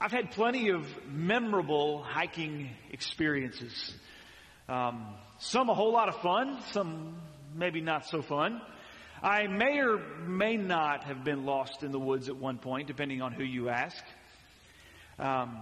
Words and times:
I've 0.00 0.12
had 0.12 0.30
plenty 0.30 0.68
of 0.68 0.86
memorable 1.10 2.04
hiking 2.04 2.70
experiences. 2.92 3.92
Um, 4.68 5.04
some 5.40 5.70
a 5.70 5.74
whole 5.74 5.92
lot 5.92 6.08
of 6.08 6.22
fun, 6.22 6.58
some 6.70 7.16
maybe 7.56 7.80
not 7.80 8.06
so 8.06 8.22
fun. 8.22 8.62
I 9.24 9.48
may 9.48 9.80
or 9.80 9.98
may 10.24 10.56
not 10.56 11.02
have 11.02 11.24
been 11.24 11.44
lost 11.44 11.82
in 11.82 11.90
the 11.90 11.98
woods 11.98 12.28
at 12.28 12.36
one 12.36 12.58
point, 12.58 12.86
depending 12.86 13.22
on 13.22 13.32
who 13.32 13.42
you 13.42 13.70
ask. 13.70 14.04
Um, 15.18 15.58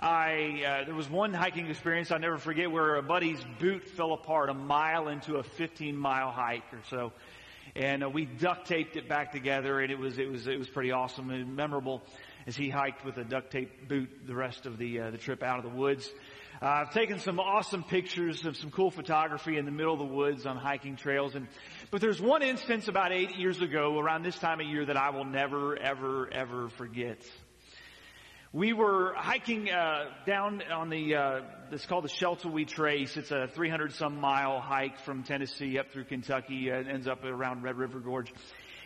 I 0.00 0.62
uh, 0.66 0.84
there 0.86 0.94
was 0.94 1.10
one 1.10 1.34
hiking 1.34 1.68
experience 1.68 2.10
I'll 2.10 2.18
never 2.18 2.38
forget 2.38 2.70
where 2.70 2.96
a 2.96 3.02
buddy's 3.02 3.44
boot 3.60 3.86
fell 3.86 4.14
apart 4.14 4.48
a 4.48 4.54
mile 4.54 5.08
into 5.08 5.36
a 5.36 5.42
15 5.42 5.94
mile 5.94 6.30
hike 6.30 6.72
or 6.72 6.80
so, 6.88 7.12
and 7.76 8.02
uh, 8.02 8.08
we 8.08 8.24
duct 8.24 8.66
taped 8.66 8.96
it 8.96 9.10
back 9.10 9.32
together, 9.32 9.80
and 9.80 9.92
it 9.92 9.98
was 9.98 10.16
it 10.16 10.30
was 10.30 10.46
it 10.46 10.58
was 10.58 10.70
pretty 10.70 10.90
awesome 10.90 11.28
and 11.28 11.54
memorable 11.54 12.02
as 12.46 12.56
he 12.56 12.68
hiked 12.68 13.04
with 13.04 13.16
a 13.16 13.24
duct 13.24 13.50
tape 13.50 13.88
boot 13.88 14.08
the 14.26 14.34
rest 14.34 14.66
of 14.66 14.78
the 14.78 15.00
uh, 15.00 15.10
the 15.10 15.18
trip 15.18 15.42
out 15.42 15.58
of 15.58 15.64
the 15.64 15.76
woods. 15.76 16.10
Uh, 16.62 16.66
I've 16.66 16.92
taken 16.92 17.18
some 17.18 17.40
awesome 17.40 17.82
pictures 17.82 18.46
of 18.46 18.56
some 18.56 18.70
cool 18.70 18.90
photography 18.90 19.58
in 19.58 19.64
the 19.64 19.72
middle 19.72 19.92
of 19.92 19.98
the 19.98 20.14
woods 20.14 20.46
on 20.46 20.56
hiking 20.56 20.96
trails, 20.96 21.34
and 21.34 21.48
but 21.90 22.00
there's 22.00 22.20
one 22.20 22.42
instance 22.42 22.88
about 22.88 23.12
eight 23.12 23.36
years 23.36 23.60
ago, 23.60 23.98
around 23.98 24.22
this 24.22 24.38
time 24.38 24.60
of 24.60 24.66
year, 24.66 24.84
that 24.86 24.96
I 24.96 25.10
will 25.10 25.24
never, 25.24 25.76
ever, 25.76 26.28
ever 26.32 26.68
forget. 26.70 27.18
We 28.52 28.72
were 28.72 29.14
hiking 29.16 29.68
uh, 29.68 30.10
down 30.26 30.62
on 30.70 30.88
the 30.88 31.16
uh, 31.16 31.40
it's 31.72 31.86
called 31.86 32.04
the 32.04 32.08
Sheltowee 32.08 32.68
Trace. 32.68 33.16
It's 33.16 33.32
a 33.32 33.48
300 33.48 33.92
some 33.94 34.20
mile 34.20 34.60
hike 34.60 35.00
from 35.00 35.24
Tennessee 35.24 35.76
up 35.76 35.90
through 35.90 36.04
Kentucky. 36.04 36.68
It 36.68 36.86
ends 36.86 37.08
up 37.08 37.24
around 37.24 37.64
Red 37.64 37.76
River 37.76 37.98
Gorge. 37.98 38.32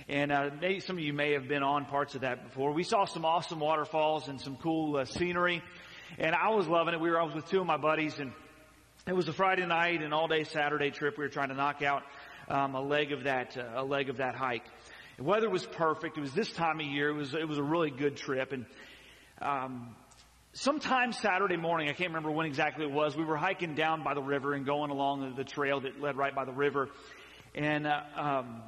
And 0.09 0.33
uh, 0.33 0.51
maybe 0.59 0.81
some 0.81 0.97
of 0.97 1.05
you 1.05 1.13
may 1.13 1.33
have 1.33 1.49
been 1.49 1.63
on 1.63 1.85
parts 1.85 2.15
of 2.15 2.23
that 2.23 2.43
before. 2.43 2.73
We 2.73 2.83
saw 2.83 3.05
some 3.05 3.27
awesome 3.27 3.61
waterfalls 3.61 4.29
and 4.29 4.41
some 4.41 4.57
cool 4.57 4.97
uh, 4.97 5.05
scenery, 5.05 5.63
and 6.19 6.35
I 6.35 6.49
was 6.49 6.67
loving 6.67 6.95
it. 6.95 7.01
We 7.01 7.11
were 7.11 7.21
I 7.21 7.25
was 7.25 7.35
with 7.35 7.47
two 7.51 7.61
of 7.61 7.67
my 7.67 7.77
buddies, 7.77 8.19
and 8.19 8.33
it 9.07 9.13
was 9.13 9.29
a 9.29 9.35
Friday 9.35 9.67
night 9.67 10.01
and 10.01 10.15
all 10.15 10.27
day 10.27 10.45
Saturday 10.45 10.91
trip. 10.91 11.19
We 11.19 11.25
were 11.25 11.29
trying 11.29 11.51
to 11.51 11.55
knock 11.55 11.83
out 11.83 12.05
um, 12.49 12.75
a 12.75 12.81
leg 12.81 13.13
of 13.13 13.25
that 13.25 13.59
uh, 13.59 13.83
a 13.83 13.85
leg 13.85 14.09
of 14.09 14.17
that 14.17 14.35
hike. 14.35 14.65
The 15.19 15.25
weather 15.25 15.51
was 15.51 15.67
perfect. 15.67 16.17
It 16.17 16.23
was 16.23 16.33
this 16.33 16.51
time 16.53 16.81
of 16.81 16.87
year. 16.87 17.11
It 17.11 17.17
was 17.17 17.35
it 17.35 17.47
was 17.47 17.59
a 17.59 17.63
really 17.63 17.91
good 17.91 18.17
trip, 18.17 18.53
and 18.53 18.65
um, 19.43 19.95
sometime 20.55 21.13
Saturday 21.13 21.59
morning, 21.59 21.91
I 21.91 21.93
can't 21.93 22.11
remember 22.11 22.31
when 22.31 22.47
exactly 22.47 22.87
it 22.87 22.91
was. 22.91 23.15
We 23.15 23.25
were 23.25 23.37
hiking 23.37 23.75
down 23.75 24.03
by 24.05 24.15
the 24.15 24.23
river 24.23 24.55
and 24.55 24.65
going 24.65 24.91
along 24.91 25.35
the, 25.37 25.45
trail 25.45 25.81
that 25.81 26.01
led 26.01 26.17
right 26.17 26.35
by 26.35 26.47
the 26.47 26.53
river, 26.53 26.89
and 27.55 27.87
uh, 27.87 28.01
um, 28.17 28.63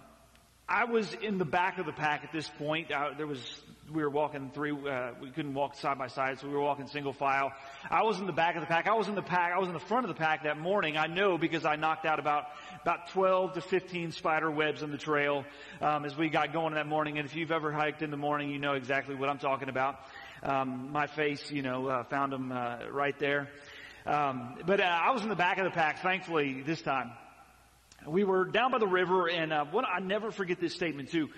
I 0.71 0.85
was 0.85 1.13
in 1.15 1.39
the 1.39 1.45
back 1.45 1.79
of 1.79 1.87
the 1.87 1.93
pack 1.93 2.23
at 2.23 2.31
this 2.31 2.49
point. 2.49 2.91
There 3.19 3.27
was 3.27 3.41
we 3.93 4.05
were 4.05 4.11
walking 4.11 4.53
three. 4.55 4.71
Uh, 4.71 5.11
we 5.21 5.31
couldn't 5.31 5.55
walk 5.55 5.75
side 5.75 5.99
by 5.99 6.07
side, 6.07 6.39
so 6.39 6.47
we 6.47 6.55
were 6.55 6.61
walking 6.61 6.87
single 6.87 7.13
file. 7.13 7.53
I 7.91 8.05
was 8.05 8.21
in 8.21 8.27
the 8.27 8.33
back 8.33 8.55
of 8.55 8.61
the 8.61 8.69
pack. 8.69 8.87
I 8.87 8.95
was 8.95 9.09
in 9.09 9.17
the 9.17 9.23
pack. 9.23 9.53
I 9.53 9.59
was 9.59 9.67
in 9.67 9.75
the 9.75 9.81
front 9.81 10.05
of 10.05 10.09
the 10.09 10.15
pack 10.15 10.45
that 10.45 10.59
morning. 10.59 10.97
I 10.97 11.09
know 11.09 11.39
because 11.39 11.65
I 11.65 11.75
knocked 11.75 12.07
out 12.07 12.21
about 12.21 12.45
about 12.83 13.09
12 13.09 13.55
to 13.55 13.61
15 13.61 14.13
spider 14.13 14.49
webs 14.49 14.85
on 14.85 14.93
the 14.93 14.97
trail 14.97 15.45
um, 15.81 16.05
as 16.05 16.17
we 16.17 16.29
got 16.29 16.53
going 16.53 16.75
that 16.75 16.87
morning. 16.87 17.19
And 17.19 17.27
if 17.27 17.35
you've 17.35 17.51
ever 17.51 17.73
hiked 17.73 18.03
in 18.03 18.13
the 18.13 18.17
morning, 18.17 18.49
you 18.51 18.61
know 18.61 18.75
exactly 18.75 19.17
what 19.17 19.29
I'm 19.29 19.41
talking 19.41 19.69
about. 19.69 19.97
Um, 20.45 20.93
my 20.93 21.09
face, 21.09 21.51
you 21.51 21.63
know, 21.63 21.89
uh, 21.89 22.05
found 22.05 22.33
them 22.33 22.53
uh, 22.53 22.89
right 22.93 23.19
there. 23.19 23.49
Um, 24.07 24.55
but 24.65 24.79
uh, 24.79 24.85
I 24.85 25.11
was 25.11 25.23
in 25.23 25.31
the 25.31 25.35
back 25.35 25.59
of 25.59 25.65
the 25.65 25.71
pack, 25.71 26.01
thankfully, 26.01 26.63
this 26.63 26.81
time. 26.81 27.11
We 28.07 28.25
were 28.25 28.47
down 28.47 28.73
by 28.73 28.79
the 28.79 28.87
river, 28.87 29.29
and 29.29 29.53
uh, 29.53 29.65
what 29.71 29.85
I 29.85 30.01
never 30.01 30.31
forget 30.31 30.61
this 30.61 30.75
statement 30.75 31.11
too. 31.11 31.29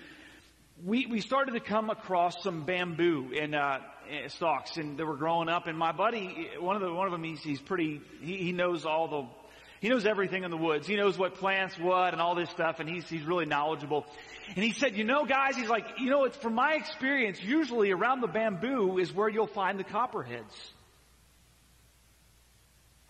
We 0.83 1.05
we 1.05 1.19
started 1.19 1.53
to 1.53 1.59
come 1.59 1.89
across 1.89 2.41
some 2.41 2.65
bamboo 2.65 3.31
and 3.39 3.53
uh, 3.53 3.79
stalks, 4.27 4.77
and 4.77 4.97
they 4.97 5.03
were 5.03 5.17
growing 5.17 5.49
up. 5.49 5.67
And 5.67 5.77
my 5.77 5.91
buddy, 5.91 6.49
one 6.59 6.75
of 6.75 6.81
the 6.81 6.93
one 6.93 7.05
of 7.05 7.11
them, 7.11 7.23
he's, 7.23 7.41
he's 7.41 7.61
pretty. 7.61 8.01
He, 8.21 8.37
he 8.37 8.51
knows 8.51 8.85
all 8.85 9.07
the 9.07 9.27
he 9.81 9.89
knows 9.89 10.05
everything 10.05 10.45
in 10.45 10.51
the 10.51 10.57
woods. 10.57 10.87
He 10.87 10.95
knows 10.95 11.17
what 11.17 11.35
plants 11.35 11.77
what 11.77 12.13
and 12.13 12.21
all 12.21 12.35
this 12.35 12.49
stuff, 12.49 12.79
and 12.79 12.89
he's 12.89 13.07
he's 13.09 13.23
really 13.23 13.45
knowledgeable. 13.45 14.05
And 14.55 14.63
he 14.63 14.71
said, 14.71 14.95
you 14.95 15.03
know, 15.03 15.25
guys, 15.25 15.57
he's 15.57 15.69
like, 15.69 15.85
you 15.99 16.09
know, 16.09 16.23
it's 16.23 16.37
from 16.37 16.55
my 16.55 16.75
experience, 16.75 17.41
usually 17.41 17.91
around 17.91 18.21
the 18.21 18.27
bamboo 18.27 18.97
is 18.97 19.13
where 19.13 19.27
you'll 19.27 19.47
find 19.47 19.77
the 19.77 19.83
copperheads. 19.83 20.53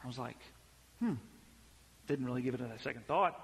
I 0.03 0.07
was 0.07 0.17
like, 0.17 0.37
hmm. 0.99 1.13
Didn't 2.07 2.25
really 2.25 2.41
give 2.41 2.53
it 2.53 2.61
a 2.61 2.79
second 2.81 3.07
thought. 3.07 3.39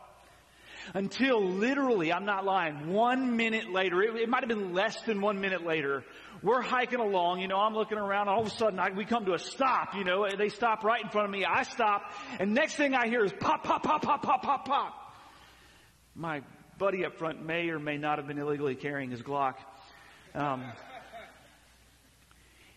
Until 0.93 1.43
literally, 1.43 2.11
I'm 2.11 2.25
not 2.25 2.45
lying, 2.45 2.93
one 2.93 3.35
minute 3.35 3.71
later, 3.71 4.01
it, 4.01 4.15
it 4.15 4.29
might 4.29 4.41
have 4.41 4.49
been 4.49 4.73
less 4.73 4.99
than 5.01 5.21
one 5.21 5.41
minute 5.41 5.65
later, 5.65 6.03
we're 6.41 6.61
hiking 6.61 6.99
along, 6.99 7.41
you 7.41 7.47
know, 7.47 7.57
I'm 7.57 7.73
looking 7.73 7.97
around, 7.97 8.29
all 8.29 8.41
of 8.41 8.47
a 8.47 8.49
sudden 8.49 8.79
I, 8.79 8.89
we 8.91 9.03
come 9.05 9.25
to 9.25 9.33
a 9.33 9.39
stop, 9.39 9.93
you 9.93 10.03
know, 10.05 10.25
they 10.37 10.49
stop 10.49 10.83
right 10.83 11.03
in 11.03 11.09
front 11.09 11.25
of 11.25 11.31
me, 11.31 11.43
I 11.45 11.63
stop, 11.63 12.13
and 12.39 12.53
next 12.53 12.75
thing 12.75 12.95
I 12.95 13.07
hear 13.07 13.25
is 13.25 13.33
pop, 13.33 13.63
pop, 13.63 13.83
pop, 13.83 14.01
pop, 14.01 14.23
pop, 14.23 14.41
pop, 14.41 14.65
pop. 14.65 14.93
My 16.15 16.41
buddy 16.77 17.05
up 17.05 17.17
front 17.17 17.45
may 17.45 17.69
or 17.69 17.79
may 17.79 17.97
not 17.97 18.17
have 18.17 18.27
been 18.27 18.39
illegally 18.39 18.75
carrying 18.75 19.11
his 19.11 19.21
Glock. 19.21 19.55
Um, 20.33 20.63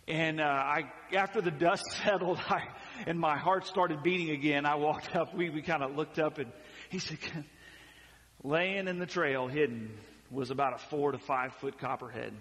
and 0.08 0.40
uh, 0.40 0.44
I, 0.44 0.90
after 1.14 1.40
the 1.40 1.50
dust 1.50 1.84
settled, 2.04 2.38
I, 2.48 2.64
and 3.06 3.18
my 3.18 3.36
heart 3.36 3.66
started 3.66 4.02
beating 4.02 4.30
again. 4.30 4.66
I 4.66 4.76
walked 4.76 5.14
up. 5.16 5.34
We 5.34 5.50
we 5.50 5.62
kind 5.62 5.82
of 5.82 5.96
looked 5.96 6.18
up, 6.18 6.38
and 6.38 6.50
he 6.90 6.98
said, 6.98 7.18
"Laying 8.42 8.88
in 8.88 8.98
the 8.98 9.06
trail, 9.06 9.48
hidden, 9.48 9.90
was 10.30 10.50
about 10.50 10.74
a 10.74 10.78
four 10.78 11.12
to 11.12 11.18
five 11.18 11.54
foot 11.54 11.78
copperhead." 11.78 12.32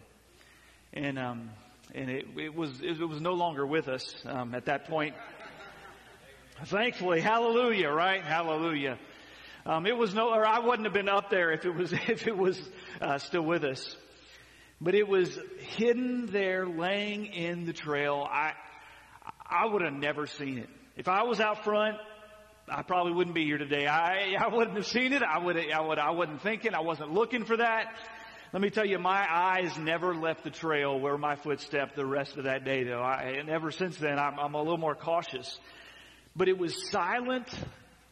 And 0.94 1.17
um, 1.17 1.50
and 1.94 2.09
it, 2.09 2.25
it 2.38 2.55
was 2.55 2.81
it 2.81 3.07
was 3.07 3.21
no 3.21 3.33
longer 3.33 3.66
with 3.66 3.88
us 3.88 4.13
um, 4.25 4.53
at 4.55 4.66
that 4.66 4.88
point. 4.88 5.16
Thankfully, 6.66 7.21
hallelujah, 7.21 7.89
right? 7.89 8.21
Hallelujah. 8.21 9.00
Um, 9.66 9.85
it 9.85 9.95
was 9.95 10.13
no, 10.13 10.33
or 10.33 10.45
I 10.45 10.59
wouldn't 10.59 10.85
have 10.85 10.94
been 10.94 11.09
up 11.09 11.29
there 11.29 11.51
if 11.51 11.66
it 11.66 11.73
was, 11.73 11.94
if 12.07 12.27
it 12.27 12.38
was 12.38 12.59
uh, 13.00 13.17
still 13.17 13.44
with 13.44 13.63
us. 13.63 13.95
But 14.79 14.95
it 14.95 15.07
was 15.07 15.38
hidden 15.75 16.25
there, 16.27 16.66
laying 16.66 17.27
in 17.27 17.66
the 17.66 17.73
trail. 17.73 18.27
I, 18.29 18.53
I 19.51 19.66
would 19.66 19.81
have 19.81 19.94
never 19.94 20.28
seen 20.28 20.57
it. 20.57 20.69
If 20.95 21.09
I 21.09 21.23
was 21.23 21.41
out 21.41 21.66
front, 21.66 21.97
I 22.69 22.84
probably 22.84 23.12
wouldn't 23.12 23.35
be 23.35 23.44
here 23.44 23.57
today. 23.57 23.85
I, 23.85 24.35
I 24.39 24.47
wouldn't 24.47 24.78
have 24.78 24.88
seen 24.88 25.12
it. 25.12 25.22
I 25.22 25.38
would, 25.39 25.57
I 25.57 25.81
would, 25.81 26.00
I 26.00 26.12
wasn't 26.12 26.41
thinking. 26.41 26.73
I 26.73 26.79
wasn't 26.79 27.12
looking 27.12 27.44
for 27.44 27.57
that. 27.57 27.94
Let 28.53 28.62
me 28.62 28.69
tell 28.69 28.85
you, 28.85 28.97
my 28.97 29.25
eyes 29.29 29.78
never 29.78 30.16
left 30.16 30.44
the 30.44 30.50
trail 30.50 31.00
where 31.00 31.17
my 31.17 31.35
foot 31.35 31.62
stepped 31.62 31.95
the 31.95 32.06
rest 32.06 32.38
of 32.38 32.45
that 32.45 32.66
day 32.66 32.84
though. 32.84 33.01
I, 33.01 33.35
and 33.39 33.50
ever 33.50 33.72
since 33.72 33.97
then, 33.97 34.17
I'm, 34.17 34.39
I'm 34.39 34.53
a 34.56 34.59
little 34.59 34.78
more 34.78 34.95
cautious. 34.95 35.57
But 36.35 36.47
it 36.47 36.57
was 36.57 36.89
silent, 36.89 37.47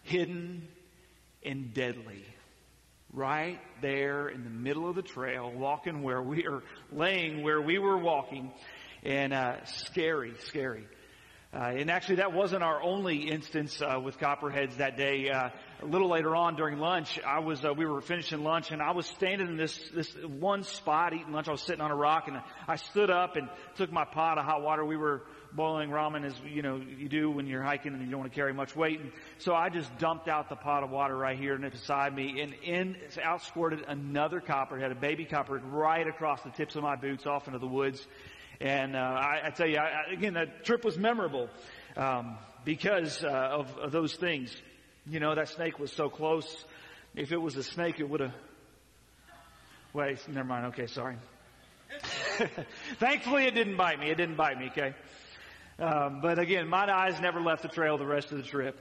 hidden, 0.04 0.68
and 1.44 1.74
deadly. 1.74 2.26
Right 3.12 3.60
there 3.82 4.28
in 4.28 4.44
the 4.44 4.50
middle 4.50 4.88
of 4.88 4.96
the 4.96 5.02
trail, 5.02 5.52
walking 5.54 6.04
where 6.04 6.22
we 6.22 6.46
are 6.46 6.62
laying 6.92 7.44
where 7.44 7.62
we 7.62 7.80
were 7.80 7.98
walking, 7.98 8.52
and 9.04 9.34
uh, 9.34 9.66
scary, 9.66 10.34
scary. 10.46 10.86
Uh, 11.52 11.72
and 11.78 11.90
actually, 11.90 12.18
that 12.18 12.32
wasn't 12.32 12.62
our 12.62 12.80
only 12.80 13.28
instance 13.28 13.82
uh, 13.82 14.00
with 14.00 14.20
copperheads 14.20 14.78
that 14.78 14.96
day. 14.98 15.32
Uh, 15.32 15.50
a 15.82 15.86
little 15.86 16.08
later 16.08 16.36
on 16.36 16.56
during 16.56 16.78
lunch, 16.78 17.20
I 17.26 17.40
was 17.40 17.66
uh, 17.66 17.74
we 17.74 17.88
were 17.88 18.02
finishing 18.02 18.44
lunch, 18.44 18.70
and 18.70 18.84
I 18.84 18.92
was 18.92 19.08
standing 19.08 19.48
in 19.48 19.58
this 19.58 19.76
this 19.90 20.14
one 20.24 20.62
spot 20.62 21.14
eating 21.14 21.34
lunch. 21.34 21.48
I 21.48 21.52
was 21.52 21.64
sitting 21.64 21.82
on 21.82 21.90
a 21.90 21.96
rock, 21.96 22.28
and 22.28 22.40
I 22.68 22.76
stood 22.76 23.10
up 23.10 23.36
and 23.36 23.50
took 23.78 23.92
my 23.92 24.06
pot 24.06 24.38
of 24.38 24.46
hot 24.46 24.62
water. 24.62 24.86
We 24.86 24.96
were 24.96 25.24
boiling 25.52 25.90
ramen 25.90 26.24
as 26.24 26.36
you 26.46 26.62
know 26.62 26.76
you 26.76 27.10
do 27.10 27.32
when 27.32 27.48
you're 27.48 27.64
hiking 27.64 27.94
and 27.94 28.04
you 28.04 28.12
don't 28.12 28.20
want 28.20 28.32
to 28.32 28.36
carry 28.36 28.54
much 28.54 28.76
weight. 28.76 29.00
And 29.00 29.12
so 29.40 29.56
I 29.56 29.70
just 29.70 29.98
dumped 29.98 30.28
out 30.28 30.50
the 30.50 30.56
pot 30.56 30.84
of 30.84 30.92
water 30.92 31.18
right 31.18 31.40
here 31.40 31.56
and 31.56 31.72
beside 31.72 32.14
me, 32.14 32.42
and 32.42 32.54
in 32.64 32.96
out 33.24 33.42
squirted 33.42 33.86
another 33.88 34.40
copperhead, 34.40 34.92
a 34.92 34.96
baby 34.96 35.26
copperhead, 35.26 35.66
right 35.66 36.06
across 36.08 36.44
the 36.44 36.52
tips 36.52 36.76
of 36.76 36.84
my 36.84 36.96
boots 36.96 37.26
off 37.26 37.48
into 37.48 37.58
the 37.58 37.66
woods. 37.66 38.06
And 38.62 38.96
uh, 38.96 39.00
I, 39.00 39.42
I 39.46 39.50
tell 39.52 39.68
you, 39.68 39.78
I, 39.78 40.12
again, 40.12 40.34
that 40.34 40.66
trip 40.66 40.84
was 40.84 40.98
memorable 40.98 41.50
um, 41.96 42.38
because 42.66 43.24
uh, 43.24 43.28
of, 43.28 43.78
of 43.78 43.92
those 43.92 44.16
things. 44.16 44.56
You 45.08 45.20
know, 45.20 45.34
that 45.34 45.50
snake 45.50 45.80
was 45.80 45.92
so 45.94 46.10
close. 46.10 46.66
If 47.16 47.32
it 47.32 47.38
was 47.38 47.56
a 47.56 47.64
snake, 47.64 48.00
it 48.00 48.10
would 48.10 48.20
have. 48.20 48.34
Wait, 49.94 50.28
never 50.28 50.48
mind. 50.48 50.66
Okay, 50.68 50.88
sorry. 50.88 51.16
Thankfully, 53.00 53.46
it 53.46 53.56
didn't 53.56 53.78
bite 53.78 54.00
me. 54.00 54.10
It 54.10 54.16
didn't 54.16 54.36
bite 54.36 54.60
me. 54.60 54.68
Okay. 54.68 54.94
Um, 55.80 56.20
but 56.22 56.38
again, 56.38 56.68
my 56.68 56.86
eyes 56.94 57.20
never 57.22 57.42
left 57.42 57.62
the 57.62 57.70
trail 57.70 57.98
the 57.98 58.06
rest 58.06 58.32
of 58.32 58.38
the 58.38 58.44
trip. 58.44 58.78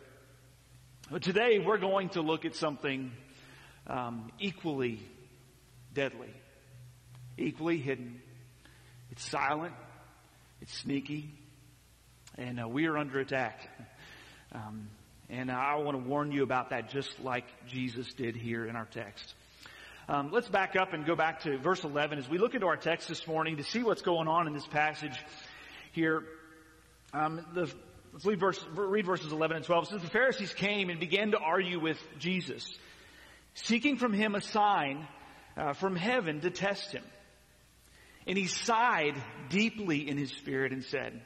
But 1.10 1.22
today, 1.22 1.58
we're 1.58 1.78
going 1.78 2.10
to 2.10 2.20
look 2.20 2.44
at 2.44 2.54
something 2.54 3.12
um, 3.86 4.30
equally 4.38 5.00
deadly, 5.94 6.34
equally 7.38 7.78
hidden, 7.78 8.20
it's 9.10 9.24
silent. 9.24 9.74
It's 10.60 10.76
sneaky. 10.78 11.30
And 12.36 12.60
uh, 12.60 12.68
we 12.68 12.86
are 12.86 12.96
under 12.96 13.20
attack. 13.20 13.68
Um, 14.52 14.88
and 15.30 15.50
I 15.50 15.76
want 15.76 16.02
to 16.02 16.08
warn 16.08 16.32
you 16.32 16.42
about 16.42 16.70
that 16.70 16.90
just 16.90 17.20
like 17.20 17.44
Jesus 17.66 18.12
did 18.14 18.36
here 18.36 18.66
in 18.66 18.76
our 18.76 18.86
text. 18.86 19.34
Um, 20.08 20.30
let's 20.32 20.48
back 20.48 20.74
up 20.74 20.94
and 20.94 21.04
go 21.04 21.14
back 21.14 21.40
to 21.40 21.58
verse 21.58 21.84
11 21.84 22.18
as 22.18 22.28
we 22.28 22.38
look 22.38 22.54
into 22.54 22.66
our 22.66 22.78
text 22.78 23.08
this 23.08 23.26
morning 23.26 23.58
to 23.58 23.62
see 23.62 23.82
what's 23.82 24.00
going 24.00 24.26
on 24.26 24.46
in 24.46 24.54
this 24.54 24.66
passage. 24.66 25.18
here. 25.92 26.22
Um, 27.12 27.44
the, 27.54 27.70
let's 28.12 28.24
read, 28.24 28.40
verse, 28.40 28.64
read 28.74 29.06
verses 29.06 29.32
11 29.32 29.58
and 29.58 29.66
12. 29.66 29.84
It 29.84 29.90
says, 29.90 30.02
The 30.02 30.10
Pharisees 30.10 30.54
came 30.54 30.88
and 30.88 30.98
began 30.98 31.32
to 31.32 31.38
argue 31.38 31.80
with 31.80 31.98
Jesus, 32.18 32.66
seeking 33.54 33.96
from 33.96 34.12
him 34.12 34.34
a 34.34 34.40
sign 34.40 35.06
uh, 35.56 35.74
from 35.74 35.96
heaven 35.96 36.40
to 36.40 36.50
test 36.50 36.92
him. 36.92 37.04
And 38.28 38.36
he 38.36 38.46
sighed 38.46 39.14
deeply 39.48 40.08
in 40.08 40.18
his 40.18 40.30
spirit 40.30 40.72
and 40.72 40.84
said, 40.84 41.22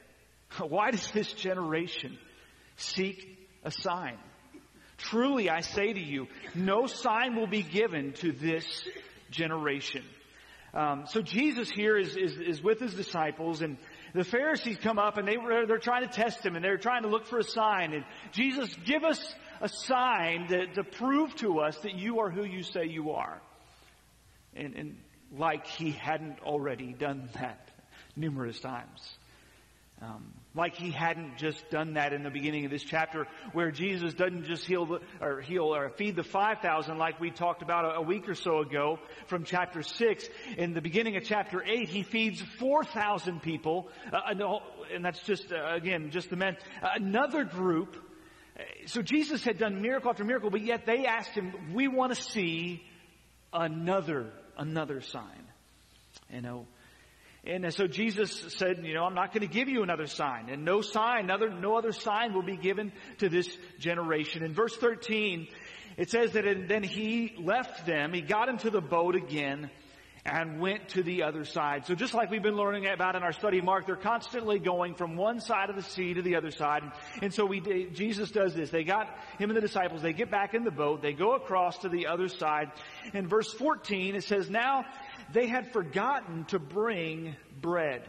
Why 0.57 0.91
does 0.91 1.11
this 1.11 1.33
generation 1.33 2.17
seek 2.77 3.47
a 3.63 3.71
sign? 3.71 4.17
Truly 4.97 5.49
I 5.49 5.59
say 5.59 5.91
to 5.91 5.99
you, 5.99 6.27
no 6.55 6.87
sign 6.87 7.35
will 7.35 7.47
be 7.47 7.61
given 7.61 8.13
to 8.13 8.31
this 8.31 8.65
generation. 9.31 10.03
Um, 10.73 11.03
so 11.07 11.21
Jesus 11.21 11.69
here 11.69 11.97
is, 11.97 12.15
is, 12.15 12.37
is 12.39 12.63
with 12.63 12.79
his 12.79 12.93
disciples 12.93 13.61
and 13.61 13.77
the 14.15 14.23
Pharisees 14.23 14.77
come 14.81 14.97
up 14.97 15.17
and 15.17 15.27
they 15.27 15.35
they're 15.67 15.77
trying 15.77 16.07
to 16.07 16.13
test 16.13 16.45
him 16.45 16.55
and 16.55 16.63
they're 16.63 16.77
trying 16.77 17.03
to 17.03 17.09
look 17.09 17.25
for 17.25 17.39
a 17.39 17.43
sign. 17.43 17.93
And 17.93 18.05
Jesus, 18.31 18.73
give 18.85 19.03
us 19.03 19.35
a 19.59 19.67
sign 19.67 20.47
to, 20.47 20.67
to 20.75 20.83
prove 20.83 21.35
to 21.37 21.59
us 21.59 21.77
that 21.79 21.95
you 21.95 22.19
are 22.19 22.29
who 22.29 22.45
you 22.45 22.63
say 22.63 22.85
you 22.85 23.11
are. 23.11 23.41
And, 24.55 24.75
and 24.75 24.97
like 25.37 25.67
he 25.67 25.91
hadn't 25.91 26.39
already 26.41 26.93
done 26.93 27.29
that 27.33 27.69
numerous 28.15 28.59
times. 28.59 29.17
Um, 30.01 30.33
like 30.55 30.75
he 30.75 30.91
hadn't 30.91 31.37
just 31.37 31.69
done 31.69 31.93
that 31.93 32.13
in 32.13 32.23
the 32.23 32.29
beginning 32.29 32.65
of 32.65 32.71
this 32.71 32.83
chapter, 32.83 33.25
where 33.53 33.71
Jesus 33.71 34.13
doesn't 34.13 34.45
just 34.45 34.65
heal 34.65 34.85
the, 34.85 34.99
or 35.21 35.39
heal 35.39 35.73
or 35.73 35.89
feed 35.91 36.15
the 36.15 36.23
five 36.23 36.59
thousand, 36.59 36.97
like 36.97 37.19
we 37.21 37.31
talked 37.31 37.61
about 37.61 37.85
a, 37.85 37.99
a, 37.99 38.01
week 38.01 38.27
or 38.27 38.35
so 38.35 38.59
ago 38.59 38.99
from 39.27 39.45
chapter 39.45 39.81
six. 39.81 40.27
In 40.57 40.73
the 40.73 40.81
beginning 40.81 41.15
of 41.15 41.23
chapter 41.23 41.63
eight, 41.63 41.87
he 41.87 42.03
feeds 42.03 42.41
four 42.59 42.83
thousand 42.83 43.41
people, 43.41 43.87
uh, 44.11 44.19
and 44.93 45.05
that's 45.05 45.21
just 45.21 45.53
uh, 45.53 45.73
again 45.73 46.11
just 46.11 46.29
the 46.29 46.35
men. 46.35 46.57
Another 46.81 47.45
group. 47.45 47.95
So 48.85 49.01
Jesus 49.01 49.43
had 49.43 49.57
done 49.57 49.81
miracle 49.81 50.11
after 50.11 50.23
miracle, 50.23 50.49
but 50.49 50.61
yet 50.61 50.85
they 50.85 51.05
asked 51.05 51.31
him, 51.31 51.73
"We 51.73 51.87
want 51.87 52.13
to 52.13 52.21
see 52.21 52.83
another 53.53 54.31
another 54.57 55.01
sign." 55.01 55.47
You 56.31 56.41
know, 56.41 56.67
and 57.45 57.73
so 57.73 57.87
Jesus 57.87 58.55
said, 58.57 58.85
you 58.85 58.93
know, 58.93 59.03
I'm 59.03 59.15
not 59.15 59.33
going 59.33 59.45
to 59.45 59.53
give 59.53 59.67
you 59.67 59.83
another 59.83 60.07
sign. 60.07 60.49
And 60.49 60.63
no 60.63 60.79
sign, 60.79 61.29
other, 61.29 61.49
no 61.49 61.75
other 61.75 61.91
sign 61.91 62.33
will 62.33 62.43
be 62.43 62.55
given 62.55 62.93
to 63.17 63.27
this 63.27 63.57
generation. 63.79 64.43
In 64.43 64.53
verse 64.53 64.75
13, 64.77 65.47
it 65.97 66.09
says 66.09 66.31
that 66.33 66.47
and 66.47 66.69
then 66.69 66.83
he 66.83 67.35
left 67.37 67.85
them, 67.85 68.13
he 68.13 68.21
got 68.21 68.47
into 68.47 68.69
the 68.69 68.81
boat 68.81 69.15
again 69.15 69.69
and 70.25 70.61
went 70.61 70.89
to 70.89 71.03
the 71.03 71.23
other 71.23 71.43
side. 71.43 71.85
So 71.85 71.95
just 71.95 72.13
like 72.13 72.31
we've 72.31 72.41
been 72.41 72.55
learning 72.55 72.87
about 72.87 73.15
in 73.15 73.23
our 73.23 73.33
study 73.33 73.59
Mark, 73.59 73.85
they're 73.85 73.95
constantly 73.97 74.57
going 74.57 74.95
from 74.95 75.17
one 75.17 75.41
side 75.41 75.69
of 75.69 75.75
the 75.75 75.81
sea 75.81 76.13
to 76.13 76.21
the 76.21 76.37
other 76.37 76.51
side. 76.51 76.83
And 77.21 77.33
so 77.33 77.45
we, 77.45 77.59
Jesus 77.93 78.31
does 78.31 78.55
this. 78.55 78.69
They 78.69 78.85
got 78.85 79.07
him 79.37 79.49
and 79.49 79.57
the 79.57 79.61
disciples, 79.61 80.01
they 80.01 80.13
get 80.13 80.31
back 80.31 80.53
in 80.53 80.63
the 80.63 80.71
boat, 80.71 81.01
they 81.01 81.13
go 81.13 81.35
across 81.35 81.79
to 81.79 81.89
the 81.89 82.07
other 82.07 82.29
side. 82.29 82.71
In 83.13 83.27
verse 83.27 83.51
14, 83.51 84.15
it 84.15 84.23
says, 84.23 84.49
now 84.49 84.85
they 85.33 85.47
had 85.47 85.73
forgotten 85.73 86.45
to 86.45 86.59
bring 86.59 87.35
bread. 87.59 88.03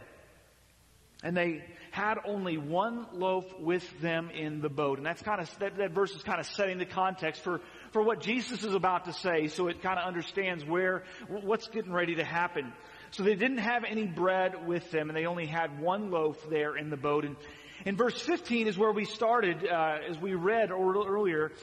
And 1.23 1.35
they 1.35 1.63
had 1.91 2.17
only 2.25 2.57
one 2.57 3.07
loaf 3.13 3.45
with 3.59 3.83
them 3.99 4.29
in 4.29 4.61
the 4.61 4.69
boat. 4.69 4.99
And 4.99 5.05
that's 5.05 5.21
kind 5.21 5.41
of, 5.41 5.59
that, 5.59 5.77
that 5.77 5.91
verse 5.91 6.13
is 6.13 6.21
kind 6.21 6.39
of 6.39 6.45
setting 6.45 6.77
the 6.77 6.85
context 6.85 7.41
for, 7.41 7.61
for 7.95 8.03
what 8.03 8.19
Jesus 8.19 8.61
is 8.65 8.73
about 8.73 9.05
to 9.05 9.13
say. 9.13 9.47
So 9.47 9.69
it 9.69 9.81
kind 9.81 9.97
of 9.97 10.05
understands 10.05 10.65
where, 10.65 11.03
what's 11.29 11.69
getting 11.69 11.93
ready 11.93 12.15
to 12.15 12.25
happen. 12.25 12.73
So 13.11 13.23
they 13.23 13.35
didn't 13.35 13.59
have 13.59 13.85
any 13.89 14.05
bread 14.05 14.67
with 14.67 14.91
them 14.91 15.09
and 15.09 15.17
they 15.17 15.25
only 15.25 15.45
had 15.45 15.79
one 15.79 16.11
loaf 16.11 16.35
there 16.49 16.75
in 16.75 16.89
the 16.89 16.97
boat. 16.97 17.23
And 17.23 17.37
in 17.85 17.95
verse 17.95 18.21
15 18.21 18.67
is 18.67 18.77
where 18.77 18.91
we 18.91 19.05
started, 19.05 19.65
uh, 19.65 19.99
as 20.09 20.19
we 20.19 20.33
read 20.33 20.71
earlier. 20.71 21.53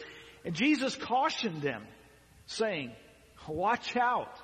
And 0.43 0.55
Jesus 0.55 0.97
cautioned 0.97 1.61
them 1.61 1.83
saying, 2.47 2.93
watch 3.47 3.95
out 3.95 4.35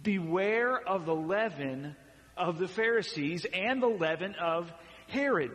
Beware 0.00 0.76
of 0.76 1.04
the 1.04 1.16
leaven 1.16 1.96
of 2.36 2.60
the 2.60 2.68
Pharisees 2.68 3.44
and 3.52 3.82
the 3.82 3.88
leaven 3.88 4.36
of 4.40 4.72
Herod. 5.08 5.50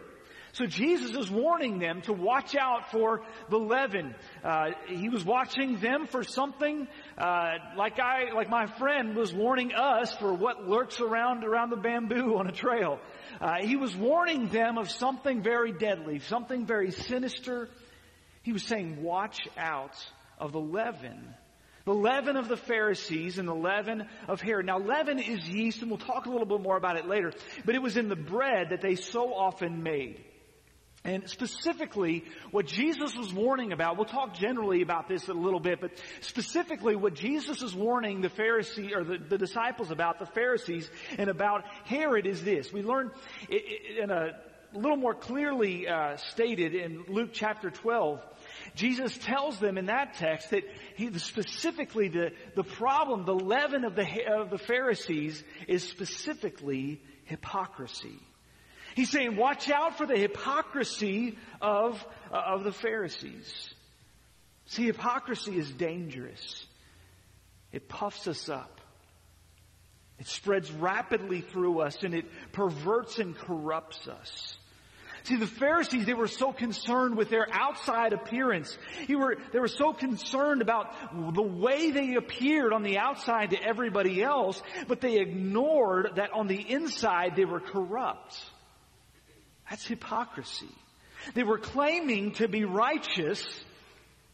So 0.57 0.65
Jesus 0.65 1.15
is 1.15 1.29
warning 1.29 1.77
them 1.77 2.01
to 2.03 2.13
watch 2.13 2.55
out 2.55 2.89
for 2.89 3.21
the 3.47 3.59
leaven. 3.59 4.15
Uh, 4.43 4.71
he 4.87 5.07
was 5.07 5.23
watching 5.23 5.79
them 5.79 6.07
for 6.07 6.23
something 6.23 6.87
uh, 7.15 7.49
like 7.75 7.99
I, 7.99 8.33
like 8.33 8.49
my 8.49 8.65
friend 8.65 9.15
was 9.15 9.31
warning 9.31 9.73
us 9.75 10.11
for 10.15 10.33
what 10.33 10.67
lurks 10.67 10.99
around 10.99 11.43
around 11.43 11.69
the 11.69 11.77
bamboo 11.77 12.37
on 12.39 12.47
a 12.47 12.51
trail. 12.51 12.99
Uh, 13.39 13.57
he 13.61 13.75
was 13.75 13.95
warning 13.95 14.47
them 14.47 14.79
of 14.79 14.89
something 14.89 15.43
very 15.43 15.73
deadly, 15.73 16.17
something 16.17 16.65
very 16.65 16.89
sinister. 16.89 17.69
He 18.41 18.51
was 18.51 18.63
saying, 18.63 19.03
"Watch 19.03 19.47
out 19.59 19.95
of 20.39 20.53
the 20.53 20.59
leaven 20.59 21.35
the 21.85 21.93
leaven 21.93 22.35
of 22.35 22.49
the 22.49 22.57
Pharisees 22.57 23.39
and 23.39 23.47
the 23.47 23.55
leaven 23.55 24.09
of 24.27 24.41
Herod. 24.41 24.65
Now, 24.65 24.77
leaven 24.77 25.19
is 25.19 25.47
yeast, 25.47 25.81
and 25.81 25.89
we'll 25.89 25.97
talk 25.97 26.25
a 26.25 26.29
little 26.29 26.45
bit 26.45 26.59
more 26.59 26.75
about 26.75 26.97
it 26.97 27.07
later, 27.07 27.31
but 27.63 27.75
it 27.75 27.81
was 27.81 27.95
in 27.95 28.09
the 28.09 28.15
bread 28.17 28.71
that 28.71 28.81
they 28.81 28.95
so 28.95 29.33
often 29.33 29.83
made. 29.83 30.21
And 31.07 31.29
specifically, 31.29 32.25
what 32.51 32.67
Jesus 32.67 33.15
was 33.15 33.33
warning 33.33 33.71
about, 33.71 33.95
we'll 33.95 34.05
talk 34.05 34.35
generally 34.35 34.81
about 34.81 35.07
this 35.07 35.29
a 35.29 35.33
little 35.33 35.61
bit, 35.61 35.79
but 35.79 35.91
specifically 36.19 36.97
what 36.97 37.13
Jesus 37.13 37.61
is 37.61 37.73
warning 37.73 38.19
the 38.19 38.29
Pharisee, 38.29 38.93
or 38.93 39.05
the, 39.05 39.17
the 39.17 39.37
disciples 39.37 39.89
about, 39.89 40.19
the 40.19 40.25
Pharisees, 40.25 40.91
and 41.17 41.29
about 41.29 41.63
Herod 41.85 42.27
is 42.27 42.43
this. 42.43 42.73
We 42.73 42.83
learn 42.83 43.11
in 43.49 44.11
a 44.11 44.31
little 44.73 44.97
more 44.97 45.13
clearly 45.13 45.87
uh, 45.87 46.17
stated 46.17 46.75
in 46.75 47.05
Luke 47.07 47.29
chapter 47.31 47.69
12, 47.69 48.21
Jesus 48.75 49.17
tells 49.17 49.59
them 49.59 49.77
in 49.77 49.85
that 49.85 50.15
text 50.15 50.49
that 50.49 50.63
he, 50.97 51.17
specifically 51.19 52.09
the, 52.09 52.31
the 52.55 52.65
problem, 52.65 53.23
the 53.23 53.33
leaven 53.33 53.85
of 53.85 53.95
the, 53.95 54.05
of 54.29 54.49
the 54.49 54.57
Pharisees 54.57 55.41
is 55.69 55.83
specifically 55.83 57.01
hypocrisy. 57.23 58.19
He's 58.97 59.11
saying, 59.11 59.35
watch 59.35 59.69
out 59.69 59.95
for 59.95 60.07
the 60.07 60.17
hypocrisy 60.17 61.37
of, 61.61 62.03
uh, 62.33 62.35
of 62.35 62.63
the 62.63 62.71
Pharisees. 62.71 63.69
See, 64.65 64.87
hypocrisy 64.87 65.55
is 65.55 65.69
dangerous. 65.69 66.65
It 67.71 67.87
puffs 67.87 68.27
us 68.27 68.49
up. 68.49 68.81
It 70.17 70.25
spreads 70.25 70.71
rapidly 70.71 71.41
through 71.41 71.81
us 71.81 72.01
and 72.01 72.15
it 72.15 72.25
perverts 72.53 73.19
and 73.19 73.37
corrupts 73.37 74.07
us. 74.07 74.57
See, 75.25 75.35
the 75.35 75.45
Pharisees, 75.45 76.07
they 76.07 76.15
were 76.15 76.25
so 76.25 76.51
concerned 76.51 77.17
with 77.17 77.29
their 77.29 77.45
outside 77.51 78.13
appearance. 78.13 78.75
Were, 79.07 79.37
they 79.53 79.59
were 79.59 79.67
so 79.67 79.93
concerned 79.93 80.63
about 80.63 80.91
the 81.35 81.43
way 81.43 81.91
they 81.91 82.15
appeared 82.15 82.73
on 82.73 82.81
the 82.81 82.97
outside 82.97 83.51
to 83.51 83.61
everybody 83.61 84.23
else, 84.23 84.59
but 84.87 85.01
they 85.01 85.19
ignored 85.19 86.13
that 86.15 86.33
on 86.33 86.47
the 86.47 86.59
inside 86.59 87.35
they 87.35 87.45
were 87.45 87.59
corrupt. 87.59 88.43
That's 89.69 89.85
hypocrisy. 89.85 90.73
They 91.33 91.43
were 91.43 91.57
claiming 91.57 92.33
to 92.33 92.47
be 92.47 92.63
righteous 92.63 93.45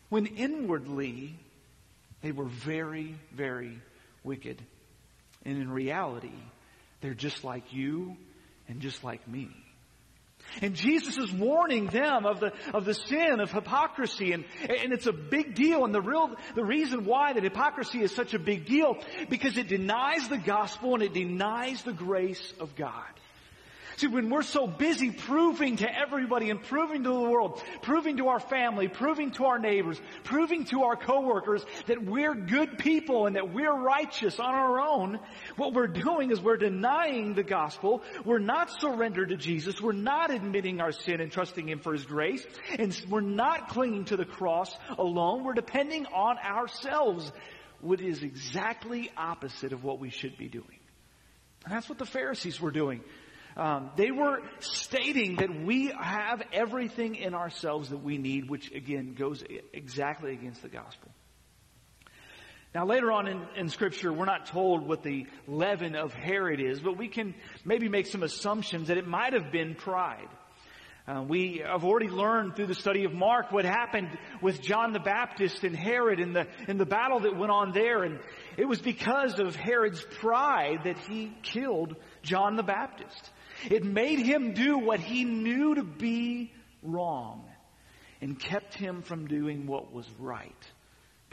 when 0.10 0.26
inwardly 0.28 1.36
they 2.22 2.32
were 2.32 2.46
very, 2.46 3.16
very 3.34 3.80
wicked. 4.24 4.62
And 5.46 5.58
in 5.58 5.72
reality, 5.72 6.34
they're 7.02 7.14
just 7.14 7.44
like 7.44 7.74
you 7.74 8.16
and 8.68 8.80
just 8.80 9.04
like 9.04 9.28
me. 9.28 9.50
And 10.62 10.76
Jesus 10.76 11.18
is 11.18 11.32
warning 11.32 11.88
them 11.88 12.26
of 12.26 12.40
the, 12.40 12.52
of 12.74 12.86
the 12.86 12.94
sin 12.94 13.40
of 13.40 13.52
hypocrisy 13.52 14.34
and, 14.34 14.46
and 14.62 14.94
it's 14.94 15.08
a 15.08 15.14
big 15.14 15.56
deal 15.56 15.86
and 15.86 15.94
the 15.94 16.02
real, 16.02 16.36
the 16.54 16.66
reason 16.66 17.06
why 17.06 17.34
that 17.34 17.44
hypocrisy 17.44 18.02
is 18.02 18.14
such 18.14 18.34
a 18.34 18.40
big 18.40 18.66
deal 18.66 18.98
because 19.30 19.58
it 19.58 19.68
denies 19.68 20.28
the 20.30 20.38
gospel 20.38 20.94
and 20.96 21.04
it 21.04 21.14
denies 21.14 21.82
the 21.84 21.94
grace 21.94 22.54
of 22.60 22.76
God. 22.76 23.08
See, 23.98 24.08
when 24.08 24.30
we're 24.30 24.42
so 24.42 24.66
busy 24.66 25.12
proving 25.12 25.78
to 25.78 26.00
everybody 26.00 26.50
and 26.50 26.62
proving 26.62 27.04
to 27.04 27.10
the 27.10 27.30
world, 27.30 27.62
proving 27.82 28.18
to 28.18 28.30
our 28.30 28.40
family, 28.40 28.88
proving 28.88 29.32
to 29.32 29.46
our 29.46 29.60
neighbors, 29.60 30.00
proving 30.24 30.66
to 30.66 30.84
our 30.84 30.96
coworkers 30.96 31.64
that 31.88 32.04
we're 32.04 32.34
good 32.34 32.78
people 32.78 33.28
and 33.28 33.36
that 33.36 33.54
we're 33.54 33.74
righteous 33.74 34.40
on 34.40 34.54
our 34.54 34.80
own, 34.80 35.20
what 35.58 35.74
we're 35.74 35.88
doing 35.88 36.32
is 36.32 36.42
we're 36.42 36.58
denying 36.58 37.34
the 37.34 37.44
gospel. 37.44 38.02
We're 38.26 38.40
not 38.40 38.72
surrendered 38.80 39.30
to 39.30 39.38
Jesus. 39.38 39.80
We're 39.80 39.92
not 39.92 40.32
admitting 40.32 40.82
our 40.82 40.92
sin 40.92 41.22
and 41.22 41.32
trusting 41.32 41.70
Him 41.70 41.80
for 41.80 41.94
His 41.94 42.06
grace. 42.06 42.46
And 42.78 43.00
we're 43.10 43.22
not 43.22 43.70
clinging 43.70 44.06
to 44.06 44.18
the 44.18 44.26
cross 44.26 44.76
alone. 44.98 45.44
We're 45.44 45.54
depending 45.54 46.08
on 46.08 46.38
ourselves, 46.40 47.32
which 47.82 48.02
is 48.02 48.24
exactly 48.24 49.12
opposite 49.16 49.74
of 49.74 49.84
what 49.84 50.00
we 50.00 50.10
should 50.10 50.38
be 50.38 50.48
doing. 50.48 50.80
And 51.66 51.74
that's 51.74 51.88
what 51.88 51.98
the 51.98 52.06
Pharisees 52.06 52.60
were 52.60 52.72
doing. 52.72 53.02
Um, 53.56 53.92
they 53.96 54.12
were 54.12 54.40
stating 54.60 55.36
that 55.36 55.64
we 55.64 55.94
have 56.00 56.42
everything 56.52 57.16
in 57.16 57.36
ourselves 57.36 57.90
that 57.90 58.04
we 58.04 58.18
need, 58.18 58.50
which 58.50 58.72
again 58.72 59.14
goes 59.14 59.44
exactly 59.74 60.34
against 60.34 60.62
the 60.62 60.70
gospel. 60.70 61.12
Now 62.74 62.88
later 62.88 63.12
on 63.12 63.28
in, 63.28 63.46
in 63.56 63.70
scripture, 63.70 64.12
we're 64.12 64.26
not 64.26 64.48
told 64.48 64.88
what 64.88 65.04
the 65.04 65.28
leaven 65.48 65.96
of 65.96 66.14
Herod 66.14 66.60
is, 66.60 66.80
but 66.80 66.98
we 66.98 67.08
can 67.08 67.36
maybe 67.64 67.88
make 67.88 68.08
some 68.08 68.24
assumptions 68.24 68.88
that 68.88 68.98
it 68.98 69.08
might 69.08 69.34
have 69.34 69.52
been 69.52 69.76
pride. 69.76 70.30
Uh, 71.06 71.22
we 71.22 71.62
have 71.66 71.84
already 71.84 72.08
learned 72.08 72.56
through 72.56 72.68
the 72.68 72.74
study 72.74 73.04
of 73.04 73.14
Mark 73.14 73.52
what 73.52 73.66
happened 73.66 74.08
with 74.42 74.62
John 74.62 74.94
the 74.94 75.02
Baptist 75.02 75.66
and 75.66 75.76
Herod 75.76 76.22
in 76.22 76.32
the, 76.32 76.48
in 76.70 76.78
the 76.78 76.86
battle 76.86 77.20
that 77.20 77.38
went 77.38 77.52
on 77.52 77.74
there. 77.74 78.04
And 78.04 78.20
it 78.56 78.66
was 78.66 78.82
because 78.82 79.38
of 79.38 79.54
Herod's 79.54 80.02
pride 80.22 80.86
that 80.86 80.98
he 80.98 81.34
killed 81.44 81.98
John 82.22 82.56
the 82.56 82.64
Baptist. 82.64 83.32
It 83.70 83.84
made 83.84 84.20
him 84.20 84.54
do 84.54 84.78
what 84.78 85.00
he 85.00 85.24
knew 85.24 85.76
to 85.76 85.84
be 85.84 86.52
wrong 86.82 87.46
and 88.22 88.40
kept 88.40 88.74
him 88.74 89.02
from 89.02 89.28
doing 89.28 89.68
what 89.68 89.94
was 89.94 90.10
right 90.20 90.56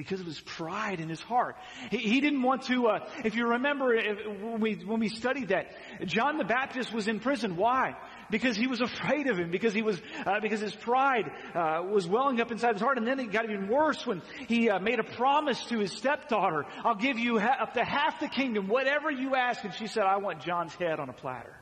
because 0.01 0.19
of 0.19 0.25
his 0.25 0.41
pride 0.41 0.99
in 0.99 1.11
his 1.11 1.21
heart. 1.21 1.57
He, 1.91 1.99
he 1.99 2.21
didn't 2.23 2.43
want 2.43 2.63
to, 2.63 2.87
uh, 2.87 3.07
if 3.23 3.35
you 3.35 3.49
remember 3.49 3.95
if, 3.95 4.17
when, 4.27 4.59
we, 4.59 4.75
when 4.77 4.99
we 4.99 5.11
studied 5.11 5.49
that, 5.49 5.67
John 6.07 6.39
the 6.39 6.45
Baptist 6.45 6.91
was 6.91 7.07
in 7.07 7.21
prison. 7.21 7.55
Why? 7.57 7.95
Because 8.31 8.57
he 8.57 8.67
was 8.67 8.81
afraid 8.81 9.29
of 9.29 9.39
him, 9.39 9.51
because 9.51 9.75
he 9.75 9.83
was, 9.83 10.01
uh, 10.25 10.41
because 10.41 10.61
his 10.61 10.75
pride 10.75 11.31
uh, 11.55 11.83
was 11.83 12.09
welling 12.09 12.41
up 12.41 12.51
inside 12.51 12.73
his 12.73 12.81
heart. 12.81 12.97
And 12.97 13.07
then 13.07 13.21
it 13.21 13.31
got 13.31 13.45
even 13.45 13.69
worse 13.69 14.07
when 14.07 14.23
he 14.49 14.71
uh, 14.71 14.79
made 14.79 15.01
a 15.01 15.05
promise 15.05 15.63
to 15.67 15.79
his 15.79 15.93
stepdaughter, 15.93 16.65
I'll 16.83 16.95
give 16.95 17.19
you 17.19 17.39
ha- 17.39 17.59
up 17.61 17.75
to 17.75 17.85
half 17.85 18.21
the 18.21 18.29
kingdom, 18.29 18.69
whatever 18.69 19.11
you 19.11 19.35
ask. 19.35 19.63
And 19.65 19.75
she 19.75 19.87
said, 19.87 20.05
I 20.05 20.17
want 20.17 20.41
John's 20.41 20.75
head 20.77 20.99
on 20.99 21.11
a 21.11 21.13
platter. 21.15 21.60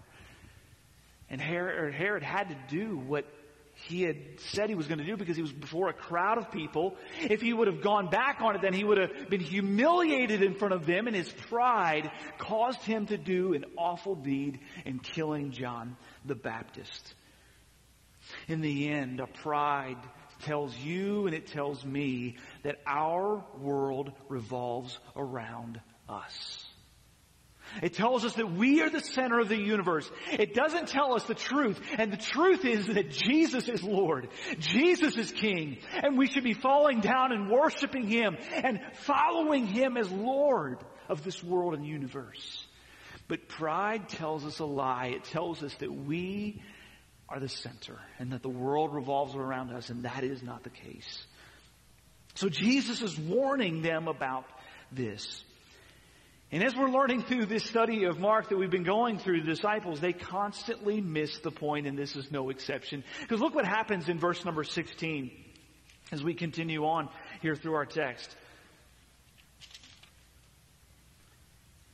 And 1.30 1.40
Herod, 1.40 1.94
Herod 1.94 2.22
had 2.22 2.48
to 2.48 2.56
do 2.68 2.96
what 2.96 3.26
he 3.86 4.02
had 4.02 4.16
said 4.52 4.68
he 4.68 4.74
was 4.74 4.88
going 4.88 4.98
to 4.98 5.04
do 5.04 5.16
because 5.16 5.36
he 5.36 5.42
was 5.42 5.52
before 5.52 5.88
a 5.88 5.92
crowd 5.92 6.38
of 6.38 6.50
people. 6.50 6.96
If 7.20 7.40
he 7.40 7.52
would 7.52 7.68
have 7.68 7.80
gone 7.80 8.10
back 8.10 8.40
on 8.40 8.56
it, 8.56 8.62
then 8.62 8.72
he 8.72 8.82
would 8.82 8.98
have 8.98 9.30
been 9.30 9.40
humiliated 9.40 10.42
in 10.42 10.54
front 10.54 10.74
of 10.74 10.84
them 10.84 11.06
and 11.06 11.14
his 11.14 11.30
pride 11.48 12.10
caused 12.38 12.82
him 12.82 13.06
to 13.06 13.16
do 13.16 13.54
an 13.54 13.64
awful 13.76 14.16
deed 14.16 14.60
in 14.84 14.98
killing 14.98 15.52
John 15.52 15.96
the 16.24 16.34
Baptist. 16.34 17.14
In 18.48 18.60
the 18.60 18.88
end, 18.90 19.20
a 19.20 19.26
pride 19.26 19.98
tells 20.44 20.76
you 20.76 21.26
and 21.26 21.34
it 21.34 21.46
tells 21.46 21.84
me 21.84 22.36
that 22.64 22.76
our 22.86 23.44
world 23.58 24.12
revolves 24.28 24.98
around 25.16 25.80
us. 26.08 26.67
It 27.82 27.94
tells 27.94 28.24
us 28.24 28.34
that 28.34 28.52
we 28.52 28.82
are 28.82 28.90
the 28.90 29.00
center 29.00 29.38
of 29.38 29.48
the 29.48 29.56
universe. 29.56 30.10
It 30.30 30.54
doesn't 30.54 30.88
tell 30.88 31.14
us 31.14 31.24
the 31.24 31.34
truth. 31.34 31.80
And 31.98 32.12
the 32.12 32.16
truth 32.16 32.64
is 32.64 32.86
that 32.86 33.10
Jesus 33.10 33.68
is 33.68 33.82
Lord. 33.82 34.28
Jesus 34.58 35.16
is 35.16 35.32
King. 35.32 35.78
And 35.92 36.18
we 36.18 36.26
should 36.26 36.44
be 36.44 36.54
falling 36.54 37.00
down 37.00 37.32
and 37.32 37.50
worshiping 37.50 38.06
Him 38.06 38.36
and 38.52 38.80
following 38.94 39.66
Him 39.66 39.96
as 39.96 40.10
Lord 40.10 40.78
of 41.08 41.24
this 41.24 41.42
world 41.42 41.74
and 41.74 41.86
universe. 41.86 42.66
But 43.28 43.48
pride 43.48 44.08
tells 44.08 44.44
us 44.44 44.58
a 44.58 44.64
lie. 44.64 45.12
It 45.14 45.24
tells 45.24 45.62
us 45.62 45.74
that 45.76 45.92
we 45.92 46.62
are 47.28 47.40
the 47.40 47.48
center 47.48 47.98
and 48.18 48.32
that 48.32 48.42
the 48.42 48.48
world 48.48 48.94
revolves 48.94 49.34
around 49.34 49.70
us 49.70 49.90
and 49.90 50.04
that 50.04 50.24
is 50.24 50.42
not 50.42 50.64
the 50.64 50.70
case. 50.70 51.26
So 52.34 52.48
Jesus 52.48 53.02
is 53.02 53.18
warning 53.18 53.82
them 53.82 54.08
about 54.08 54.46
this. 54.90 55.42
And 56.50 56.64
as 56.64 56.74
we're 56.74 56.88
learning 56.88 57.24
through 57.24 57.44
this 57.46 57.64
study 57.64 58.04
of 58.04 58.18
Mark 58.18 58.48
that 58.48 58.56
we've 58.56 58.70
been 58.70 58.82
going 58.82 59.18
through, 59.18 59.42
the 59.42 59.48
disciples, 59.48 60.00
they 60.00 60.14
constantly 60.14 61.00
miss 61.00 61.38
the 61.40 61.50
point, 61.50 61.86
and 61.86 61.98
this 61.98 62.16
is 62.16 62.32
no 62.32 62.48
exception. 62.48 63.04
Because 63.20 63.40
look 63.40 63.54
what 63.54 63.66
happens 63.66 64.08
in 64.08 64.18
verse 64.18 64.42
number 64.46 64.64
16 64.64 65.30
as 66.10 66.24
we 66.24 66.32
continue 66.32 66.86
on 66.86 67.10
here 67.42 67.54
through 67.54 67.74
our 67.74 67.84
text. 67.84 68.34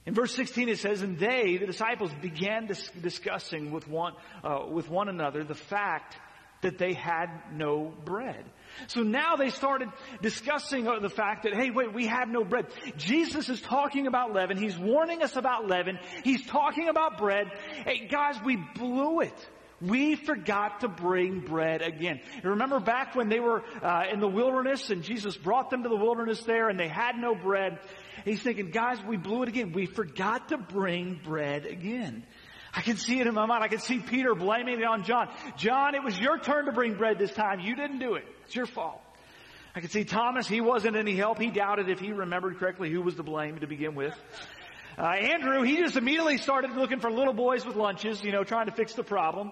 In 0.07 0.15
verse 0.15 0.33
16 0.35 0.69
it 0.69 0.79
says, 0.79 1.03
And 1.03 1.19
they, 1.19 1.57
the 1.57 1.67
disciples, 1.67 2.13
began 2.23 2.67
dis- 2.67 2.91
discussing 3.03 3.73
with 3.73 3.89
one, 3.89 4.15
uh, 4.45 4.67
with 4.71 4.89
one 4.89 5.09
another 5.09 5.43
the 5.43 5.55
fact 5.55 6.17
that 6.63 6.79
they 6.79 6.93
had 6.93 7.27
no 7.53 7.93
bread. 8.05 8.45
So 8.87 9.03
now 9.03 9.37
they 9.37 9.51
started 9.51 9.89
discussing 10.23 10.85
the 10.85 11.11
fact 11.11 11.45
that, 11.45 11.55
hey, 11.55 11.71
wait, 11.71 11.93
we 11.93 12.07
have 12.07 12.29
no 12.29 12.45
bread. 12.45 12.67
Jesus 12.97 13.49
is 13.49 13.61
talking 13.61 14.07
about 14.07 14.33
leaven. 14.33 14.57
He's 14.57 14.79
warning 14.79 15.23
us 15.23 15.37
about 15.37 15.69
leaven. 15.69 15.99
He's 16.23 16.45
talking 16.47 16.89
about 16.89 17.19
bread. 17.19 17.49
Hey, 17.85 18.07
guys, 18.09 18.37
we 18.45 18.57
blew 18.57 19.21
it. 19.21 19.49
We 19.81 20.15
forgot 20.15 20.81
to 20.81 20.89
bring 20.89 21.41
bread 21.41 21.83
again. 21.83 22.21
You 22.43 22.51
remember 22.51 22.81
back 22.81 23.15
when 23.15 23.29
they 23.29 23.41
were 23.41 23.63
uh, 23.83 24.05
in 24.11 24.21
the 24.21 24.29
wilderness 24.29 24.89
and 24.91 25.03
Jesus 25.03 25.37
brought 25.37 25.69
them 25.69 25.83
to 25.83 25.89
the 25.89 25.97
wilderness 25.97 26.43
there 26.45 26.69
and 26.69 26.79
they 26.79 26.89
had 26.89 27.17
no 27.17 27.35
bread. 27.35 27.81
He's 28.25 28.41
thinking, 28.41 28.71
guys, 28.71 28.99
we 29.07 29.17
blew 29.17 29.43
it 29.43 29.49
again. 29.49 29.73
We 29.73 29.87
forgot 29.87 30.49
to 30.51 30.59
bring 30.59 31.21
bread 31.23 31.67
again. 31.67 32.25
I 32.73 32.81
can 32.81 32.97
see 32.97 33.21
it 33.21 33.27
in 33.27 33.35
my 33.35 33.47
mind. 33.47 33.63
I 33.63 33.69
can 33.69 33.79
see 33.79 33.99
Peter 33.99 34.35
blaming 34.35 34.81
it 34.81 34.85
on 34.85 35.05
John. 35.05 35.29
John, 35.57 35.95
it 35.95 36.03
was 36.03 36.19
your 36.19 36.39
turn 36.39 36.67
to 36.67 36.73
bring 36.73 36.95
bread 36.95 37.19
this 37.19 37.33
time. 37.33 37.61
You 37.61 37.77
didn't 37.77 37.99
do 37.99 38.15
it. 38.15 38.25
It's 38.47 38.55
your 38.55 38.67
fault. 38.67 39.01
I 39.75 39.81
can 39.81 39.91
see 39.91 40.05
Thomas. 40.05 40.47
He 40.47 40.61
wasn't 40.61 40.97
any 40.97 41.17
help. 41.17 41.39
He 41.39 41.51
doubted 41.51 41.89
if 41.89 41.99
he 41.99 42.13
remembered 42.13 42.59
correctly 42.59 42.91
who 42.91 43.03
was 43.03 43.17
to 43.17 43.23
blame 43.23 43.59
to 43.61 43.67
begin 43.67 43.95
with. 43.95 44.15
Uh, 44.97 45.03
Andrew, 45.03 45.63
he 45.63 45.79
just 45.79 45.97
immediately 45.97 46.39
started 46.39 46.71
looking 46.73 47.01
for 47.01 47.11
little 47.11 47.33
boys 47.33 47.67
with 47.67 47.75
lunches, 47.75 48.23
you 48.23 48.31
know, 48.31 48.45
trying 48.45 48.67
to 48.67 48.73
fix 48.73 48.95
the 48.95 49.03
problem. 49.03 49.51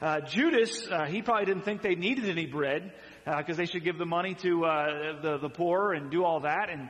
Uh, 0.00 0.20
Judas, 0.20 0.88
uh, 0.90 1.04
he 1.04 1.20
probably 1.20 1.44
didn't 1.44 1.64
think 1.64 1.82
they 1.82 1.94
needed 1.94 2.24
any 2.24 2.46
bread 2.46 2.94
because 3.26 3.56
uh, 3.56 3.62
they 3.62 3.66
should 3.66 3.84
give 3.84 3.98
the 3.98 4.06
money 4.06 4.34
to 4.36 4.64
uh, 4.64 5.20
the 5.20 5.38
the 5.38 5.50
poor 5.50 5.92
and 5.92 6.10
do 6.10 6.24
all 6.24 6.40
that. 6.40 6.70
And 6.70 6.88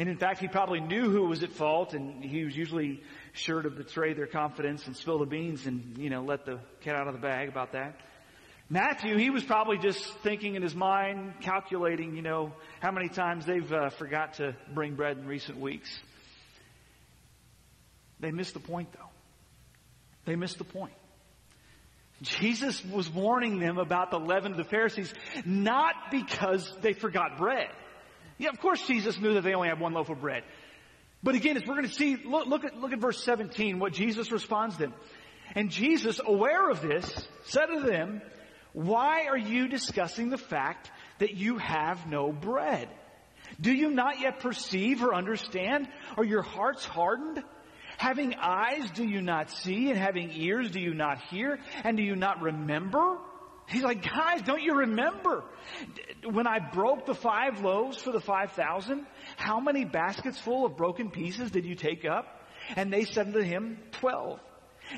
and 0.00 0.08
in 0.08 0.16
fact, 0.16 0.40
he 0.40 0.48
probably 0.48 0.80
knew 0.80 1.10
who 1.10 1.26
was 1.26 1.42
at 1.42 1.52
fault, 1.52 1.92
and 1.92 2.24
he 2.24 2.44
was 2.44 2.56
usually 2.56 3.02
sure 3.32 3.60
to 3.60 3.68
betray 3.68 4.14
their 4.14 4.26
confidence 4.26 4.86
and 4.86 4.96
spill 4.96 5.18
the 5.18 5.26
beans 5.26 5.66
and, 5.66 5.98
you 5.98 6.08
know, 6.08 6.22
let 6.22 6.46
the 6.46 6.58
cat 6.80 6.96
out 6.96 7.06
of 7.06 7.12
the 7.12 7.20
bag 7.20 7.50
about 7.50 7.72
that. 7.72 7.96
Matthew, 8.72 9.16
he 9.18 9.30
was 9.30 9.42
probably 9.42 9.78
just 9.78 10.00
thinking 10.18 10.54
in 10.54 10.62
his 10.62 10.76
mind, 10.76 11.34
calculating, 11.40 12.14
you 12.14 12.22
know, 12.22 12.52
how 12.78 12.92
many 12.92 13.08
times 13.08 13.44
they've 13.44 13.72
uh, 13.72 13.90
forgot 13.90 14.34
to 14.34 14.54
bring 14.72 14.94
bread 14.94 15.18
in 15.18 15.26
recent 15.26 15.58
weeks. 15.58 15.90
They 18.20 18.30
missed 18.30 18.54
the 18.54 18.60
point, 18.60 18.92
though. 18.92 19.08
They 20.24 20.36
missed 20.36 20.58
the 20.58 20.64
point. 20.64 20.92
Jesus 22.22 22.84
was 22.84 23.10
warning 23.10 23.58
them 23.58 23.78
about 23.78 24.12
the 24.12 24.20
leaven 24.20 24.52
of 24.52 24.58
the 24.58 24.64
Pharisees, 24.64 25.12
not 25.44 25.94
because 26.12 26.72
they 26.80 26.92
forgot 26.92 27.38
bread. 27.38 27.70
Yeah, 28.38 28.50
of 28.50 28.60
course 28.60 28.86
Jesus 28.86 29.18
knew 29.18 29.34
that 29.34 29.42
they 29.42 29.54
only 29.54 29.68
had 29.68 29.80
one 29.80 29.94
loaf 29.94 30.10
of 30.10 30.20
bread. 30.20 30.44
But 31.24 31.34
again, 31.34 31.56
as 31.56 31.66
we're 31.66 31.74
going 31.74 31.88
to 31.88 31.94
see, 31.94 32.16
look, 32.24 32.46
look, 32.46 32.64
at, 32.64 32.76
look 32.76 32.92
at 32.92 33.00
verse 33.00 33.24
17, 33.24 33.80
what 33.80 33.94
Jesus 33.94 34.30
responds 34.30 34.76
to 34.76 34.82
them. 34.82 34.94
And 35.56 35.70
Jesus, 35.70 36.20
aware 36.24 36.70
of 36.70 36.80
this, 36.82 37.28
said 37.44 37.66
to 37.66 37.80
them, 37.80 38.22
why 38.72 39.26
are 39.26 39.38
you 39.38 39.68
discussing 39.68 40.30
the 40.30 40.38
fact 40.38 40.90
that 41.18 41.34
you 41.34 41.58
have 41.58 42.06
no 42.06 42.32
bread? 42.32 42.88
Do 43.60 43.72
you 43.72 43.90
not 43.90 44.20
yet 44.20 44.40
perceive 44.40 45.02
or 45.02 45.14
understand? 45.14 45.88
Are 46.16 46.24
your 46.24 46.42
hearts 46.42 46.84
hardened? 46.84 47.42
Having 47.96 48.34
eyes, 48.36 48.90
do 48.92 49.04
you 49.04 49.20
not 49.20 49.50
see? 49.50 49.90
And 49.90 49.98
having 49.98 50.30
ears, 50.32 50.70
do 50.70 50.80
you 50.80 50.94
not 50.94 51.20
hear? 51.30 51.58
And 51.84 51.96
do 51.96 52.02
you 52.02 52.16
not 52.16 52.40
remember? 52.40 53.18
He's 53.66 53.82
like, 53.82 54.02
guys, 54.02 54.42
don't 54.42 54.62
you 54.62 54.78
remember 54.78 55.44
when 56.24 56.46
I 56.46 56.58
broke 56.58 57.06
the 57.06 57.14
five 57.14 57.60
loaves 57.60 57.98
for 57.98 58.10
the 58.10 58.20
5,000? 58.20 59.06
How 59.36 59.60
many 59.60 59.84
baskets 59.84 60.40
full 60.40 60.66
of 60.66 60.76
broken 60.76 61.10
pieces 61.10 61.50
did 61.50 61.64
you 61.64 61.74
take 61.74 62.04
up? 62.04 62.26
And 62.76 62.92
they 62.92 63.04
said 63.04 63.32
to 63.32 63.44
him, 63.44 63.78
12. 63.92 64.40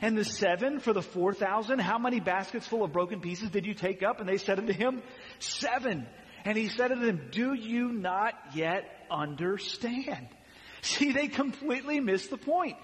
And 0.00 0.16
the 0.16 0.24
seven 0.24 0.80
for 0.80 0.92
the 0.92 1.02
4,000, 1.02 1.78
how 1.80 1.98
many 1.98 2.20
baskets 2.20 2.66
full 2.66 2.84
of 2.84 2.92
broken 2.92 3.20
pieces 3.20 3.50
did 3.50 3.66
you 3.66 3.74
take 3.74 4.02
up? 4.02 4.20
And 4.20 4.28
they 4.28 4.38
said 4.38 4.58
unto 4.58 4.72
him, 4.72 5.02
seven. 5.38 6.06
And 6.44 6.56
he 6.56 6.68
said 6.68 6.92
unto 6.92 7.06
them, 7.06 7.28
do 7.30 7.54
you 7.54 7.92
not 7.92 8.34
yet 8.54 8.84
understand? 9.10 10.28
See, 10.82 11.12
they 11.12 11.28
completely 11.28 12.00
missed 12.00 12.30
the 12.30 12.36
point. 12.36 12.76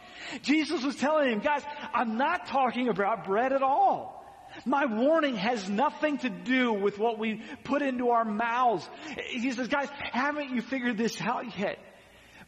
Jesus 0.43 0.85
was 0.85 0.95
telling 0.97 1.31
them, 1.31 1.41
guys, 1.41 1.63
I'm 1.93 2.17
not 2.17 2.47
talking 2.47 2.89
about 2.89 3.25
bread 3.25 3.53
at 3.53 3.63
all. 3.63 4.19
My 4.65 4.87
warning 4.87 5.37
has 5.37 5.69
nothing 5.69 6.19
to 6.19 6.31
do 6.31 6.73
with 6.73 6.99
what 6.99 7.19
we 7.19 7.43
put 7.65 7.83
into 7.83 8.11
our 8.11 8.25
mouths. 8.25 8.89
He 9.27 9.51
says, 9.51 9.69
guys, 9.69 9.89
haven't 10.13 10.55
you 10.55 10.63
figured 10.63 10.97
this 10.97 11.21
out 11.21 11.59
yet? 11.59 11.79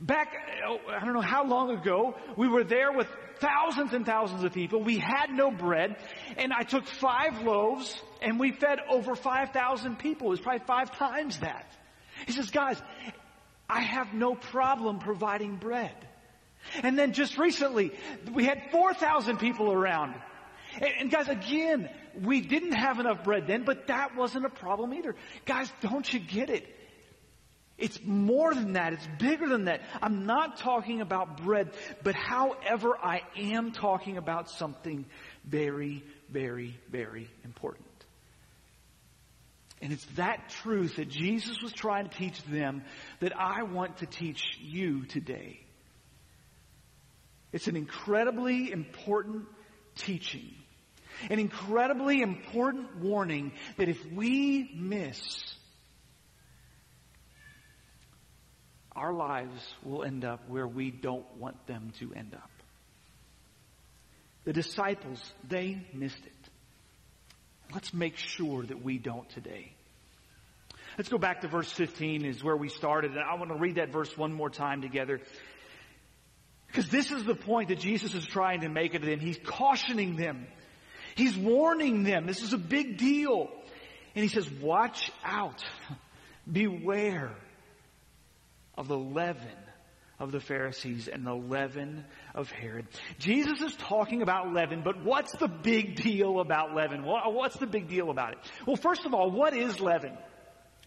Back, 0.00 0.32
oh, 0.66 0.78
I 0.88 1.04
don't 1.04 1.12
know 1.12 1.20
how 1.20 1.44
long 1.44 1.70
ago, 1.76 2.16
we 2.36 2.48
were 2.48 2.64
there 2.64 2.92
with 2.92 3.06
thousands 3.40 3.92
and 3.92 4.06
thousands 4.06 4.44
of 4.44 4.52
people. 4.52 4.82
We 4.82 4.98
had 4.98 5.30
no 5.30 5.50
bread, 5.50 5.96
and 6.36 6.52
I 6.52 6.62
took 6.62 6.86
five 6.86 7.42
loaves, 7.42 8.00
and 8.22 8.38
we 8.38 8.52
fed 8.52 8.78
over 8.88 9.14
5,000 9.14 9.98
people. 9.98 10.28
It 10.28 10.30
was 10.30 10.40
probably 10.40 10.64
five 10.66 10.96
times 10.96 11.38
that. 11.40 11.66
He 12.26 12.32
says, 12.32 12.50
guys, 12.50 12.80
I 13.68 13.80
have 13.80 14.12
no 14.12 14.34
problem 14.34 14.98
providing 14.98 15.56
bread. 15.56 15.94
And 16.82 16.98
then 16.98 17.12
just 17.12 17.38
recently, 17.38 17.92
we 18.32 18.44
had 18.44 18.70
4,000 18.70 19.38
people 19.38 19.72
around. 19.72 20.14
And, 20.74 20.92
and, 21.00 21.10
guys, 21.10 21.28
again, 21.28 21.88
we 22.22 22.40
didn't 22.40 22.72
have 22.72 22.98
enough 22.98 23.24
bread 23.24 23.46
then, 23.46 23.64
but 23.64 23.86
that 23.86 24.14
wasn't 24.16 24.44
a 24.44 24.50
problem 24.50 24.92
either. 24.94 25.14
Guys, 25.46 25.72
don't 25.80 26.12
you 26.12 26.20
get 26.20 26.50
it? 26.50 26.66
It's 27.80 27.98
more 28.04 28.54
than 28.54 28.74
that. 28.74 28.92
It's 28.92 29.08
bigger 29.18 29.48
than 29.48 29.64
that. 29.64 29.80
I'm 30.02 30.26
not 30.26 30.58
talking 30.58 31.00
about 31.00 31.42
bread, 31.42 31.70
but 32.02 32.14
however, 32.14 32.96
I 33.02 33.22
am 33.36 33.72
talking 33.72 34.18
about 34.18 34.50
something 34.50 35.06
very, 35.44 36.04
very, 36.30 36.78
very 36.90 37.28
important. 37.42 37.86
And 39.82 39.92
it's 39.94 40.04
that 40.16 40.50
truth 40.50 40.96
that 40.96 41.08
Jesus 41.08 41.62
was 41.62 41.72
trying 41.72 42.06
to 42.06 42.14
teach 42.14 42.42
them 42.44 42.82
that 43.20 43.32
I 43.34 43.62
want 43.62 43.98
to 43.98 44.06
teach 44.06 44.58
you 44.60 45.06
today. 45.06 45.60
It's 47.50 47.66
an 47.66 47.76
incredibly 47.76 48.70
important 48.70 49.46
teaching. 49.96 50.54
An 51.30 51.38
incredibly 51.38 52.20
important 52.20 52.98
warning 52.98 53.52
that 53.78 53.88
if 53.88 54.04
we 54.12 54.70
miss 54.74 55.54
our 59.00 59.14
lives 59.14 59.74
will 59.82 60.04
end 60.04 60.26
up 60.26 60.46
where 60.46 60.68
we 60.68 60.90
don't 60.90 61.24
want 61.38 61.66
them 61.66 61.90
to 61.98 62.12
end 62.12 62.34
up. 62.34 62.50
The 64.44 64.52
disciples, 64.52 65.32
they 65.48 65.86
missed 65.94 66.22
it. 66.24 66.50
Let's 67.72 67.94
make 67.94 68.18
sure 68.18 68.62
that 68.62 68.84
we 68.84 68.98
don't 68.98 69.28
today. 69.30 69.72
Let's 70.98 71.08
go 71.08 71.16
back 71.16 71.40
to 71.40 71.48
verse 71.48 71.72
15 71.72 72.26
is 72.26 72.44
where 72.44 72.56
we 72.56 72.68
started 72.68 73.12
and 73.12 73.20
I 73.20 73.36
want 73.36 73.48
to 73.50 73.56
read 73.56 73.76
that 73.76 73.90
verse 73.90 74.14
one 74.18 74.34
more 74.34 74.50
time 74.50 74.82
together. 74.82 75.20
Because 76.66 76.90
this 76.90 77.10
is 77.10 77.24
the 77.24 77.34
point 77.34 77.70
that 77.70 77.78
Jesus 77.78 78.14
is 78.14 78.26
trying 78.26 78.60
to 78.60 78.68
make 78.68 78.94
it 78.94 78.98
to 78.98 79.06
them. 79.06 79.18
He's 79.18 79.38
cautioning 79.42 80.16
them. 80.16 80.46
He's 81.14 81.36
warning 81.38 82.02
them. 82.02 82.26
This 82.26 82.42
is 82.42 82.52
a 82.52 82.58
big 82.58 82.98
deal. 82.98 83.48
And 84.14 84.22
he 84.22 84.28
says, 84.28 84.50
watch 84.50 85.10
out. 85.24 85.64
Beware 86.50 87.34
of 88.80 88.88
the 88.88 88.98
leaven 88.98 89.46
of 90.18 90.32
the 90.32 90.40
Pharisees 90.40 91.06
and 91.06 91.26
the 91.26 91.34
leaven 91.34 92.02
of 92.34 92.50
Herod. 92.50 92.86
Jesus 93.18 93.60
is 93.60 93.76
talking 93.76 94.22
about 94.22 94.54
leaven, 94.54 94.80
but 94.82 95.04
what's 95.04 95.32
the 95.32 95.48
big 95.48 95.96
deal 95.96 96.40
about 96.40 96.74
leaven? 96.74 97.04
What's 97.04 97.58
the 97.58 97.66
big 97.66 97.88
deal 97.88 98.08
about 98.08 98.32
it? 98.32 98.38
Well, 98.66 98.76
first 98.76 99.04
of 99.04 99.12
all, 99.12 99.30
what 99.30 99.54
is 99.54 99.80
leaven? 99.80 100.16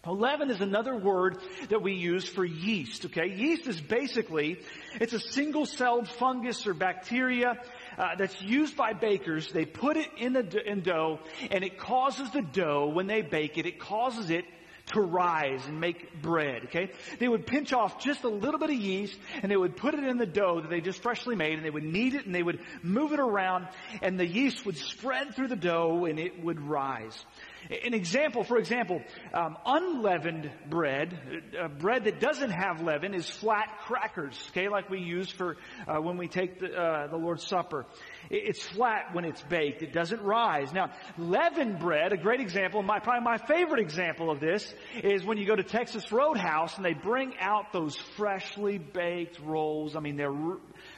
Well, 0.04 0.18
leaven 0.18 0.50
is 0.50 0.60
another 0.60 0.96
word 0.96 1.38
that 1.68 1.82
we 1.82 1.94
use 1.94 2.24
for 2.28 2.44
yeast, 2.44 3.06
okay? 3.06 3.28
Yeast 3.28 3.68
is 3.68 3.80
basically, 3.80 4.58
it's 5.00 5.12
a 5.12 5.20
single-celled 5.20 6.08
fungus 6.08 6.66
or 6.66 6.74
bacteria 6.74 7.54
uh, 7.96 8.16
that's 8.18 8.42
used 8.42 8.76
by 8.76 8.92
bakers. 8.92 9.52
They 9.52 9.66
put 9.66 9.96
it 9.96 10.08
in 10.18 10.32
the 10.32 10.62
in 10.66 10.80
dough 10.82 11.20
and 11.48 11.62
it 11.62 11.78
causes 11.78 12.28
the 12.32 12.42
dough, 12.42 12.88
when 12.92 13.06
they 13.06 13.22
bake 13.22 13.56
it, 13.56 13.66
it 13.66 13.78
causes 13.78 14.30
it 14.30 14.44
to 14.86 15.00
rise 15.00 15.64
and 15.66 15.80
make 15.80 16.20
bread, 16.20 16.64
okay? 16.64 16.90
They 17.18 17.28
would 17.28 17.46
pinch 17.46 17.72
off 17.72 18.02
just 18.02 18.24
a 18.24 18.28
little 18.28 18.58
bit 18.60 18.70
of 18.70 18.76
yeast 18.76 19.18
and 19.42 19.50
they 19.50 19.56
would 19.56 19.76
put 19.76 19.94
it 19.94 20.04
in 20.04 20.18
the 20.18 20.26
dough 20.26 20.60
that 20.60 20.68
they 20.68 20.80
just 20.80 21.02
freshly 21.02 21.36
made 21.36 21.54
and 21.54 21.64
they 21.64 21.70
would 21.70 21.84
knead 21.84 22.14
it 22.14 22.26
and 22.26 22.34
they 22.34 22.42
would 22.42 22.60
move 22.82 23.12
it 23.12 23.20
around 23.20 23.66
and 24.02 24.18
the 24.18 24.26
yeast 24.26 24.66
would 24.66 24.76
spread 24.76 25.34
through 25.34 25.48
the 25.48 25.56
dough 25.56 26.04
and 26.04 26.18
it 26.18 26.42
would 26.42 26.60
rise. 26.60 27.24
An 27.70 27.94
example, 27.94 28.44
for 28.44 28.58
example, 28.58 29.00
um, 29.32 29.56
unleavened 29.64 30.50
bread, 30.68 31.18
uh, 31.58 31.68
bread 31.68 32.04
that 32.04 32.20
doesn't 32.20 32.50
have 32.50 32.82
leaven, 32.82 33.14
is 33.14 33.28
flat 33.28 33.78
crackers. 33.86 34.38
Okay, 34.50 34.68
like 34.68 34.90
we 34.90 35.00
use 35.00 35.30
for 35.30 35.56
uh, 35.88 36.00
when 36.00 36.16
we 36.16 36.28
take 36.28 36.60
the, 36.60 36.72
uh, 36.72 37.06
the 37.06 37.16
Lord's 37.16 37.46
Supper. 37.46 37.86
It's 38.30 38.62
flat 38.66 39.14
when 39.14 39.24
it's 39.24 39.42
baked. 39.42 39.82
It 39.82 39.92
doesn't 39.92 40.22
rise. 40.22 40.72
Now, 40.72 40.90
leavened 41.18 41.78
bread, 41.78 42.12
a 42.12 42.16
great 42.16 42.40
example, 42.40 42.82
my 42.82 42.98
probably 42.98 43.24
my 43.24 43.38
favorite 43.38 43.80
example 43.80 44.30
of 44.30 44.40
this 44.40 44.74
is 45.02 45.24
when 45.24 45.38
you 45.38 45.46
go 45.46 45.56
to 45.56 45.62
Texas 45.62 46.10
Roadhouse 46.12 46.76
and 46.76 46.84
they 46.84 46.94
bring 46.94 47.34
out 47.38 47.72
those 47.72 47.96
freshly 48.16 48.78
baked 48.78 49.40
rolls. 49.40 49.96
I 49.96 50.00
mean, 50.00 50.16
they're 50.16 50.34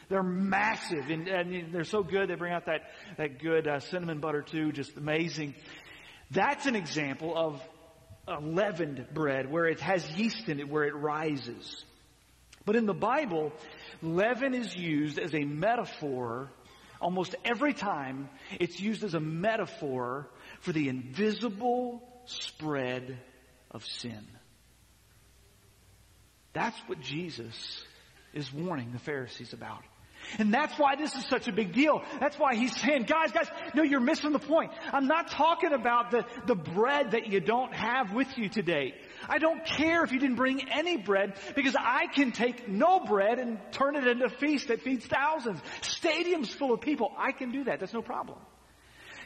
they're 0.08 0.22
massive 0.22 1.10
and, 1.10 1.28
and, 1.28 1.72
they're 1.72 1.84
so 1.84 2.02
good. 2.02 2.28
They 2.28 2.34
bring 2.34 2.52
out 2.52 2.66
that 2.66 2.82
that 3.18 3.40
good 3.40 3.66
uh, 3.66 3.80
cinnamon 3.80 4.20
butter 4.20 4.42
too, 4.42 4.72
just 4.72 4.96
amazing. 4.96 5.54
That's 6.30 6.66
an 6.66 6.76
example 6.76 7.36
of 7.36 7.62
leavened 8.42 9.06
bread 9.14 9.50
where 9.50 9.66
it 9.66 9.80
has 9.80 10.08
yeast 10.12 10.48
in 10.48 10.60
it, 10.60 10.68
where 10.68 10.84
it 10.84 10.94
rises. 10.94 11.84
But 12.64 12.76
in 12.76 12.86
the 12.86 12.94
Bible, 12.94 13.52
leaven 14.02 14.54
is 14.54 14.74
used 14.74 15.18
as 15.18 15.34
a 15.34 15.44
metaphor 15.44 16.50
almost 17.00 17.36
every 17.44 17.72
time. 17.72 18.28
It's 18.58 18.80
used 18.80 19.04
as 19.04 19.14
a 19.14 19.20
metaphor 19.20 20.28
for 20.60 20.72
the 20.72 20.88
invisible 20.88 22.02
spread 22.24 23.18
of 23.70 23.84
sin. 23.84 24.26
That's 26.52 26.78
what 26.86 27.00
Jesus 27.00 27.84
is 28.32 28.52
warning 28.52 28.92
the 28.92 28.98
Pharisees 28.98 29.52
about. 29.52 29.84
And 30.38 30.52
that's 30.52 30.78
why 30.78 30.96
this 30.96 31.14
is 31.14 31.24
such 31.26 31.48
a 31.48 31.52
big 31.52 31.72
deal. 31.72 32.02
That's 32.20 32.38
why 32.38 32.54
he's 32.54 32.76
saying, 32.80 33.04
guys, 33.04 33.32
guys, 33.32 33.48
no, 33.74 33.82
you're 33.82 34.00
missing 34.00 34.32
the 34.32 34.38
point. 34.38 34.72
I'm 34.92 35.06
not 35.06 35.30
talking 35.30 35.72
about 35.72 36.10
the, 36.10 36.24
the 36.46 36.54
bread 36.54 37.12
that 37.12 37.26
you 37.28 37.40
don't 37.40 37.74
have 37.74 38.12
with 38.12 38.36
you 38.36 38.48
today. 38.48 38.94
I 39.28 39.38
don't 39.38 39.64
care 39.64 40.04
if 40.04 40.12
you 40.12 40.18
didn't 40.18 40.36
bring 40.36 40.68
any 40.70 40.96
bread 40.96 41.34
because 41.54 41.76
I 41.78 42.06
can 42.06 42.32
take 42.32 42.68
no 42.68 43.00
bread 43.00 43.38
and 43.38 43.58
turn 43.72 43.96
it 43.96 44.06
into 44.06 44.26
a 44.26 44.28
feast 44.28 44.68
that 44.68 44.82
feeds 44.82 45.06
thousands. 45.06 45.60
Stadiums 45.82 46.48
full 46.48 46.72
of 46.72 46.80
people. 46.80 47.12
I 47.16 47.32
can 47.32 47.52
do 47.52 47.64
that. 47.64 47.80
That's 47.80 47.94
no 47.94 48.02
problem. 48.02 48.38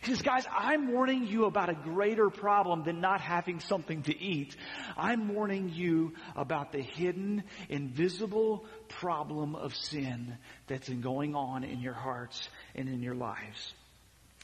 He 0.02 0.12
says, 0.12 0.22
guys, 0.22 0.46
I'm 0.50 0.92
warning 0.92 1.26
you 1.26 1.44
about 1.44 1.68
a 1.68 1.74
greater 1.74 2.30
problem 2.30 2.84
than 2.84 3.00
not 3.00 3.20
having 3.20 3.60
something 3.60 4.02
to 4.04 4.18
eat. 4.18 4.56
I'm 4.96 5.34
warning 5.34 5.70
you 5.74 6.14
about 6.34 6.72
the 6.72 6.80
hidden, 6.80 7.44
invisible 7.68 8.64
problem 8.88 9.54
of 9.54 9.74
sin 9.74 10.38
that's 10.68 10.88
going 10.88 11.34
on 11.34 11.64
in 11.64 11.80
your 11.80 11.92
hearts 11.92 12.48
and 12.74 12.88
in 12.88 13.02
your 13.02 13.14
lives. 13.14 13.74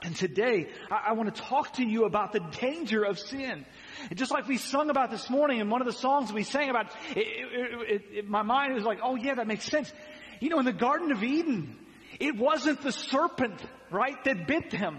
And 0.03 0.15
today, 0.15 0.69
I, 0.91 1.07
I 1.09 1.13
want 1.13 1.35
to 1.35 1.43
talk 1.43 1.73
to 1.75 1.83
you 1.83 2.05
about 2.05 2.33
the 2.33 2.41
danger 2.61 3.03
of 3.03 3.19
sin. 3.19 3.65
And 4.11 4.19
just 4.19 4.31
like 4.31 4.47
we 4.47 4.59
sung 4.59 4.91
about 4.91 5.11
this 5.11 5.31
morning 5.31 5.61
in 5.61 5.71
one 5.71 5.81
of 5.81 5.87
the 5.87 5.95
songs 5.95 6.31
we 6.31 6.43
sang 6.43 6.69
about, 6.69 6.91
it, 7.13 7.27
it, 7.27 8.03
it, 8.13 8.29
my 8.29 8.43
mind 8.43 8.75
was 8.75 8.85
like, 8.85 8.99
oh 9.03 9.17
yeah, 9.17 9.35
that 9.37 9.47
makes 9.47 9.65
sense. 9.65 9.91
You 10.39 10.51
know, 10.51 10.59
in 10.59 10.67
the 10.67 10.73
Garden 10.75 11.13
of 11.13 11.23
Eden, 11.23 11.79
it 12.21 12.37
wasn't 12.37 12.83
the 12.83 12.93
serpent, 12.93 13.59
right, 13.91 14.23
that 14.25 14.47
bit 14.47 14.71
them. 14.71 14.99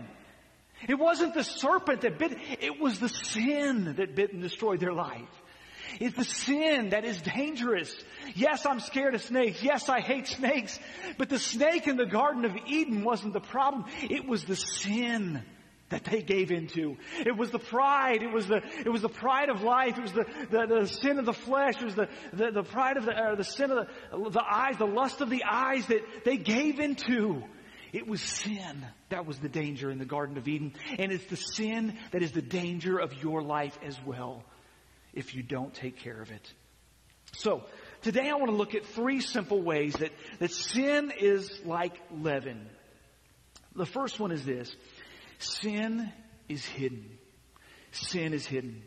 It 0.88 0.96
wasn't 0.96 1.34
the 1.34 1.44
serpent 1.44 2.02
that 2.02 2.20
bit, 2.20 2.38
it 2.62 2.80
was 2.80 3.00
the 3.00 3.10
sin 3.10 3.96
that 3.98 4.16
bit 4.16 4.34
and 4.34 4.42
destroyed 4.42 4.80
their 4.80 4.94
life. 4.94 5.30
It's 6.00 6.16
the 6.16 6.24
sin 6.24 6.90
that 6.90 7.06
is 7.06 7.22
dangerous. 7.22 7.96
Yes, 8.36 8.66
I'm 8.66 8.80
scared 8.80 9.16
of 9.16 9.22
snakes. 9.22 9.64
Yes, 9.64 9.90
I 9.90 10.00
hate 10.02 10.28
snakes. 10.28 10.80
But 11.18 11.30
the 11.30 11.40
snake 11.40 11.88
in 11.88 11.98
the 11.98 12.06
Garden 12.06 12.46
of 12.46 12.56
Eden 12.68 13.04
wasn't 13.04 13.34
the 13.34 13.40
problem. 13.40 13.86
It 14.04 14.28
was 14.28 14.44
the 14.44 14.56
sin 14.56 15.44
that 15.90 16.04
they 16.04 16.22
gave 16.22 16.52
into. 16.52 16.98
It 17.26 17.38
was 17.38 17.52
the 17.52 17.60
pride. 17.60 18.22
It 18.22 18.32
was 18.32 18.48
the, 18.48 18.62
it 18.86 18.90
was 18.90 19.02
the 19.02 19.10
pride 19.10 19.50
of 19.50 19.64
life. 19.64 19.98
It 19.98 20.02
was 20.02 20.12
the, 20.12 20.26
the, 20.52 20.82
the 20.82 20.88
sin 20.88 21.18
of 21.18 21.26
the 21.26 21.34
flesh. 21.34 21.76
It 21.80 21.86
was 21.86 21.96
the, 21.96 22.10
the, 22.34 22.52
the 22.52 22.64
pride 22.64 22.98
of 22.98 23.06
the, 23.06 23.14
uh, 23.14 23.36
the 23.36 23.44
sin 23.44 23.72
of 23.72 23.88
the, 24.12 24.30
the 24.30 24.44
eyes, 24.44 24.78
the 24.78 24.86
lust 24.86 25.22
of 25.22 25.30
the 25.30 25.46
eyes 25.46 25.88
that 25.88 26.02
they 26.26 26.38
gave 26.38 26.80
into. 26.80 27.44
It 27.94 28.08
was 28.08 28.22
sin. 28.22 28.86
That 29.10 29.26
was 29.26 29.40
the 29.40 29.50
danger 29.50 29.90
in 29.90 30.00
the 30.00 30.06
Garden 30.06 30.38
of 30.38 30.48
Eden. 30.48 30.74
And 30.98 31.12
it's 31.12 31.26
the 31.26 31.36
sin 31.36 31.98
that 32.12 32.22
is 32.22 32.32
the 32.32 32.42
danger 32.42 32.98
of 32.98 33.24
your 33.24 33.42
life 33.42 33.78
as 33.84 33.98
well 34.06 34.44
if 35.14 35.36
you 35.36 35.44
don't 35.44 35.74
take 35.74 35.98
care 35.98 36.22
of 36.22 36.32
it. 36.32 36.54
So, 37.34 37.64
today 38.02 38.30
I 38.30 38.36
want 38.36 38.48
to 38.52 38.56
look 38.56 38.76
at 38.76 38.86
three 38.86 39.20
simple 39.20 39.62
ways 39.62 39.94
that, 39.96 40.12
that 40.40 40.52
sin 40.52 41.12
is 41.20 41.60
like 41.66 42.00
leaven. 42.12 42.68
The 43.76 43.86
first 43.86 44.20
one 44.20 44.32
is 44.32 44.46
this. 44.46 44.76
Sin 45.40 46.12
is 46.48 46.66
hidden. 46.66 47.18
Sin 47.92 48.34
is 48.34 48.46
hidden. 48.46 48.82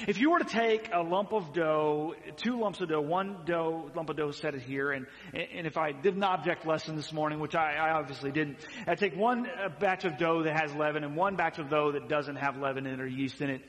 If 0.00 0.18
you 0.18 0.30
were 0.30 0.40
to 0.40 0.44
take 0.44 0.90
a 0.92 1.02
lump 1.02 1.32
of 1.32 1.52
dough, 1.52 2.14
two 2.36 2.58
lumps 2.58 2.80
of 2.80 2.88
dough, 2.88 3.00
one 3.00 3.38
dough, 3.46 3.90
lump 3.94 4.10
of 4.10 4.16
dough, 4.16 4.32
set 4.32 4.54
it 4.54 4.62
here, 4.62 4.90
and, 4.90 5.06
and 5.32 5.66
if 5.68 5.76
I 5.76 5.92
did 5.92 6.16
an 6.16 6.24
object 6.24 6.66
lesson 6.66 6.96
this 6.96 7.12
morning, 7.12 7.38
which 7.38 7.54
I, 7.54 7.74
I 7.74 7.90
obviously 7.92 8.32
didn't, 8.32 8.58
I'd 8.88 8.98
take 8.98 9.16
one 9.16 9.46
uh, 9.46 9.68
batch 9.68 10.04
of 10.04 10.18
dough 10.18 10.42
that 10.42 10.60
has 10.60 10.74
leaven 10.74 11.04
and 11.04 11.16
one 11.16 11.36
batch 11.36 11.58
of 11.58 11.70
dough 11.70 11.92
that 11.92 12.08
doesn't 12.08 12.36
have 12.36 12.56
leaven 12.56 12.86
in 12.86 12.94
it 12.94 13.00
or 13.00 13.06
yeast 13.06 13.40
in 13.40 13.50
it. 13.50 13.62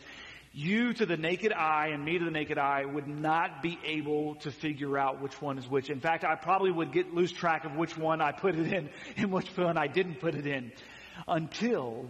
You 0.52 0.94
to 0.94 1.06
the 1.06 1.18
naked 1.18 1.52
eye 1.54 1.90
and 1.94 2.04
me 2.04 2.18
to 2.18 2.26
the 2.26 2.32
naked 2.32 2.58
eye 2.58 2.86
would 2.86 3.08
not 3.08 3.62
be 3.62 3.78
able 3.84 4.36
to 4.36 4.52
figure 4.52 4.98
out 4.98 5.22
which 5.22 5.40
one 5.40 5.60
is 5.60 5.68
which. 5.68 5.90
In 5.90 6.00
fact, 6.00 6.24
I 6.24 6.36
probably 6.36 6.72
would 6.72 6.92
get 6.92 7.14
lose 7.14 7.32
track 7.32 7.66
of 7.66 7.76
which 7.76 7.98
one 7.98 8.22
I 8.22 8.32
put 8.32 8.56
it 8.56 8.74
in 8.74 8.90
and 9.18 9.32
which 9.32 9.56
one 9.58 9.78
I 9.78 9.88
didn't 9.88 10.22
put 10.22 10.34
it 10.34 10.48
in 10.48 10.72
until 11.28 12.08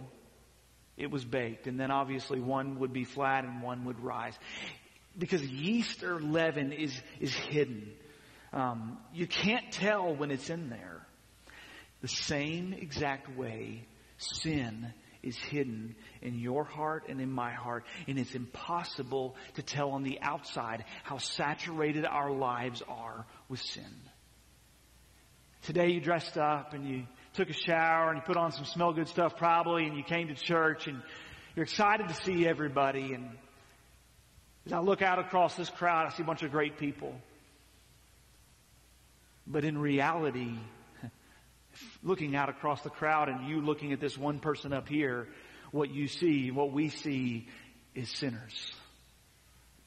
it 0.96 1.10
was 1.10 1.24
baked. 1.24 1.66
And 1.66 1.78
then 1.78 1.90
obviously 1.90 2.40
one 2.40 2.78
would 2.80 2.92
be 2.92 3.04
flat 3.04 3.44
and 3.44 3.62
one 3.62 3.84
would 3.84 4.00
rise. 4.00 4.34
Because 5.18 5.42
yeast 5.42 6.02
or 6.02 6.20
leaven 6.20 6.72
is, 6.72 6.94
is 7.20 7.34
hidden. 7.34 7.90
Um, 8.52 8.98
you 9.12 9.26
can't 9.26 9.70
tell 9.72 10.14
when 10.14 10.30
it's 10.30 10.50
in 10.50 10.70
there. 10.70 11.06
The 12.02 12.08
same 12.08 12.72
exact 12.72 13.36
way 13.36 13.86
sin 14.18 14.92
is 15.22 15.36
hidden 15.36 15.96
in 16.22 16.38
your 16.38 16.64
heart 16.64 17.04
and 17.08 17.20
in 17.20 17.30
my 17.30 17.52
heart, 17.52 17.84
and 18.06 18.18
it's 18.18 18.34
impossible 18.34 19.34
to 19.54 19.62
tell 19.62 19.90
on 19.90 20.02
the 20.02 20.20
outside 20.20 20.84
how 21.02 21.18
saturated 21.18 22.04
our 22.04 22.30
lives 22.30 22.82
are 22.88 23.26
with 23.48 23.60
sin. 23.60 23.84
Today 25.62 25.88
you 25.88 26.00
dressed 26.00 26.38
up 26.38 26.74
and 26.74 26.88
you 26.88 27.06
took 27.36 27.50
a 27.50 27.52
shower 27.52 28.08
and 28.08 28.16
you 28.16 28.22
put 28.22 28.38
on 28.38 28.50
some 28.50 28.64
smell 28.64 28.94
good 28.94 29.08
stuff 29.08 29.36
probably 29.36 29.86
and 29.86 29.94
you 29.96 30.02
came 30.02 30.28
to 30.28 30.34
church 30.34 30.86
and 30.86 31.02
you're 31.54 31.64
excited 31.64 32.08
to 32.08 32.14
see 32.14 32.46
everybody 32.46 33.12
and 33.12 33.28
as 34.64 34.72
I 34.72 34.80
look 34.80 35.00
out 35.00 35.20
across 35.20 35.54
this 35.54 35.70
crowd, 35.70 36.06
I 36.06 36.10
see 36.16 36.24
a 36.24 36.26
bunch 36.26 36.42
of 36.42 36.50
great 36.50 36.76
people. 36.76 37.14
But 39.46 39.64
in 39.64 39.78
reality, 39.78 40.58
looking 42.02 42.34
out 42.34 42.48
across 42.48 42.82
the 42.82 42.90
crowd 42.90 43.28
and 43.28 43.48
you 43.48 43.60
looking 43.60 43.92
at 43.92 44.00
this 44.00 44.18
one 44.18 44.40
person 44.40 44.72
up 44.72 44.88
here, 44.88 45.28
what 45.70 45.90
you 45.90 46.08
see, 46.08 46.50
what 46.50 46.72
we 46.72 46.88
see 46.88 47.46
is 47.94 48.10
sinners 48.10 48.72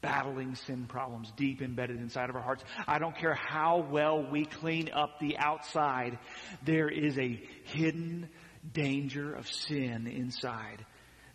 battling 0.01 0.55
sin 0.55 0.85
problems 0.87 1.31
deep 1.35 1.61
embedded 1.61 1.97
inside 1.97 2.29
of 2.29 2.35
our 2.35 2.41
hearts. 2.41 2.63
I 2.87 2.99
don't 2.99 3.15
care 3.15 3.35
how 3.35 3.85
well 3.89 4.29
we 4.29 4.45
clean 4.45 4.89
up 4.93 5.19
the 5.19 5.37
outside, 5.37 6.17
there 6.63 6.89
is 6.89 7.17
a 7.17 7.41
hidden 7.65 8.29
danger 8.73 9.33
of 9.33 9.47
sin 9.47 10.07
inside 10.07 10.85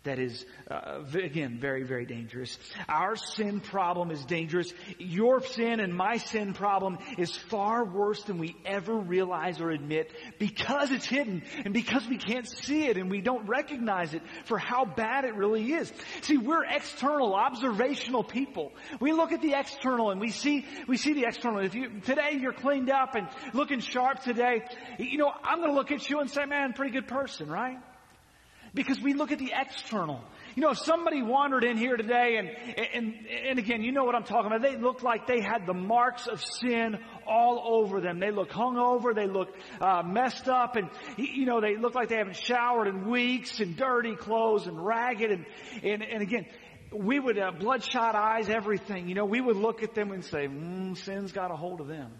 that 0.05 0.19
is, 0.19 0.45
uh, 0.71 1.03
again, 1.13 1.57
very, 1.59 1.83
very 1.83 2.05
dangerous. 2.05 2.57
Our 2.87 3.15
sin 3.15 3.59
problem 3.59 4.11
is 4.11 4.23
dangerous. 4.25 4.73
Your 4.97 5.41
sin 5.41 5.79
and 5.79 5.93
my 5.93 6.17
sin 6.17 6.53
problem 6.53 6.97
is 7.17 7.35
far 7.35 7.83
worse 7.83 8.23
than 8.23 8.37
we 8.37 8.55
ever 8.65 8.95
realize 8.95 9.59
or 9.59 9.71
admit 9.71 10.11
because 10.39 10.91
it's 10.91 11.05
hidden 11.05 11.43
and 11.63 11.73
because 11.73 12.07
we 12.07 12.17
can't 12.17 12.47
see 12.47 12.85
it 12.85 12.97
and 12.97 13.11
we 13.11 13.21
don't 13.21 13.47
recognize 13.47 14.13
it 14.13 14.21
for 14.45 14.57
how 14.57 14.85
bad 14.85 15.25
it 15.25 15.35
really 15.35 15.73
is. 15.73 15.91
See, 16.21 16.37
we're 16.37 16.63
external, 16.63 17.33
observational 17.33 18.23
people. 18.23 18.71
We 18.99 19.11
look 19.11 19.31
at 19.31 19.41
the 19.41 19.53
external 19.53 20.11
and 20.11 20.21
we 20.21 20.31
see, 20.31 20.65
we 20.87 20.97
see 20.97 21.13
the 21.13 21.25
external. 21.27 21.59
If 21.59 21.75
you, 21.75 21.99
today 22.01 22.37
you're 22.39 22.53
cleaned 22.53 22.89
up 22.89 23.15
and 23.15 23.27
looking 23.53 23.79
sharp 23.79 24.21
today, 24.21 24.63
you 24.99 25.17
know, 25.17 25.31
I'm 25.43 25.59
going 25.59 25.71
to 25.71 25.75
look 25.75 25.91
at 25.91 26.09
you 26.09 26.19
and 26.19 26.29
say, 26.29 26.45
man, 26.45 26.73
pretty 26.73 26.91
good 26.91 27.07
person, 27.07 27.47
right? 27.49 27.77
Because 28.75 28.99
we 29.01 29.13
look 29.13 29.31
at 29.31 29.39
the 29.39 29.53
external. 29.55 30.21
You 30.55 30.61
know, 30.61 30.71
if 30.71 30.79
somebody 30.79 31.21
wandered 31.21 31.63
in 31.63 31.77
here 31.77 31.95
today 31.97 32.37
and, 32.37 32.49
and, 32.93 33.27
and 33.47 33.59
again, 33.59 33.81
you 33.81 33.91
know 33.91 34.03
what 34.03 34.15
I'm 34.15 34.23
talking 34.23 34.47
about. 34.47 34.61
They 34.61 34.77
looked 34.77 35.01
like 35.01 35.27
they 35.27 35.41
had 35.41 35.65
the 35.65 35.73
marks 35.73 36.27
of 36.27 36.43
sin 36.43 36.97
all 37.25 37.81
over 37.81 38.01
them. 38.01 38.19
They 38.19 38.31
look 38.31 38.49
hungover. 38.49 39.15
They 39.15 39.27
look, 39.27 39.49
uh, 39.81 40.03
messed 40.03 40.47
up 40.47 40.75
and, 40.75 40.89
you 41.17 41.45
know, 41.45 41.61
they 41.61 41.77
look 41.77 41.95
like 41.95 42.09
they 42.09 42.17
haven't 42.17 42.35
showered 42.35 42.87
in 42.87 43.09
weeks 43.09 43.59
and 43.59 43.77
dirty 43.77 44.15
clothes 44.15 44.67
and 44.67 44.85
ragged 44.85 45.31
and, 45.31 45.45
and, 45.81 46.03
and 46.03 46.21
again, 46.21 46.45
we 46.93 47.19
would, 47.19 47.39
uh, 47.39 47.51
bloodshot 47.51 48.15
eyes, 48.15 48.49
everything. 48.49 49.07
You 49.07 49.15
know, 49.15 49.25
we 49.25 49.41
would 49.41 49.57
look 49.57 49.83
at 49.83 49.95
them 49.95 50.11
and 50.11 50.23
say, 50.23 50.47
mm, 50.47 50.97
sin's 50.97 51.31
got 51.31 51.51
a 51.51 51.55
hold 51.55 51.81
of 51.81 51.87
them. 51.87 52.11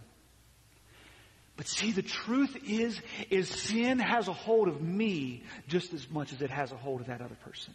But 1.57 1.67
see, 1.67 1.91
the 1.91 2.01
truth 2.01 2.57
is, 2.67 2.99
is 3.29 3.47
sin 3.47 3.99
has 3.99 4.27
a 4.27 4.33
hold 4.33 4.67
of 4.67 4.81
me 4.81 5.43
just 5.67 5.93
as 5.93 6.09
much 6.09 6.33
as 6.33 6.41
it 6.41 6.49
has 6.49 6.71
a 6.71 6.77
hold 6.77 7.01
of 7.01 7.07
that 7.07 7.21
other 7.21 7.37
person. 7.43 7.73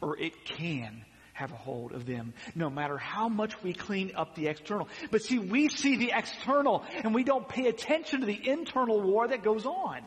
Or 0.00 0.16
it 0.16 0.44
can 0.44 1.04
have 1.32 1.52
a 1.52 1.56
hold 1.56 1.92
of 1.92 2.04
them, 2.04 2.34
no 2.54 2.68
matter 2.68 2.98
how 2.98 3.28
much 3.28 3.60
we 3.62 3.72
clean 3.72 4.12
up 4.16 4.34
the 4.34 4.48
external. 4.48 4.88
But 5.10 5.22
see, 5.22 5.38
we 5.38 5.68
see 5.68 5.96
the 5.96 6.12
external 6.14 6.84
and 7.04 7.14
we 7.14 7.22
don't 7.22 7.48
pay 7.48 7.68
attention 7.68 8.20
to 8.20 8.26
the 8.26 8.48
internal 8.48 9.00
war 9.00 9.28
that 9.28 9.42
goes 9.42 9.64
on. 9.64 10.00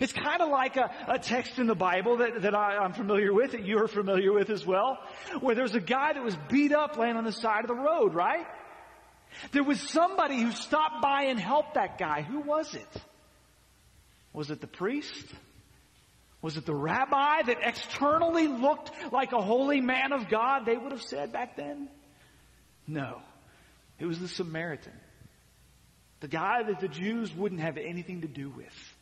It's 0.00 0.12
kind 0.12 0.40
of 0.40 0.48
like 0.48 0.76
a, 0.76 0.90
a, 1.08 1.18
text 1.18 1.58
in 1.58 1.66
the 1.66 1.74
Bible 1.74 2.18
that, 2.18 2.42
that 2.42 2.54
I, 2.54 2.78
I'm 2.78 2.94
familiar 2.94 3.32
with, 3.32 3.52
that 3.52 3.66
you're 3.66 3.88
familiar 3.88 4.32
with 4.32 4.48
as 4.48 4.64
well, 4.64 4.98
where 5.40 5.54
there's 5.54 5.74
a 5.74 5.80
guy 5.80 6.14
that 6.14 6.22
was 6.22 6.36
beat 6.48 6.72
up 6.72 6.96
laying 6.96 7.16
on 7.16 7.24
the 7.24 7.32
side 7.32 7.64
of 7.64 7.68
the 7.68 7.74
road, 7.74 8.14
right? 8.14 8.46
There 9.52 9.64
was 9.64 9.80
somebody 9.80 10.40
who 10.40 10.52
stopped 10.52 11.02
by 11.02 11.24
and 11.24 11.38
helped 11.38 11.74
that 11.74 11.98
guy. 11.98 12.22
Who 12.22 12.40
was 12.40 12.74
it? 12.74 13.02
Was 14.32 14.50
it 14.50 14.60
the 14.60 14.66
priest? 14.66 15.26
Was 16.42 16.56
it 16.56 16.66
the 16.66 16.74
rabbi 16.74 17.42
that 17.46 17.58
externally 17.62 18.48
looked 18.48 18.90
like 19.12 19.32
a 19.32 19.40
holy 19.40 19.80
man 19.80 20.12
of 20.12 20.28
God, 20.28 20.66
they 20.66 20.76
would 20.76 20.92
have 20.92 21.02
said 21.02 21.32
back 21.32 21.56
then? 21.56 21.88
No. 22.86 23.22
It 23.98 24.06
was 24.06 24.18
the 24.18 24.28
Samaritan. 24.28 24.92
The 26.20 26.28
guy 26.28 26.62
that 26.64 26.80
the 26.80 26.88
Jews 26.88 27.34
wouldn't 27.34 27.60
have 27.60 27.76
anything 27.76 28.22
to 28.22 28.28
do 28.28 28.50
with. 28.50 28.94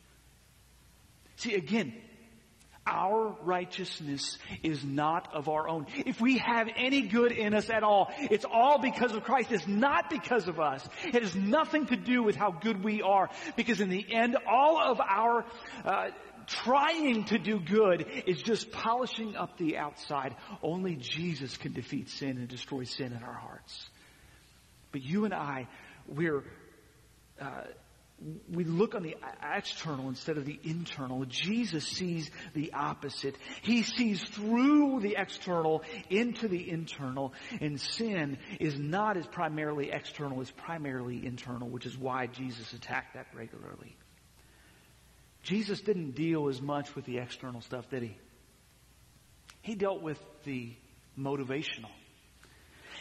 See, 1.37 1.55
again, 1.55 1.93
our 2.85 3.35
righteousness 3.43 4.37
is 4.61 4.83
not 4.83 5.33
of 5.33 5.47
our 5.47 5.69
own. 5.69 5.87
If 6.05 6.19
we 6.19 6.37
have 6.39 6.67
any 6.75 7.03
good 7.03 7.31
in 7.31 7.53
us 7.53 7.69
at 7.69 7.83
all, 7.83 8.11
it's 8.17 8.45
all 8.45 8.79
because 8.79 9.13
of 9.13 9.23
Christ. 9.23 9.51
It's 9.51 9.67
not 9.67 10.09
because 10.09 10.47
of 10.47 10.59
us. 10.59 10.87
It 11.05 11.21
has 11.21 11.35
nothing 11.35 11.85
to 11.87 11.95
do 11.95 12.23
with 12.23 12.35
how 12.35 12.51
good 12.51 12.83
we 12.83 13.01
are. 13.01 13.29
Because 13.55 13.79
in 13.79 13.89
the 13.89 14.05
end, 14.13 14.37
all 14.47 14.79
of 14.79 14.99
our 14.99 15.45
uh, 15.85 16.09
trying 16.45 17.25
to 17.25 17.39
do 17.39 17.59
good 17.59 18.05
is 18.25 18.41
just 18.41 18.71
polishing 18.71 19.35
up 19.35 19.57
the 19.57 19.77
outside. 19.77 20.35
Only 20.61 20.95
Jesus 20.95 21.55
can 21.57 21.73
defeat 21.73 22.09
sin 22.09 22.37
and 22.37 22.47
destroy 22.47 22.83
sin 22.83 23.13
in 23.13 23.23
our 23.23 23.33
hearts. 23.33 23.87
But 24.91 25.03
you 25.03 25.25
and 25.25 25.33
I, 25.33 25.67
we're 26.07 26.43
uh, 27.39 27.63
we 28.51 28.63
look 28.63 28.95
on 28.95 29.03
the 29.03 29.15
external 29.55 30.09
instead 30.09 30.37
of 30.37 30.45
the 30.45 30.59
internal. 30.63 31.25
Jesus 31.25 31.85
sees 31.85 32.29
the 32.53 32.73
opposite. 32.73 33.35
He 33.61 33.83
sees 33.83 34.21
through 34.21 35.01
the 35.01 35.15
external 35.17 35.83
into 36.09 36.47
the 36.47 36.69
internal. 36.69 37.33
And 37.61 37.79
sin 37.79 38.37
is 38.59 38.77
not 38.77 39.17
as 39.17 39.27
primarily 39.27 39.91
external, 39.91 40.41
it's 40.41 40.51
primarily 40.51 41.25
internal, 41.25 41.69
which 41.69 41.85
is 41.85 41.97
why 41.97 42.27
Jesus 42.27 42.73
attacked 42.73 43.15
that 43.15 43.27
regularly. 43.33 43.95
Jesus 45.43 45.81
didn't 45.81 46.11
deal 46.11 46.47
as 46.47 46.61
much 46.61 46.95
with 46.95 47.05
the 47.05 47.17
external 47.17 47.61
stuff, 47.61 47.89
did 47.89 48.03
he? 48.03 48.17
He 49.61 49.75
dealt 49.75 50.01
with 50.01 50.19
the 50.45 50.73
motivational. 51.19 51.91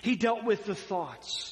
He 0.03 0.17
dealt 0.17 0.45
with 0.45 0.65
the 0.65 0.75
thoughts. 0.75 1.52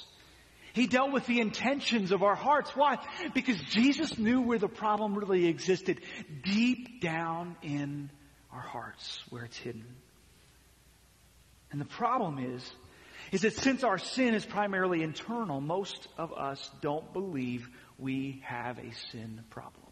He 0.73 0.87
dealt 0.87 1.13
with 1.13 1.27
the 1.27 1.41
intentions 1.41 2.13
of 2.13 2.23
our 2.23 2.35
hearts. 2.35 2.71
Why? 2.75 2.99
Because 3.35 3.61
Jesus 3.61 4.19
knew 4.19 4.41
where 4.41 4.59
the 4.59 4.69
problem 4.69 5.15
really 5.15 5.47
existed. 5.47 6.01
Deep 6.45 7.01
down 7.01 7.57
in 7.63 8.11
our 8.53 8.61
hearts, 8.61 9.21
where 9.31 9.45
it's 9.45 9.57
hidden. 9.57 9.85
And 11.73 11.81
the 11.81 11.87
problem 11.87 12.39
is, 12.39 12.71
is 13.33 13.43
that 13.43 13.57
since 13.57 13.85
our 13.85 13.99
sin 13.99 14.35
is 14.35 14.45
primarily 14.45 15.03
internal, 15.03 15.61
most 15.61 16.09
of 16.19 16.33
us 16.33 16.71
don't 16.81 17.13
believe 17.13 17.69
we 17.99 18.43
have 18.45 18.79
a 18.79 18.93
sin 19.11 19.43
problem. 19.51 19.87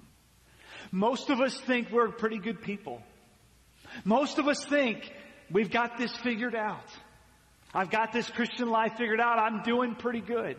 Most 0.91 1.31
of 1.31 1.41
us 1.41 1.59
think 1.61 1.91
we're 1.91 2.09
pretty 2.09 2.39
good 2.39 2.63
people. 2.63 3.03
Most 4.05 4.39
of 4.39 4.49
us 4.49 4.65
think 4.65 5.11
we've 5.51 5.71
got 5.71 5.99
this 5.99 6.15
figured 6.17 6.55
out. 6.55 6.89
I've 7.75 7.91
got 7.91 8.13
this 8.13 8.29
Christian 8.31 8.69
life 8.69 8.95
figured 8.97 9.21
out. 9.21 9.39
I'm 9.39 9.63
doing 9.63 9.95
pretty 9.95 10.21
good. 10.21 10.57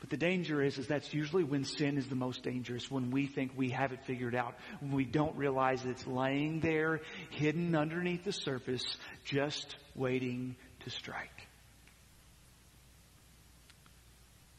But 0.00 0.08
the 0.08 0.16
danger 0.16 0.62
is, 0.62 0.78
is 0.78 0.86
that's 0.86 1.12
usually 1.12 1.44
when 1.44 1.64
sin 1.64 1.98
is 1.98 2.08
the 2.08 2.14
most 2.14 2.42
dangerous, 2.42 2.90
when 2.90 3.10
we 3.10 3.26
think 3.26 3.52
we 3.54 3.70
have 3.70 3.92
it 3.92 4.02
figured 4.06 4.34
out, 4.34 4.54
when 4.80 4.92
we 4.92 5.04
don't 5.04 5.36
realize 5.36 5.84
it's 5.84 6.06
laying 6.06 6.60
there, 6.60 7.02
hidden 7.28 7.76
underneath 7.76 8.24
the 8.24 8.32
surface, 8.32 8.82
just 9.24 9.76
waiting 9.94 10.56
to 10.80 10.90
strike. 10.90 11.46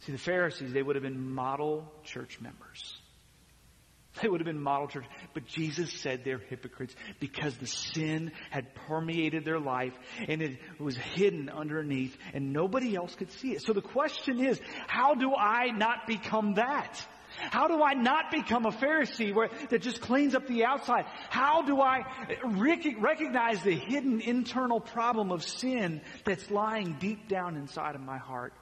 See, 0.01 0.12
the 0.12 0.19
Pharisees, 0.19 0.73
they 0.73 0.84
would 0.84 0.95
have 0.95 1.04
been 1.04 1.34
model 1.34 1.91
church 2.04 2.39
members. 2.39 3.01
They 4.21 4.28
would 4.28 4.41
have 4.41 4.45
been 4.45 4.62
model 4.62 4.88
church. 4.88 5.06
But 5.34 5.45
Jesus 5.45 5.91
said 5.91 6.24
they're 6.24 6.41
hypocrites 6.50 6.95
because 7.19 7.56
the 7.58 7.67
sin 7.67 8.32
had 8.50 8.76
permeated 8.76 9.45
their 9.45 9.60
life 9.60 9.93
and 10.28 10.41
it 10.41 10.60
was 10.80 10.97
hidden 10.97 11.50
underneath 11.50 12.17
and 12.34 12.52
nobody 12.52 12.95
else 12.95 13.15
could 13.15 13.32
see 13.32 13.54
it. 13.54 13.62
So 13.62 13.74
the 13.74 13.82
question 13.82 14.43
is, 14.43 14.60
how 14.88 15.15
do 15.15 15.34
I 15.34 15.67
not 15.71 16.08
become 16.08 16.56
that? 16.56 17.02
How 17.38 17.67
do 17.67 17.82
I 17.82 17.93
not 17.93 18.30
become 18.32 18.65
a 18.65 18.71
Pharisee 18.71 19.34
where, 19.34 19.50
that 19.69 19.82
just 19.82 20.02
cleans 20.02 20.36
up 20.36 20.47
the 20.47 20.65
outside? 20.65 21.06
How 21.30 21.62
do 21.62 21.80
I 21.80 22.04
rec- 22.43 23.00
recognize 23.00 23.63
the 23.63 23.76
hidden 23.76 24.19
internal 24.19 24.82
problem 24.82 25.32
of 25.32 25.43
sin 25.43 26.02
that's 26.26 26.52
lying 26.52 26.97
deep 27.00 27.30
down 27.30 27.56
inside 27.56 27.95
of 27.95 28.02
my 28.02 28.17
heart? 28.17 28.54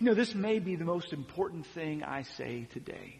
You 0.00 0.06
know, 0.06 0.14
this 0.14 0.34
may 0.34 0.58
be 0.58 0.74
the 0.74 0.84
most 0.84 1.12
important 1.12 1.66
thing 1.66 2.02
I 2.02 2.22
say 2.22 2.66
today. 2.72 3.19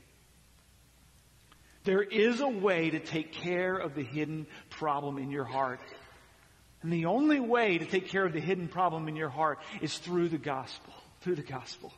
There 1.84 2.02
is 2.02 2.40
a 2.40 2.48
way 2.48 2.90
to 2.90 3.00
take 3.00 3.32
care 3.32 3.76
of 3.76 3.94
the 3.94 4.02
hidden 4.02 4.46
problem 4.68 5.18
in 5.18 5.30
your 5.30 5.44
heart. 5.44 5.80
And 6.82 6.92
the 6.92 7.06
only 7.06 7.40
way 7.40 7.78
to 7.78 7.86
take 7.86 8.08
care 8.08 8.24
of 8.24 8.32
the 8.32 8.40
hidden 8.40 8.68
problem 8.68 9.08
in 9.08 9.16
your 9.16 9.28
heart 9.28 9.58
is 9.80 9.96
through 9.98 10.28
the 10.28 10.38
gospel. 10.38 10.92
Through 11.20 11.36
the 11.36 11.42
gospel. 11.42 11.92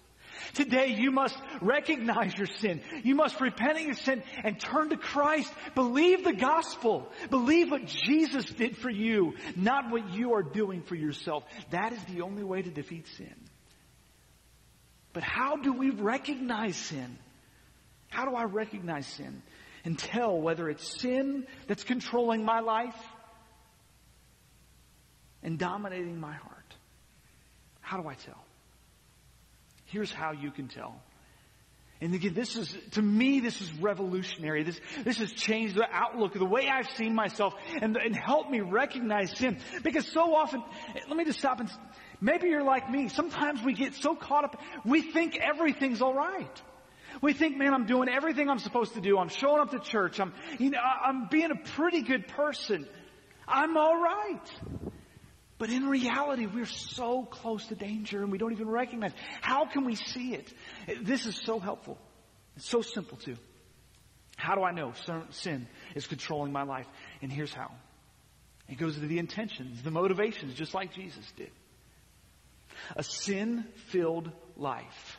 Today 0.55 0.97
you 0.99 1.11
must 1.11 1.37
recognize 1.61 2.37
your 2.37 2.47
sin. 2.47 2.81
You 3.03 3.15
must 3.15 3.41
repent 3.41 3.79
of 3.79 3.85
your 3.85 3.95
sin 3.95 4.23
and 4.45 4.59
turn 4.59 4.91
to 4.91 4.97
Christ. 4.97 5.53
Believe 5.75 6.25
the 6.25 6.33
gospel. 6.33 7.11
Believe 7.31 7.71
what 7.71 7.87
Jesus 7.87 8.47
did 8.47 8.77
for 8.77 8.91
you, 8.91 9.35
not 9.57 9.91
what 9.91 10.13
you 10.15 10.35
are 10.35 10.43
doing 10.43 10.83
for 10.83 10.95
yourself. 10.95 11.45
That 11.71 11.93
is 11.93 12.03
the 12.05 12.23
only 12.23 12.43
way 12.43 12.63
to 12.63 12.71
defeat 12.71 13.07
sin. 13.17 13.35
But 15.13 15.23
how 15.23 15.57
do 15.57 15.73
we 15.73 15.91
recognize 15.91 16.77
sin? 16.77 17.19
How 18.09 18.25
do 18.25 18.35
I 18.35 18.45
recognize 18.45 19.07
sin 19.07 19.43
and 19.85 19.99
tell 19.99 20.41
whether 20.41 20.69
it's 20.69 21.01
sin 21.01 21.47
that's 21.67 21.85
controlling 21.85 22.45
my 22.45 22.61
life 22.61 22.97
and 25.43 25.59
dominating 25.59 26.19
my 26.19 26.35
heart? 26.35 26.75
How 27.81 28.01
do 28.01 28.09
I 28.09 28.15
tell? 28.15 28.43
Here's 29.87 30.13
how 30.13 30.33
you 30.33 30.51
can 30.51 30.69
tell. 30.69 31.01
And 32.01 32.15
again, 32.15 32.35
this 32.35 32.57
is, 32.57 32.77
to 32.93 33.03
me, 33.03 33.39
this 33.39 33.61
is 33.61 33.73
revolutionary. 33.75 34.65
This, 34.65 34.81
this 35.05 35.19
has 35.19 35.31
changed 35.33 35.77
the 35.77 35.87
outlook 35.89 36.33
the 36.33 36.45
way 36.45 36.69
I've 36.69 36.91
seen 36.97 37.15
myself 37.15 37.55
and, 37.81 37.97
and 37.97 38.17
helped 38.17 38.51
me 38.51 38.61
recognize 38.61 39.37
sin. 39.39 39.59
Because 39.85 40.09
so 40.09 40.35
often, 40.35 40.65
let 41.09 41.17
me 41.17 41.25
just 41.25 41.39
stop 41.39 41.61
and, 41.61 41.71
maybe 42.21 42.49
you're 42.49 42.65
like 42.65 42.91
me. 42.91 43.09
Sometimes 43.09 43.63
we 43.63 43.75
get 43.75 43.95
so 43.95 44.17
caught 44.17 44.45
up, 44.45 44.61
we 44.85 45.03
think 45.03 45.39
everything's 45.39 46.03
alright. 46.03 46.63
We 47.23 47.33
think, 47.33 47.57
man, 47.57 47.73
I'm 47.73 47.87
doing 47.87 48.09
everything 48.09 48.51
I'm 48.51 48.59
supposed 48.59 48.95
to 48.95 49.01
do. 49.01 49.17
I'm 49.17 49.29
showing 49.29 49.61
up 49.61 49.71
to 49.71 49.79
church. 49.79 50.19
I'm, 50.19 50.35
you 50.59 50.71
know, 50.71 50.79
I'm 50.81 51.29
being 51.31 51.53
a 51.53 51.69
pretty 51.71 52.03
good 52.03 52.27
person. 52.27 52.87
I'm 53.47 53.77
alright. 53.77 54.51
But 55.57 55.71
in 55.71 55.87
reality, 55.87 56.47
we're 56.47 56.67
so 56.67 57.23
close 57.23 57.69
to 57.69 57.77
danger 57.77 58.21
and 58.23 58.33
we 58.33 58.39
don't 58.39 58.53
even 58.53 58.69
recognize. 58.69 59.13
How 59.41 59.65
can 59.67 59.85
we 59.85 59.95
see 59.95 60.35
it? 60.35 60.53
This 61.03 61.25
is 61.25 61.41
so 61.45 61.61
helpful. 61.61 61.97
It's 62.57 62.69
so 62.69 62.83
simple 62.83 63.17
too. 63.17 63.37
How 64.37 64.57
do 64.57 64.65
I 64.65 64.73
know 64.73 64.93
sin 65.31 65.69
is 65.95 66.09
controlling 66.09 66.53
my 66.53 66.65
life? 66.65 66.87
And 67.23 67.33
here's 67.33 67.55
how. 67.55 67.71
It 68.69 68.79
goes 68.79 68.95
to 68.95 69.01
the 69.01 69.21
intentions, 69.21 69.81
the 69.83 69.93
motivations, 69.93 70.55
just 70.55 70.75
like 70.75 70.93
Jesus 70.93 71.31
did. 71.37 71.51
A 72.97 73.05
sin 73.05 73.65
filled 73.91 74.33
life 74.57 75.12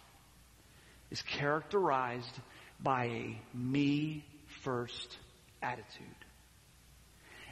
is 1.13 1.21
characterized 1.21 2.39
by 2.82 3.06
a 3.06 3.41
me 3.54 4.26
first 4.63 5.17
attitude. 5.62 6.08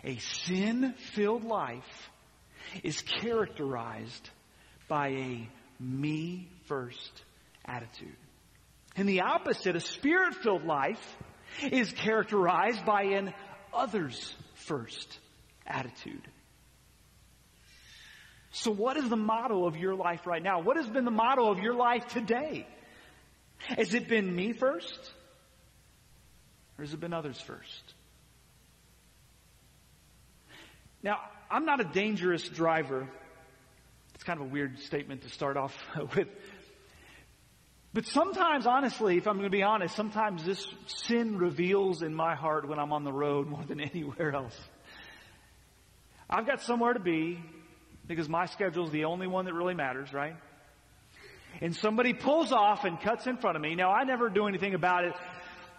A 0.04 0.18
sin 0.18 0.96
filled 1.14 1.44
life 1.44 2.10
is 2.84 3.02
characterized 3.02 4.30
by 4.88 5.10
a 5.10 5.50
me 5.80 6.50
first 6.66 7.12
attitude. 7.64 8.16
And 8.98 9.08
the 9.08 9.22
opposite, 9.22 9.76
a 9.76 9.80
spirit 9.80 10.34
filled 10.34 10.66
life, 10.66 11.18
is 11.72 11.92
characterized 11.92 12.84
by 12.84 13.04
an 13.04 13.32
others 13.72 14.36
first 14.56 15.20
attitude. 15.68 16.28
So 18.54 18.72
what 18.72 18.98
is 18.98 19.08
the 19.08 19.16
motto 19.16 19.68
of 19.68 19.78
your 19.78 19.94
life 19.94 20.26
right 20.26 20.42
now? 20.42 20.62
What 20.62 20.78
has 20.78 20.88
been 20.88 21.06
the 21.06 21.12
motto 21.12 21.52
of 21.52 21.60
your 21.60 21.76
life 21.76 22.08
today? 22.08 22.66
Has 23.68 23.94
it 23.94 24.08
been 24.08 24.36
me 24.36 24.54
first? 24.54 25.12
Or 26.78 26.84
has 26.84 26.94
it 26.94 27.00
been 27.00 27.14
others 27.14 27.40
first? 27.40 27.94
Now, 31.04 31.18
I'm 31.50 31.66
not 31.66 31.80
a 31.80 31.84
dangerous 31.84 32.48
driver. 32.48 33.08
It's 34.16 34.24
kind 34.24 34.40
of 34.40 34.48
a 34.48 34.50
weird 34.50 34.80
statement 34.80 35.24
to 35.24 35.30
start 35.30 35.58
off 35.58 35.76
with. 36.16 36.28
But 37.94 38.06
sometimes, 38.06 38.66
honestly, 38.66 39.18
if 39.18 39.28
I'm 39.28 39.34
going 39.34 39.52
to 39.52 39.56
be 39.56 39.64
honest, 39.64 39.96
sometimes 39.96 40.46
this 40.46 40.66
sin 40.86 41.38
reveals 41.38 42.04
in 42.04 42.14
my 42.14 42.36
heart 42.36 42.68
when 42.68 42.80
I'm 42.80 42.94
on 42.94 43.04
the 43.04 43.12
road 43.12 43.48
more 43.50 43.64
than 43.64 43.82
anywhere 43.82 44.34
else. 44.34 44.58
I've 46.30 46.48
got 46.48 46.62
somewhere 46.62 46.94
to 46.94 47.00
be 47.00 47.44
because 48.08 48.30
my 48.30 48.46
schedule 48.46 48.86
is 48.86 48.92
the 48.92 49.06
only 49.06 49.28
one 49.28 49.46
that 49.46 49.54
really 49.54 49.74
matters, 49.74 50.14
right? 50.14 50.36
And 51.60 51.76
somebody 51.76 52.14
pulls 52.14 52.52
off 52.52 52.86
and 52.86 53.00
cuts 53.00 53.28
in 53.28 53.38
front 53.38 53.56
of 53.56 53.62
me. 53.62 53.76
Now, 53.76 53.92
I 53.92 54.04
never 54.04 54.30
do 54.30 54.48
anything 54.48 54.74
about 54.74 55.04
it, 55.06 55.14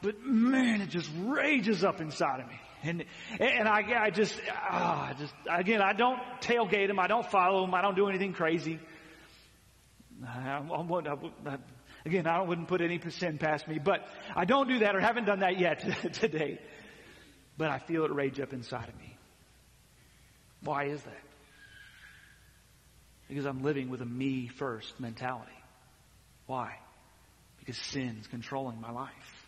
but 0.02 0.20
man, 0.24 0.80
it 0.80 0.90
just 0.90 1.10
rages 1.24 1.82
up 1.84 2.00
inside 2.00 2.40
of 2.40 2.48
me. 2.48 2.60
And, 2.84 3.04
and 3.38 3.68
I, 3.68 4.06
I 4.06 4.10
just, 4.10 4.34
ah, 4.50 5.14
just, 5.18 5.34
again, 5.48 5.80
I 5.80 5.92
don't 5.92 6.18
tailgate 6.40 6.90
him. 6.90 6.98
I 6.98 7.06
don't 7.06 7.28
follow 7.30 7.64
him. 7.64 7.74
I 7.74 7.80
don't 7.80 7.94
do 7.94 8.08
anything 8.08 8.32
crazy. 8.32 8.80
I, 10.26 10.58
I, 10.58 11.16
I, 11.46 11.58
again, 12.04 12.26
I 12.26 12.42
wouldn't 12.42 12.68
put 12.68 12.80
any 12.80 13.00
sin 13.10 13.38
past 13.38 13.68
me, 13.68 13.78
but 13.78 14.06
I 14.34 14.44
don't 14.44 14.68
do 14.68 14.80
that 14.80 14.96
or 14.96 15.00
haven't 15.00 15.26
done 15.26 15.40
that 15.40 15.58
yet 15.58 15.80
today. 16.14 16.58
But 17.56 17.70
I 17.70 17.78
feel 17.78 18.04
it 18.04 18.12
rage 18.12 18.40
up 18.40 18.52
inside 18.52 18.88
of 18.88 18.98
me. 18.98 19.16
Why 20.62 20.84
is 20.84 21.02
that? 21.02 21.22
Because 23.28 23.46
I'm 23.46 23.62
living 23.62 23.90
with 23.90 24.00
a 24.00 24.06
me 24.06 24.48
first 24.48 24.98
mentality. 25.00 25.52
Why? 26.46 26.74
Because 27.58 27.76
sin's 27.76 28.26
controlling 28.26 28.80
my 28.80 28.90
life. 28.90 29.42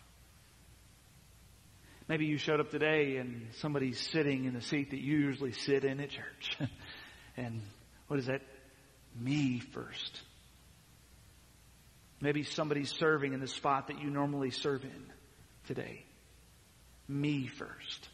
Maybe 2.07 2.25
you 2.25 2.37
showed 2.37 2.59
up 2.59 2.69
today 2.69 3.17
and 3.17 3.47
somebody's 3.57 3.99
sitting 3.99 4.45
in 4.45 4.53
the 4.53 4.61
seat 4.61 4.91
that 4.91 4.99
you 4.99 5.17
usually 5.17 5.53
sit 5.53 5.83
in 5.83 5.99
at 5.99 6.09
church. 6.09 6.57
and 7.37 7.61
what 8.07 8.19
is 8.19 8.27
that? 8.27 8.41
Me 9.19 9.59
first. 9.59 10.21
Maybe 12.21 12.43
somebody's 12.43 12.91
serving 12.91 13.33
in 13.33 13.39
the 13.39 13.47
spot 13.47 13.87
that 13.87 14.01
you 14.01 14.09
normally 14.09 14.51
serve 14.51 14.83
in 14.83 15.05
today. 15.67 16.05
Me 17.07 17.47
first. 17.47 18.09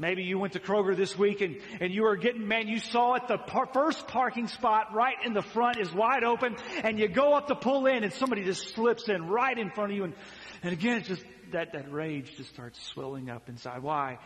Maybe 0.00 0.22
you 0.22 0.38
went 0.38 0.54
to 0.54 0.60
Kroger 0.60 0.96
this 0.96 1.18
week 1.18 1.42
and, 1.42 1.58
and 1.78 1.92
you 1.92 2.04
were 2.04 2.16
getting, 2.16 2.48
man, 2.48 2.68
you 2.68 2.78
saw 2.78 3.16
it, 3.16 3.28
the 3.28 3.36
par- 3.36 3.68
first 3.70 4.08
parking 4.08 4.48
spot 4.48 4.94
right 4.94 5.16
in 5.26 5.34
the 5.34 5.42
front 5.42 5.78
is 5.78 5.92
wide 5.92 6.24
open 6.24 6.56
and 6.82 6.98
you 6.98 7.06
go 7.06 7.34
up 7.34 7.48
to 7.48 7.54
pull 7.54 7.84
in 7.84 8.02
and 8.02 8.10
somebody 8.14 8.42
just 8.42 8.74
slips 8.74 9.10
in 9.10 9.26
right 9.26 9.58
in 9.58 9.70
front 9.70 9.90
of 9.90 9.96
you 9.98 10.04
and, 10.04 10.14
and 10.62 10.72
again, 10.72 10.96
it's 10.96 11.08
just, 11.08 11.22
that, 11.52 11.74
that 11.74 11.92
rage 11.92 12.34
just 12.38 12.48
starts 12.48 12.82
swelling 12.82 13.28
up 13.28 13.50
inside. 13.50 13.82
Why? 13.82 14.18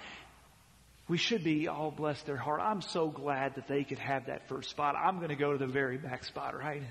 We 1.09 1.19
should 1.19 1.43
be 1.43 1.67
all 1.67 1.91
bless 1.91 2.23
their 2.23 2.37
heart. 2.37 2.61
I'm 2.63 2.81
so 2.81 3.09
glad 3.09 3.57
that 3.57 3.67
they 3.67 3.83
could 3.83 3.99
have 3.99 4.27
that 4.27 4.47
first 4.49 4.71
spot. 4.71 4.95
I'm 4.95 5.17
going 5.17 5.31
to 5.31 5.37
go 5.37 5.51
to 5.51 5.59
the 5.59 5.67
very 5.67 5.99
back 5.99 6.23
spot, 6.23 6.57
right? 6.57 6.83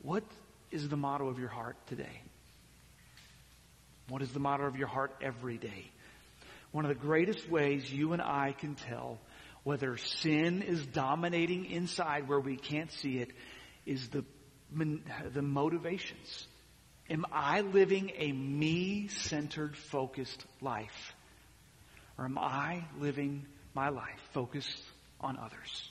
What 0.00 0.24
is 0.70 0.88
the 0.88 0.96
motto 0.96 1.28
of 1.28 1.38
your 1.38 1.50
heart 1.50 1.76
today? 1.86 2.22
What 4.08 4.22
is 4.22 4.30
the 4.32 4.40
motto 4.40 4.64
of 4.64 4.76
your 4.76 4.88
heart 4.88 5.14
every 5.20 5.58
day? 5.58 5.90
One 6.72 6.84
of 6.84 6.88
the 6.88 6.94
greatest 6.94 7.48
ways 7.50 7.90
you 7.92 8.12
and 8.12 8.22
I 8.22 8.54
can 8.58 8.74
tell 8.74 9.18
whether 9.64 9.96
sin 9.96 10.62
is 10.62 10.84
dominating 10.86 11.66
inside 11.66 12.28
where 12.28 12.40
we 12.40 12.56
can't 12.56 12.90
see 12.92 13.18
it 13.18 13.30
is 13.84 14.08
the 14.08 14.24
the 15.32 15.42
motivations. 15.42 16.46
Am 17.08 17.24
I 17.32 17.62
living 17.62 18.12
a 18.18 18.32
me-centered, 18.32 19.76
focused 19.76 20.44
life? 20.60 21.14
Or 22.18 22.26
am 22.26 22.36
I 22.36 22.84
living 22.98 23.46
my 23.74 23.88
life 23.88 24.20
focused 24.32 24.82
on 25.20 25.38
others? 25.38 25.90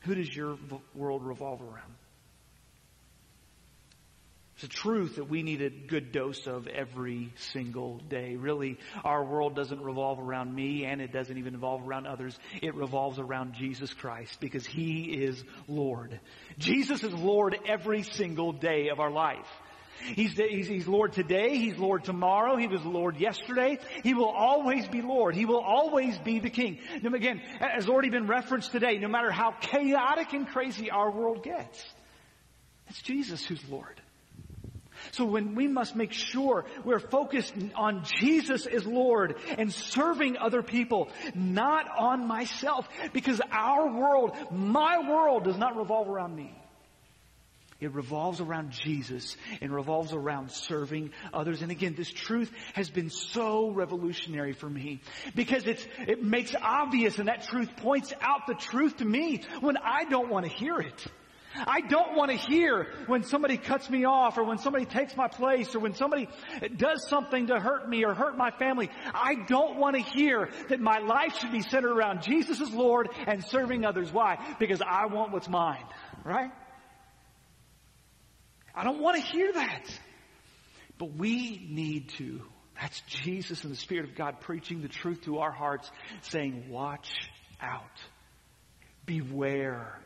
Who 0.00 0.14
does 0.14 0.34
your 0.34 0.58
world 0.94 1.24
revolve 1.24 1.62
around? 1.62 1.94
It's 4.56 4.64
a 4.64 4.68
truth 4.68 5.16
that 5.16 5.28
we 5.28 5.42
need 5.42 5.60
a 5.60 5.68
good 5.68 6.12
dose 6.12 6.46
of 6.46 6.66
every 6.66 7.30
single 7.36 7.98
day. 8.08 8.36
Really, 8.36 8.78
our 9.04 9.22
world 9.22 9.54
doesn't 9.54 9.82
revolve 9.82 10.18
around 10.18 10.54
me 10.54 10.86
and 10.86 11.02
it 11.02 11.12
doesn't 11.12 11.36
even 11.36 11.52
revolve 11.52 11.86
around 11.86 12.06
others. 12.06 12.38
It 12.62 12.74
revolves 12.74 13.18
around 13.18 13.52
Jesus 13.52 13.92
Christ 13.92 14.40
because 14.40 14.64
He 14.64 15.02
is 15.12 15.44
Lord. 15.68 16.18
Jesus 16.56 17.04
is 17.04 17.12
Lord 17.12 17.58
every 17.66 18.02
single 18.02 18.52
day 18.52 18.88
of 18.88 18.98
our 18.98 19.10
life. 19.10 19.46
He's, 20.14 20.32
he's, 20.32 20.68
he's, 20.68 20.88
Lord 20.88 21.12
today. 21.12 21.58
He's 21.58 21.76
Lord 21.76 22.04
tomorrow. 22.04 22.56
He 22.56 22.66
was 22.66 22.82
Lord 22.82 23.18
yesterday. 23.18 23.78
He 24.02 24.14
will 24.14 24.30
always 24.30 24.88
be 24.88 25.02
Lord. 25.02 25.36
He 25.36 25.44
will 25.44 25.60
always 25.60 26.18
be 26.18 26.38
the 26.38 26.50
King. 26.50 26.78
Now 27.02 27.12
again, 27.12 27.42
as 27.60 27.90
already 27.90 28.08
been 28.08 28.26
referenced 28.26 28.72
today, 28.72 28.96
no 28.96 29.08
matter 29.08 29.30
how 29.30 29.50
chaotic 29.50 30.32
and 30.32 30.48
crazy 30.48 30.90
our 30.90 31.10
world 31.10 31.42
gets, 31.42 31.84
it's 32.88 33.02
Jesus 33.02 33.44
who's 33.44 33.62
Lord. 33.68 34.00
So 35.12 35.24
when 35.24 35.54
we 35.54 35.66
must 35.66 35.96
make 35.96 36.12
sure 36.12 36.64
we're 36.84 36.98
focused 36.98 37.54
on 37.74 38.04
Jesus 38.04 38.66
as 38.66 38.86
Lord 38.86 39.36
and 39.58 39.72
serving 39.72 40.36
other 40.36 40.62
people, 40.62 41.08
not 41.34 41.86
on 41.98 42.26
myself, 42.26 42.88
because 43.12 43.40
our 43.50 43.92
world, 43.92 44.36
my 44.50 45.08
world 45.08 45.44
does 45.44 45.58
not 45.58 45.76
revolve 45.76 46.08
around 46.08 46.34
me. 46.34 46.52
It 47.78 47.92
revolves 47.92 48.40
around 48.40 48.70
Jesus 48.70 49.36
and 49.60 49.70
revolves 49.70 50.14
around 50.14 50.50
serving 50.50 51.10
others. 51.34 51.60
And 51.60 51.70
again, 51.70 51.94
this 51.94 52.10
truth 52.10 52.50
has 52.72 52.88
been 52.88 53.10
so 53.10 53.70
revolutionary 53.70 54.54
for 54.54 54.68
me 54.68 55.02
because 55.34 55.66
it's, 55.66 55.86
it 56.06 56.24
makes 56.24 56.54
obvious 56.60 57.18
and 57.18 57.28
that 57.28 57.46
truth 57.46 57.68
points 57.76 58.14
out 58.22 58.46
the 58.46 58.54
truth 58.54 58.96
to 58.98 59.04
me 59.04 59.42
when 59.60 59.76
I 59.76 60.04
don't 60.04 60.30
want 60.30 60.46
to 60.46 60.52
hear 60.52 60.78
it. 60.78 61.06
I 61.66 61.80
don't 61.80 62.16
want 62.16 62.30
to 62.30 62.36
hear 62.36 62.88
when 63.06 63.22
somebody 63.22 63.56
cuts 63.56 63.88
me 63.88 64.04
off 64.04 64.38
or 64.38 64.44
when 64.44 64.58
somebody 64.58 64.84
takes 64.84 65.16
my 65.16 65.28
place 65.28 65.74
or 65.74 65.80
when 65.80 65.94
somebody 65.94 66.28
does 66.76 67.08
something 67.08 67.48
to 67.48 67.60
hurt 67.60 67.88
me 67.88 68.04
or 68.04 68.14
hurt 68.14 68.36
my 68.36 68.50
family. 68.50 68.90
I 69.14 69.34
don't 69.46 69.78
want 69.78 69.96
to 69.96 70.02
hear 70.02 70.50
that 70.68 70.80
my 70.80 70.98
life 70.98 71.38
should 71.38 71.52
be 71.52 71.62
centered 71.62 71.92
around 71.92 72.22
Jesus 72.22 72.60
as 72.60 72.70
Lord 72.72 73.08
and 73.26 73.44
serving 73.44 73.84
others. 73.84 74.12
Why? 74.12 74.38
Because 74.58 74.82
I 74.86 75.06
want 75.06 75.32
what's 75.32 75.48
mine. 75.48 75.84
Right? 76.24 76.50
I 78.74 78.84
don't 78.84 79.00
want 79.00 79.16
to 79.16 79.22
hear 79.22 79.52
that. 79.52 79.84
But 80.98 81.16
we 81.16 81.66
need 81.70 82.10
to. 82.18 82.42
That's 82.80 83.00
Jesus 83.06 83.64
and 83.64 83.72
the 83.72 83.76
Spirit 83.76 84.08
of 84.10 84.16
God 84.16 84.40
preaching 84.40 84.82
the 84.82 84.88
truth 84.88 85.22
to 85.22 85.38
our 85.38 85.50
hearts, 85.50 85.90
saying, 86.22 86.68
watch 86.68 87.10
out. 87.60 87.82
Beware. 89.06 89.98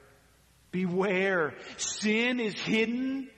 Beware. 0.71 1.55
Sin 1.77 2.41
is 2.41 2.55
hidden 2.55 3.29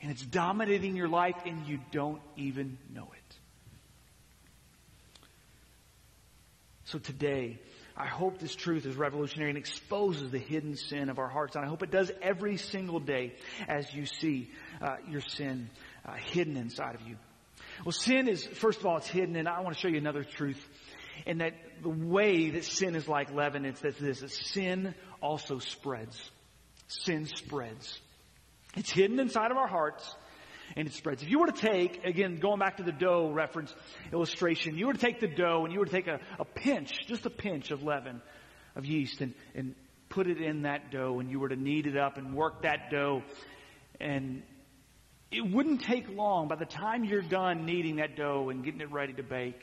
and 0.00 0.10
it's 0.10 0.24
dominating 0.24 0.96
your 0.96 1.08
life 1.08 1.36
and 1.46 1.66
you 1.66 1.78
don't 1.90 2.20
even 2.36 2.78
know 2.92 3.08
it. 3.12 3.36
So 6.84 6.98
today, 6.98 7.58
I 7.96 8.06
hope 8.06 8.38
this 8.38 8.54
truth 8.54 8.86
is 8.86 8.96
revolutionary 8.96 9.50
and 9.50 9.58
exposes 9.58 10.30
the 10.30 10.38
hidden 10.38 10.76
sin 10.76 11.08
of 11.08 11.18
our 11.18 11.28
hearts. 11.28 11.56
And 11.56 11.64
I 11.64 11.68
hope 11.68 11.82
it 11.82 11.90
does 11.90 12.10
every 12.20 12.56
single 12.56 13.00
day 13.00 13.34
as 13.68 13.92
you 13.94 14.06
see 14.06 14.50
uh, 14.80 14.96
your 15.08 15.20
sin 15.20 15.70
uh, 16.04 16.14
hidden 16.14 16.56
inside 16.56 16.94
of 16.94 17.02
you. 17.06 17.16
Well, 17.84 17.92
sin 17.92 18.28
is, 18.28 18.44
first 18.44 18.80
of 18.80 18.86
all, 18.86 18.96
it's 18.96 19.08
hidden, 19.08 19.36
and 19.36 19.48
I 19.48 19.60
want 19.60 19.74
to 19.74 19.80
show 19.80 19.88
you 19.88 19.98
another 19.98 20.24
truth. 20.24 20.62
And 21.26 21.40
that 21.40 21.52
the 21.82 21.88
way 21.88 22.50
that 22.50 22.64
sin 22.64 22.96
is 22.96 23.06
like 23.06 23.32
leaven, 23.32 23.64
it's 23.64 23.80
this, 23.80 24.20
that 24.20 24.30
sin 24.30 24.94
also 25.20 25.58
spreads. 25.58 26.30
Sin 27.00 27.26
spreads. 27.26 27.98
It's 28.76 28.90
hidden 28.90 29.18
inside 29.18 29.50
of 29.50 29.56
our 29.56 29.66
hearts, 29.66 30.14
and 30.76 30.86
it 30.86 30.94
spreads. 30.94 31.22
If 31.22 31.30
you 31.30 31.38
were 31.38 31.46
to 31.46 31.52
take, 31.52 32.04
again, 32.04 32.38
going 32.38 32.58
back 32.58 32.78
to 32.78 32.82
the 32.82 32.92
dough 32.92 33.30
reference 33.32 33.74
illustration, 34.12 34.76
you 34.76 34.86
were 34.86 34.92
to 34.92 34.98
take 34.98 35.20
the 35.20 35.28
dough 35.28 35.64
and 35.64 35.72
you 35.72 35.78
were 35.78 35.86
to 35.86 35.92
take 35.92 36.06
a, 36.06 36.20
a 36.38 36.44
pinch, 36.44 36.90
just 37.06 37.26
a 37.26 37.30
pinch 37.30 37.70
of 37.70 37.82
leaven, 37.82 38.20
of 38.76 38.84
yeast, 38.84 39.20
and, 39.20 39.34
and 39.54 39.74
put 40.08 40.26
it 40.26 40.40
in 40.40 40.62
that 40.62 40.90
dough, 40.90 41.18
and 41.20 41.30
you 41.30 41.40
were 41.40 41.48
to 41.48 41.56
knead 41.56 41.86
it 41.86 41.96
up 41.96 42.18
and 42.18 42.34
work 42.34 42.62
that 42.62 42.90
dough, 42.90 43.22
and 44.00 44.42
it 45.30 45.50
wouldn't 45.50 45.82
take 45.82 46.08
long 46.10 46.48
by 46.48 46.56
the 46.56 46.66
time 46.66 47.04
you're 47.04 47.22
done 47.22 47.64
kneading 47.64 47.96
that 47.96 48.16
dough 48.16 48.50
and 48.50 48.64
getting 48.64 48.80
it 48.80 48.92
ready 48.92 49.14
to 49.14 49.22
bake. 49.22 49.58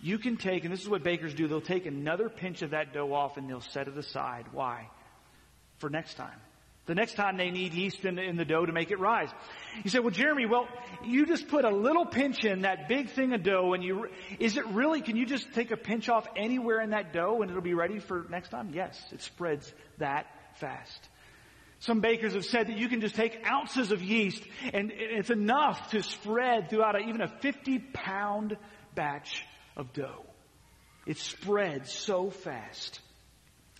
You 0.00 0.18
can 0.18 0.36
take, 0.36 0.64
and 0.64 0.72
this 0.72 0.80
is 0.80 0.88
what 0.88 1.02
bakers 1.02 1.34
do, 1.34 1.48
they'll 1.48 1.60
take 1.60 1.86
another 1.86 2.28
pinch 2.28 2.62
of 2.62 2.70
that 2.70 2.92
dough 2.92 3.12
off 3.12 3.36
and 3.36 3.48
they'll 3.48 3.60
set 3.60 3.88
it 3.88 3.96
aside. 3.96 4.46
Why? 4.52 4.88
For 5.78 5.90
next 5.90 6.14
time. 6.14 6.38
The 6.86 6.94
next 6.94 7.14
time 7.14 7.36
they 7.36 7.50
need 7.50 7.74
yeast 7.74 8.04
in 8.04 8.14
the, 8.14 8.22
in 8.22 8.36
the 8.36 8.44
dough 8.44 8.64
to 8.64 8.72
make 8.72 8.92
it 8.92 9.00
rise. 9.00 9.28
You 9.82 9.90
say, 9.90 9.98
well, 9.98 10.10
Jeremy, 10.10 10.46
well, 10.46 10.68
you 11.04 11.26
just 11.26 11.48
put 11.48 11.64
a 11.64 11.70
little 11.70 12.06
pinch 12.06 12.44
in 12.44 12.62
that 12.62 12.88
big 12.88 13.10
thing 13.10 13.32
of 13.32 13.42
dough 13.42 13.74
and 13.74 13.82
you, 13.82 14.06
is 14.38 14.56
it 14.56 14.64
really, 14.68 15.00
can 15.00 15.16
you 15.16 15.26
just 15.26 15.52
take 15.52 15.72
a 15.72 15.76
pinch 15.76 16.08
off 16.08 16.28
anywhere 16.36 16.80
in 16.80 16.90
that 16.90 17.12
dough 17.12 17.42
and 17.42 17.50
it'll 17.50 17.60
be 17.60 17.74
ready 17.74 17.98
for 17.98 18.26
next 18.30 18.50
time? 18.50 18.70
Yes, 18.72 19.00
it 19.10 19.20
spreads 19.20 19.72
that 19.98 20.26
fast. 20.60 21.08
Some 21.80 22.00
bakers 22.00 22.34
have 22.34 22.44
said 22.44 22.68
that 22.68 22.78
you 22.78 22.88
can 22.88 23.00
just 23.00 23.16
take 23.16 23.44
ounces 23.44 23.90
of 23.90 24.00
yeast 24.00 24.42
and 24.72 24.92
it's 24.94 25.30
enough 25.30 25.90
to 25.90 26.04
spread 26.04 26.70
throughout 26.70 26.94
a, 26.94 27.00
even 27.00 27.20
a 27.20 27.28
50 27.28 27.80
pound 27.92 28.56
batch 28.94 29.44
of 29.76 29.92
dough. 29.92 30.24
It 31.04 31.18
spreads 31.18 31.92
so 31.92 32.30
fast. 32.30 33.00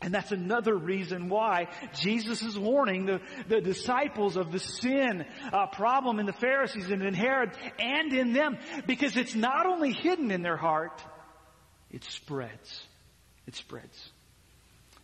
And 0.03 0.13
that's 0.13 0.31
another 0.31 0.75
reason 0.75 1.31
why 1.31 1.69
Jesus 1.95 2.43
is 2.43 2.59
warning 2.59 3.07
the, 3.07 3.21
the 3.49 3.63
disciples 3.63 4.37
of 4.37 4.53
the 4.53 4.59
sin 4.59 5.25
uh, 5.53 5.69
problem 5.69 6.21
in 6.21 6.27
the 6.27 6.35
Pharisees 6.35 6.91
and 6.91 7.03
in 7.03 7.15
Herod 7.15 7.53
and 7.79 8.13
in 8.13 8.35
them 8.35 8.59
because 8.87 9.17
it's 9.17 9.35
not 9.35 9.65
only 9.65 9.93
hidden 9.93 10.31
in 10.31 10.43
their 10.43 10.59
heart, 10.59 11.03
it 11.91 12.05
spreads. 12.05 12.83
It 13.47 13.55
spreads. 13.55 14.11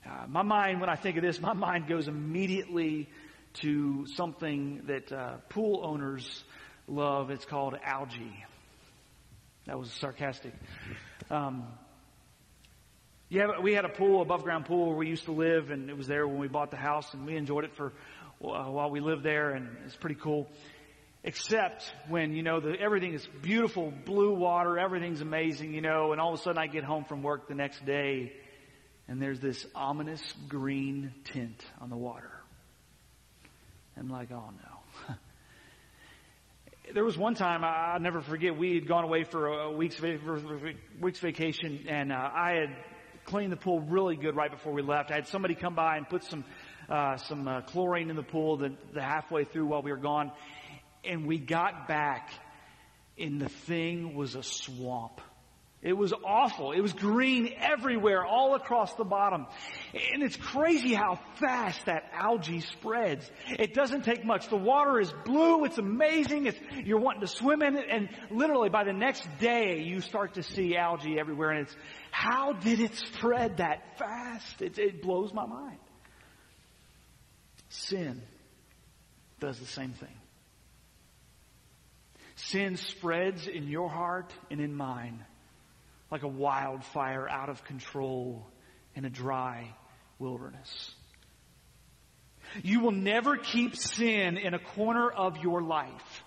Uh, 0.05 0.27
my 0.29 0.43
mind, 0.43 0.81
when 0.81 0.91
I 0.91 0.97
think 0.97 1.17
of 1.17 1.23
this, 1.23 1.41
my 1.41 1.55
mind 1.55 1.89
goes 1.89 2.07
immediately 2.07 3.09
to 3.55 4.07
something 4.15 4.83
that 4.89 5.11
uh, 5.11 5.37
pool 5.49 5.81
owners 5.85 6.45
love. 6.87 7.31
It's 7.31 7.45
called 7.45 7.77
algae. 7.83 8.45
That 9.67 9.79
was 9.79 9.91
sarcastic. 9.93 10.53
Um, 11.31 11.67
yeah, 13.33 13.47
we 13.62 13.73
had 13.73 13.87
a 13.87 13.88
pool, 13.88 14.21
above 14.21 14.42
ground 14.42 14.66
pool 14.66 14.88
where 14.88 14.97
we 14.97 15.09
used 15.09 15.25
to 15.25 15.33
live, 15.33 15.71
and 15.71 15.88
it 15.88 15.97
was 15.97 16.07
there 16.07 16.29
when 16.29 16.37
we 16.37 16.49
bought 16.49 16.71
the 16.71 16.77
house, 16.77 17.14
and 17.14 17.25
we 17.25 17.35
enjoyed 17.35 17.64
it 17.64 17.75
for 17.77 17.95
uh, 18.45 18.64
while 18.64 18.90
we 18.90 19.01
lived 19.01 19.23
there, 19.23 19.53
and 19.53 19.75
it's 19.87 19.97
pretty 19.97 20.18
cool. 20.23 20.51
Except 21.25 21.83
when 22.11 22.35
you 22.35 22.42
know 22.42 22.61
the, 22.61 22.75
everything 22.79 23.14
is 23.14 23.27
beautiful, 23.40 23.90
blue 24.05 24.35
water, 24.35 24.79
everything's 24.79 25.23
amazing, 25.23 25.73
you 25.73 25.81
know, 25.81 26.12
and 26.12 26.21
all 26.21 26.35
of 26.35 26.40
a 26.40 26.42
sudden 26.42 26.59
I 26.59 26.66
get 26.66 26.85
home 26.85 27.07
from 27.07 27.23
work 27.23 27.49
the 27.49 27.55
next 27.55 27.87
day, 27.87 28.35
and 29.09 29.23
there's 29.23 29.40
this 29.40 29.64
ominous 29.75 30.21
green 30.47 31.14
tint 31.33 31.64
on 31.81 31.88
the 31.88 31.97
water. 31.97 32.33
I'm 33.97 34.11
like, 34.11 34.31
oh 34.31 34.51
no. 35.09 35.14
there 36.92 37.05
was 37.05 37.16
one 37.16 37.35
time 37.35 37.64
I, 37.64 37.95
will 37.95 38.01
never 38.01 38.21
forget. 38.21 38.59
We 38.59 38.75
had 38.75 38.87
gone 38.87 39.05
away 39.05 39.25
for 39.25 39.47
a 39.47 39.73
week's, 39.73 39.99
week's 41.01 41.21
vacation, 41.21 41.87
and 41.88 42.12
uh, 42.12 42.16
I 42.16 42.59
had 42.61 42.77
cleaned 43.25 43.53
the 43.53 43.57
pool 43.57 43.81
really 43.81 44.17
good 44.17 44.37
right 44.37 44.51
before 44.51 44.73
we 44.73 44.83
left. 44.83 45.11
I 45.11 45.15
had 45.15 45.29
somebody 45.29 45.55
come 45.55 45.75
by 45.75 45.97
and 45.97 46.09
put 46.09 46.25
some 46.25 46.45
uh, 46.89 47.17
some 47.17 47.47
uh, 47.47 47.61
chlorine 47.63 48.11
in 48.11 48.17
the 48.17 48.23
pool 48.23 48.57
the, 48.57 48.75
the 48.93 49.03
halfway 49.03 49.45
through 49.45 49.67
while 49.67 49.83
we 49.83 49.91
were 49.91 49.97
gone, 49.97 50.33
and 51.05 51.27
we 51.27 51.39
got 51.39 51.89
back, 51.89 52.31
and 53.19 53.41
the 53.41 53.49
thing 53.49 54.15
was 54.15 54.35
a 54.35 54.43
swamp. 54.43 55.21
It 55.83 55.97
was 55.97 56.12
awful. 56.25 56.71
It 56.71 56.81
was 56.81 56.92
green 56.92 57.53
everywhere, 57.59 58.25
all 58.25 58.55
across 58.55 58.95
the 58.95 59.05
bottom. 59.05 59.47
And 59.92 60.23
it's 60.23 60.37
crazy 60.37 60.95
how 60.95 61.18
fast 61.40 61.87
that 61.87 62.05
algae 62.12 62.61
spreads. 62.61 63.29
It 63.49 63.75
doesn't 63.75 64.05
take 64.05 64.25
much. 64.25 64.49
The 64.49 64.57
water 64.57 65.01
is 65.01 65.12
blue. 65.25 65.64
It's 65.64 65.79
amazing. 65.79 66.47
It's, 66.47 66.59
you're 66.85 67.01
wanting 67.01 67.23
to 67.23 67.27
swim 67.27 67.62
in 67.62 67.77
it. 67.77 67.87
And 67.90 68.11
literally 68.31 68.68
by 68.68 68.85
the 68.85 68.92
next 68.92 69.27
day, 69.40 69.83
you 69.83 70.01
start 70.01 70.35
to 70.35 70.45
see 70.45 70.77
algae 70.77 71.18
everywhere. 71.18 71.51
And 71.51 71.66
it's, 71.66 71.77
how 72.12 72.53
did 72.53 72.79
it 72.79 72.95
spread 72.95 73.57
that 73.57 73.99
fast? 73.99 74.62
It, 74.62 74.79
it 74.79 75.03
blows 75.03 75.35
my 75.35 75.47
mind. 75.47 75.79
Sin 77.71 78.23
does 79.40 79.59
the 79.59 79.66
same 79.66 79.95
thing. 79.95 80.14
Sin 82.37 82.77
spreads 82.77 83.49
in 83.49 83.66
your 83.66 83.88
heart 83.88 84.33
and 84.49 84.61
in 84.61 84.77
mine 84.77 85.25
like 86.12 86.22
a 86.22 86.29
wildfire 86.29 87.27
out 87.27 87.48
of 87.48 87.64
control 87.64 88.46
in 88.94 89.07
a 89.07 89.11
dry 89.11 89.75
wilderness. 90.18 90.94
You 92.62 92.81
will 92.81 92.92
never 92.92 93.38
keep 93.38 93.77
sin 93.77 94.37
in 94.37 94.53
a 94.53 94.59
corner 94.59 95.11
of 95.11 95.38
your 95.38 95.62
life. 95.62 96.22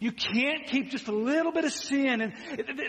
You 0.00 0.12
can't 0.12 0.66
keep 0.66 0.90
just 0.90 1.08
a 1.08 1.14
little 1.14 1.52
bit 1.52 1.64
of 1.64 1.72
sin 1.72 2.22
and 2.22 2.32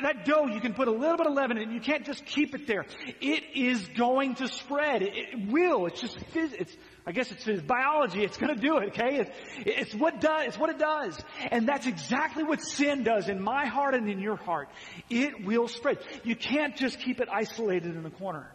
that 0.01 0.25
dough, 0.25 0.47
you 0.47 0.61
can 0.61 0.73
put 0.73 0.87
a 0.87 0.91
little 0.91 1.17
bit 1.17 1.27
of 1.27 1.33
leaven 1.33 1.57
in 1.57 1.69
it. 1.69 1.73
You 1.73 1.81
can't 1.81 2.05
just 2.05 2.25
keep 2.25 2.55
it 2.55 2.67
there. 2.67 2.85
It 3.21 3.43
is 3.55 3.85
going 3.89 4.35
to 4.35 4.47
spread. 4.47 5.03
It 5.03 5.51
will. 5.51 5.87
It's 5.87 5.99
just, 5.99 6.17
it's, 6.33 6.75
I 7.07 7.13
guess 7.13 7.31
it's, 7.31 7.47
it's 7.47 7.61
biology. 7.61 8.21
It's 8.21 8.35
going 8.35 8.53
to 8.53 8.61
do 8.61 8.79
it. 8.79 8.89
Okay. 8.89 9.19
It's, 9.19 9.31
it's 9.65 9.95
what 9.95 10.19
does, 10.19 10.47
it's 10.47 10.59
what 10.59 10.69
it 10.69 10.77
does. 10.77 11.17
And 11.49 11.65
that's 11.65 11.87
exactly 11.87 12.43
what 12.43 12.61
sin 12.61 13.03
does 13.03 13.29
in 13.29 13.41
my 13.41 13.65
heart 13.65 13.95
and 13.95 14.09
in 14.09 14.19
your 14.19 14.35
heart. 14.35 14.67
It 15.09 15.45
will 15.45 15.69
spread. 15.69 15.99
You 16.25 16.35
can't 16.35 16.75
just 16.75 16.99
keep 16.99 17.21
it 17.21 17.29
isolated 17.31 17.95
in 17.95 18.05
a 18.05 18.09
corner. 18.09 18.51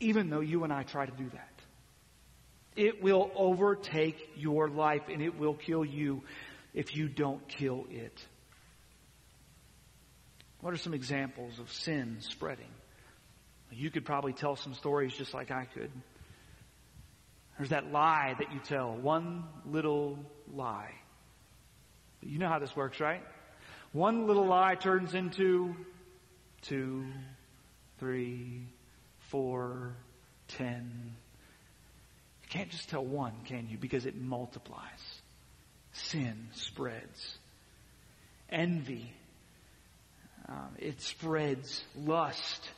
Even 0.00 0.28
though 0.28 0.40
you 0.40 0.64
and 0.64 0.72
I 0.72 0.82
try 0.82 1.06
to 1.06 1.16
do 1.16 1.30
that. 1.30 1.52
It 2.76 3.02
will 3.02 3.30
overtake 3.34 4.32
your 4.36 4.68
life 4.68 5.04
and 5.10 5.22
it 5.22 5.38
will 5.38 5.54
kill 5.54 5.82
you 5.82 6.24
if 6.74 6.94
you 6.94 7.08
don't 7.08 7.48
kill 7.48 7.86
it. 7.88 8.22
What 10.60 10.74
are 10.74 10.76
some 10.76 10.92
examples 10.92 11.58
of 11.58 11.72
sin 11.72 12.18
spreading? 12.20 12.68
You 13.70 13.90
could 13.90 14.04
probably 14.04 14.34
tell 14.34 14.56
some 14.56 14.74
stories 14.74 15.14
just 15.14 15.32
like 15.32 15.50
I 15.50 15.64
could. 15.64 15.90
There's 17.56 17.70
that 17.70 17.90
lie 17.90 18.34
that 18.38 18.52
you 18.52 18.60
tell, 18.60 18.94
one 18.94 19.44
little 19.64 20.18
lie. 20.52 20.92
You 22.22 22.38
know 22.38 22.48
how 22.48 22.58
this 22.58 22.74
works, 22.74 23.00
right? 23.00 23.22
One 23.92 24.26
little 24.26 24.46
lie 24.46 24.74
turns 24.74 25.14
into 25.14 25.74
two, 26.62 27.06
three, 27.98 28.62
four, 29.30 29.94
ten. 30.48 31.14
You 32.42 32.48
can't 32.48 32.70
just 32.70 32.88
tell 32.90 33.04
one, 33.04 33.32
can 33.44 33.68
you? 33.70 33.78
Because 33.78 34.06
it 34.06 34.16
multiplies. 34.16 35.20
Sin 35.92 36.48
spreads. 36.52 37.38
Envy, 38.50 39.12
um, 40.48 40.76
it 40.78 41.00
spreads. 41.00 41.82
Lust, 41.96 42.70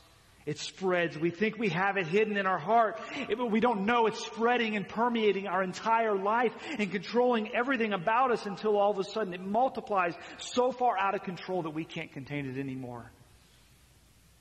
it 0.49 0.59
spreads. 0.59 1.19
We 1.19 1.31
think 1.31 1.59
we 1.59 1.69
have 1.69 1.99
it 1.99 2.07
hidden 2.07 2.39
in 2.39 2.47
our 2.47 2.57
heart, 2.57 2.99
but 3.29 3.51
we 3.51 3.61
don't 3.61 3.85
know 3.85 4.07
it's 4.07 4.25
spreading 4.25 4.77
and 4.77 4.89
permeating 4.89 5.47
our 5.47 5.63
entire 5.63 6.17
life 6.17 6.55
and 6.79 6.91
controlling 6.91 7.55
everything 7.55 7.93
about 7.93 8.31
us 8.33 8.47
until 8.47 8.79
all 8.79 8.91
of 8.91 8.99
a 8.99 9.05
sudden 9.05 9.35
it 9.35 9.43
multiplies 9.43 10.15
so 10.39 10.73
far 10.73 10.99
out 10.99 11.15
of 11.15 11.23
control 11.23 11.65
that 11.65 11.75
we 11.75 11.85
can't 11.85 12.15
contain 12.15 12.47
it 12.47 12.59
anymore. 12.59 13.13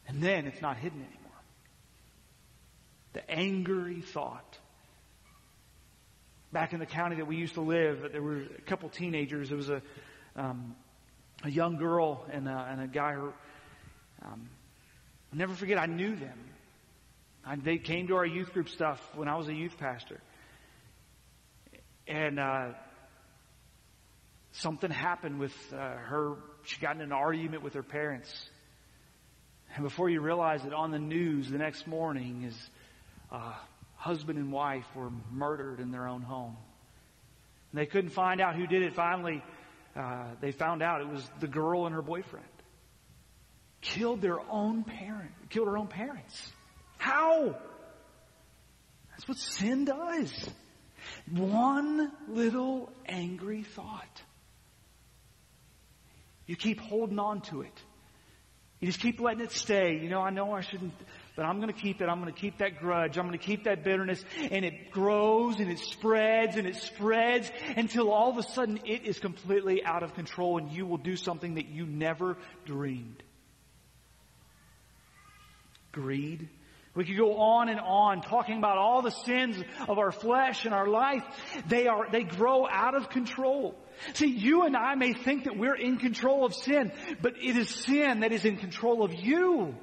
And 0.08 0.24
then 0.24 0.47
it's 0.47 0.62
not 0.62 0.78
hidden 0.78 0.99
anymore. 0.99 1.41
The 3.12 3.30
angry 3.30 3.99
thought. 3.99 4.58
Back 6.53 6.72
in 6.72 6.80
the 6.80 6.86
county 6.86 7.18
that 7.18 7.28
we 7.28 7.36
used 7.36 7.55
to 7.55 7.62
live, 7.62 8.14
there 8.14 8.24
were 8.24 8.43
a 8.58 8.62
couple 8.62 8.88
teenagers. 8.88 9.49
There 9.49 9.58
was 9.58 9.70
a, 9.70 9.82
um, 10.38 10.74
a 11.43 11.51
young 11.51 11.76
girl 11.76 12.26
and 12.32 12.47
a, 12.47 12.68
and 12.72 12.82
a 12.82 12.88
guy 12.88 13.16
who, 13.16 13.34
um, 14.24 14.49
I'll 15.32 15.40
never 15.40 15.54
forget, 15.54 15.78
I 15.78 15.86
knew 15.86 16.16
them. 16.16 16.40
I, 17.46 17.56
they 17.56 17.78
came 17.78 18.08
to 18.08 18.16
our 18.16 18.26
youth 18.26 18.54
group 18.54 18.70
stuff 18.70 19.00
when 19.16 19.28
I 19.28 19.36
was 19.36 19.48
a 19.48 19.54
youth 19.54 19.78
pastor. 19.78 20.20
And 22.08 22.40
uh, 22.40 22.70
something 24.54 24.90
happened 24.90 25.40
with 25.40 25.54
uh, 25.74 25.78
her. 25.78 26.36
She 26.64 26.80
got 26.80 26.96
in 26.96 27.02
an 27.02 27.12
argument 27.12 27.64
with 27.64 27.74
her 27.74 27.84
parents. 27.84 28.30
And 29.76 29.84
before 29.84 30.10
you 30.10 30.22
realize 30.22 30.64
it, 30.66 30.74
on 30.74 30.92
the 30.92 31.00
news 31.00 31.50
the 31.50 31.58
next 31.58 31.88
morning 31.88 32.44
is 32.44 32.70
uh, 33.32 33.54
husband 33.96 34.40
and 34.40 34.52
wife 34.52 34.86
were 34.96 35.12
murdered 35.32 35.82
in 35.82 35.92
their 35.92 36.08
own 36.08 36.22
home. 36.22 36.56
And 37.72 37.80
they 37.82 37.86
couldn't 37.86 38.12
find 38.12 38.40
out 38.40 38.56
who 38.56 38.66
did 38.66 38.82
it. 38.84 38.96
Finally, 38.96 39.44
uh, 39.96 40.28
they 40.40 40.54
found 40.54 40.82
out 40.82 41.02
it 41.02 41.10
was 41.10 41.30
the 41.42 41.48
girl 41.48 41.86
and 41.86 41.94
her 41.94 42.02
boyfriend 42.02 42.46
killed 43.94 44.22
their 44.22 44.40
own 44.50 44.84
parent, 44.84 45.32
killed 45.50 45.68
her 45.68 45.78
own 45.78 45.88
parents. 45.88 46.52
How? 46.98 47.56
That's 49.12 49.28
what 49.28 49.38
sin 49.38 49.86
does. 49.86 50.50
One 51.32 52.12
little 52.28 52.92
angry 53.08 53.64
thought. 53.64 54.22
You 56.46 56.56
keep 56.56 56.80
holding 56.80 57.20
on 57.20 57.42
to 57.42 57.62
it. 57.62 57.84
You 58.80 58.88
just 58.88 59.00
keep 59.00 59.20
letting 59.20 59.42
it 59.42 59.52
stay. 59.52 59.98
You 59.98 60.10
know, 60.10 60.22
I 60.22 60.30
know 60.30 60.52
I 60.52 60.62
shouldn't, 60.62 60.94
but 61.36 61.46
I'm 61.46 61.60
going 61.60 61.74
to 61.74 61.80
keep 61.80 62.00
it. 62.02 62.08
I'm 62.10 62.22
going 62.22 62.32
to 62.32 62.40
keep 62.40 62.60
that 62.60 62.80
grudge. 62.80 63.18
I'm 63.18 63.26
going 63.26 63.38
to 63.38 63.44
keep 63.44 63.64
that 63.64 63.84
bitterness. 63.84 64.24
And 64.52 64.64
it 64.64 64.92
grows 64.92 65.60
and 65.60 65.72
it 65.72 65.80
spreads 65.80 66.58
and 66.58 66.68
it 66.68 66.76
spreads 66.76 67.52
until 67.76 68.12
all 68.12 68.30
of 68.30 68.38
a 68.38 68.44
sudden 68.44 68.80
it 68.86 69.06
is 69.06 69.18
completely 69.18 69.84
out 69.84 70.04
of 70.04 70.14
control 70.14 70.58
and 70.58 70.72
you 70.72 70.86
will 70.86 70.98
do 70.98 71.16
something 71.16 71.56
that 71.56 71.70
you 71.70 71.86
never 71.88 72.38
dreamed 72.66 73.24
greed. 75.92 76.50
We 76.96 77.06
could 77.06 77.18
go 77.18 77.38
on 77.38 77.70
and 77.70 77.80
on 77.80 78.22
talking 78.22 78.58
about 78.58 78.80
all 78.80 79.04
the 79.04 79.12
sins 79.12 79.64
of 79.88 80.00
our 80.00 80.12
flesh 80.12 80.66
and 80.66 80.74
our 80.74 80.88
life. 80.88 81.24
They 81.68 81.86
are, 81.86 82.10
they 82.12 82.24
grow 82.24 82.68
out 82.68 82.96
of 82.96 83.10
control. 83.10 83.76
See, 84.16 84.28
you 84.28 84.64
and 84.64 84.76
I 84.76 84.96
may 84.96 85.14
think 85.14 85.44
that 85.44 85.58
we're 85.58 85.76
in 85.76 85.98
control 85.98 86.44
of 86.44 86.56
sin, 86.56 86.92
but 87.22 87.34
it 87.40 87.56
is 87.56 87.70
sin 87.70 88.22
that 88.22 88.32
is 88.32 88.46
in 88.46 88.58
control 88.58 89.04
of 89.04 89.14
you. 89.14 89.76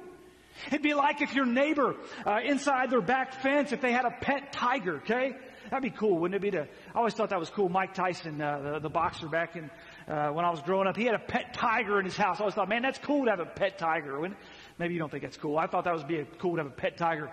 It'd 0.67 0.81
be 0.81 0.93
like 0.93 1.21
if 1.21 1.33
your 1.33 1.45
neighbor, 1.45 1.95
uh, 2.25 2.39
inside 2.45 2.89
their 2.89 3.01
back 3.01 3.41
fence, 3.41 3.71
if 3.71 3.79
they 3.81 3.91
had 3.93 4.05
a 4.05 4.11
pet 4.21 4.51
tiger, 4.51 4.97
okay? 4.97 5.33
That'd 5.69 5.83
be 5.83 5.97
cool, 5.97 6.19
wouldn't 6.19 6.35
it 6.35 6.41
be? 6.41 6.51
To, 6.51 6.61
I 6.61 6.97
always 6.97 7.13
thought 7.13 7.29
that 7.29 7.39
was 7.39 7.49
cool. 7.49 7.69
Mike 7.69 7.93
Tyson, 7.93 8.41
uh, 8.41 8.59
the, 8.59 8.79
the 8.81 8.89
boxer 8.89 9.27
back 9.27 9.55
in, 9.55 9.69
uh, 10.07 10.29
when 10.29 10.45
I 10.45 10.51
was 10.51 10.61
growing 10.61 10.87
up, 10.87 10.95
he 10.95 11.05
had 11.05 11.15
a 11.15 11.19
pet 11.19 11.53
tiger 11.53 11.97
in 11.97 12.05
his 12.05 12.15
house. 12.15 12.37
I 12.37 12.41
always 12.41 12.53
thought, 12.53 12.69
man, 12.69 12.83
that's 12.83 12.99
cool 12.99 13.25
to 13.25 13.31
have 13.31 13.39
a 13.39 13.45
pet 13.45 13.77
tiger. 13.77 14.29
Maybe 14.77 14.93
you 14.93 14.99
don't 14.99 15.09
think 15.09 15.23
that's 15.23 15.37
cool. 15.37 15.57
I 15.57 15.67
thought 15.67 15.85
that 15.85 15.95
would 15.95 16.07
be 16.07 16.25
cool 16.39 16.55
to 16.55 16.63
have 16.63 16.71
a 16.71 16.75
pet 16.75 16.97
tiger. 16.97 17.29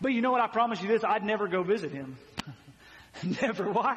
But 0.00 0.12
you 0.12 0.20
know 0.20 0.32
what? 0.32 0.40
I 0.40 0.48
promise 0.48 0.80
you 0.82 0.88
this. 0.88 1.04
I'd 1.04 1.24
never 1.24 1.48
go 1.48 1.62
visit 1.62 1.92
him. 1.92 2.18
never. 3.42 3.70
Why? 3.70 3.96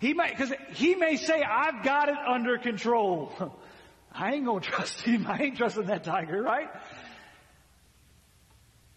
He 0.00 0.12
may, 0.12 0.34
cause 0.34 0.52
he 0.74 0.94
may 0.94 1.16
say, 1.16 1.42
I've 1.42 1.82
got 1.82 2.08
it 2.08 2.16
under 2.26 2.58
control. 2.58 3.32
I 4.12 4.34
ain't 4.34 4.44
gonna 4.44 4.60
trust 4.60 5.00
him. 5.00 5.26
I 5.26 5.38
ain't 5.42 5.56
trusting 5.56 5.86
that 5.86 6.04
tiger, 6.04 6.40
right? 6.40 6.68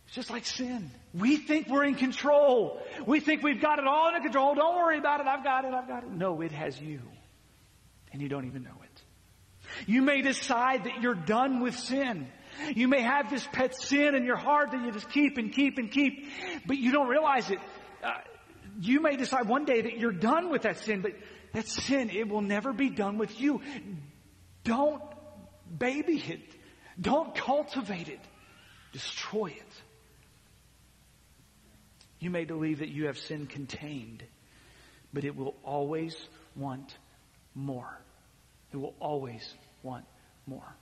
It's 0.05 0.15
just 0.15 0.29
like 0.29 0.45
sin. 0.45 0.91
We 1.13 1.37
think 1.37 1.67
we're 1.67 1.85
in 1.85 1.95
control. 1.95 2.81
We 3.05 3.19
think 3.19 3.41
we've 3.41 3.61
got 3.61 3.79
it 3.79 3.87
all 3.87 4.07
under 4.07 4.21
control. 4.21 4.55
Don't 4.55 4.75
worry 4.75 4.97
about 4.97 5.19
it. 5.19 5.27
I've 5.27 5.43
got 5.43 5.65
it. 5.65 5.73
I've 5.73 5.87
got 5.87 6.03
it. 6.03 6.11
No, 6.11 6.41
it 6.41 6.51
has 6.51 6.79
you. 6.79 7.01
And 8.11 8.21
you 8.21 8.29
don't 8.29 8.45
even 8.45 8.63
know 8.63 8.77
it. 8.83 9.03
You 9.85 10.01
may 10.01 10.21
decide 10.21 10.85
that 10.85 11.01
you're 11.01 11.15
done 11.15 11.61
with 11.61 11.77
sin. 11.77 12.27
You 12.75 12.87
may 12.87 13.01
have 13.01 13.29
this 13.29 13.47
pet 13.51 13.75
sin 13.75 14.15
in 14.15 14.23
your 14.23 14.37
heart 14.37 14.71
that 14.71 14.83
you 14.83 14.91
just 14.91 15.09
keep 15.09 15.37
and 15.37 15.51
keep 15.51 15.77
and 15.77 15.91
keep, 15.91 16.27
but 16.65 16.77
you 16.77 16.91
don't 16.91 17.07
realize 17.07 17.49
it. 17.49 17.59
Uh, 18.03 18.11
you 18.79 18.99
may 18.99 19.15
decide 19.15 19.47
one 19.47 19.65
day 19.65 19.81
that 19.81 19.97
you're 19.97 20.11
done 20.11 20.49
with 20.49 20.63
that 20.63 20.77
sin, 20.77 21.01
but 21.01 21.13
that 21.53 21.67
sin, 21.67 22.09
it 22.09 22.27
will 22.27 22.41
never 22.41 22.73
be 22.73 22.89
done 22.89 23.17
with 23.17 23.39
you. 23.39 23.61
Don't 24.63 25.01
baby 25.77 26.23
it. 26.27 26.55
Don't 26.99 27.35
cultivate 27.35 28.09
it. 28.09 28.19
Destroy 28.91 29.47
it. 29.47 29.81
You 32.19 32.29
may 32.29 32.45
believe 32.45 32.79
that 32.79 32.89
you 32.89 33.07
have 33.07 33.17
sin 33.17 33.45
contained, 33.45 34.23
but 35.13 35.23
it 35.23 35.35
will 35.35 35.55
always 35.63 36.15
want 36.55 36.97
more. 37.53 37.99
It 38.73 38.77
will 38.77 38.95
always 38.99 39.53
want 39.83 40.05
more. 40.45 40.75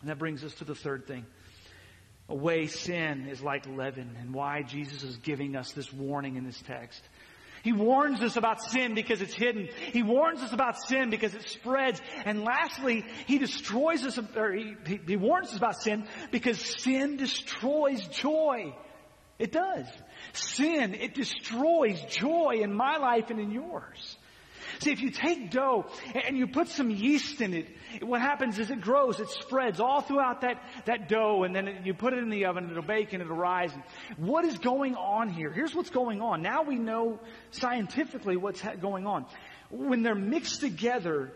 And 0.00 0.10
that 0.10 0.18
brings 0.18 0.44
us 0.44 0.54
to 0.54 0.64
the 0.64 0.74
third 0.74 1.06
thing. 1.06 1.26
A 2.28 2.34
way 2.34 2.66
sin 2.66 3.26
is 3.28 3.42
like 3.42 3.66
leaven 3.66 4.14
and 4.20 4.34
why 4.34 4.62
Jesus 4.62 5.02
is 5.02 5.16
giving 5.16 5.56
us 5.56 5.72
this 5.72 5.92
warning 5.92 6.36
in 6.36 6.44
this 6.44 6.60
text. 6.66 7.02
He 7.62 7.72
warns 7.72 8.22
us 8.22 8.36
about 8.36 8.62
sin 8.62 8.94
because 8.94 9.20
it's 9.20 9.34
hidden. 9.34 9.68
He 9.92 10.02
warns 10.02 10.42
us 10.42 10.52
about 10.52 10.80
sin 10.80 11.10
because 11.10 11.34
it 11.34 11.48
spreads. 11.48 12.00
And 12.24 12.44
lastly, 12.44 13.04
he 13.26 13.38
destroys 13.38 14.04
us, 14.04 14.18
or 14.36 14.52
he, 14.52 14.74
he, 14.86 15.00
he 15.06 15.16
warns 15.16 15.48
us 15.48 15.56
about 15.56 15.80
sin 15.80 16.06
because 16.30 16.60
sin 16.60 17.16
destroys 17.16 18.06
joy. 18.08 18.74
It 19.38 19.52
does. 19.52 19.86
Sin, 20.34 20.94
it 20.94 21.14
destroys 21.14 22.00
joy 22.02 22.58
in 22.60 22.74
my 22.74 22.98
life 22.98 23.30
and 23.30 23.40
in 23.40 23.50
yours. 23.50 24.17
See, 24.80 24.92
if 24.92 25.00
you 25.00 25.10
take 25.10 25.50
dough 25.50 25.86
and 26.26 26.36
you 26.36 26.46
put 26.46 26.68
some 26.68 26.90
yeast 26.90 27.40
in 27.40 27.52
it, 27.52 27.66
what 28.00 28.20
happens 28.20 28.58
is 28.58 28.70
it 28.70 28.80
grows, 28.80 29.18
it 29.18 29.28
spreads 29.28 29.80
all 29.80 30.02
throughout 30.02 30.42
that, 30.42 30.62
that 30.84 31.08
dough, 31.08 31.42
and 31.42 31.54
then 31.54 31.80
you 31.84 31.94
put 31.94 32.12
it 32.12 32.20
in 32.20 32.30
the 32.30 32.44
oven, 32.46 32.70
it'll 32.70 32.82
bake 32.82 33.12
and 33.12 33.20
it'll 33.20 33.36
rise. 33.36 33.72
What 34.16 34.44
is 34.44 34.58
going 34.58 34.94
on 34.94 35.30
here? 35.30 35.50
Here's 35.50 35.74
what's 35.74 35.90
going 35.90 36.20
on. 36.20 36.42
Now 36.42 36.62
we 36.62 36.76
know 36.76 37.18
scientifically 37.50 38.36
what's 38.36 38.62
going 38.80 39.06
on. 39.06 39.26
When 39.70 40.02
they're 40.02 40.14
mixed 40.14 40.60
together, 40.60 41.32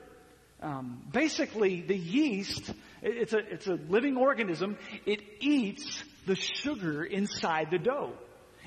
um, 0.63 1.03
basically 1.13 1.83
the 1.83 1.97
yeast, 1.97 2.73
it's 3.03 3.33
a, 3.33 3.39
it's 3.39 3.67
a 3.67 3.75
living 3.89 4.17
organism, 4.17 4.77
it 5.05 5.21
eats 5.41 6.05
the 6.27 6.37
sugar 6.37 7.03
inside 7.03 7.73
the 7.73 7.79
dough. 7.79 8.13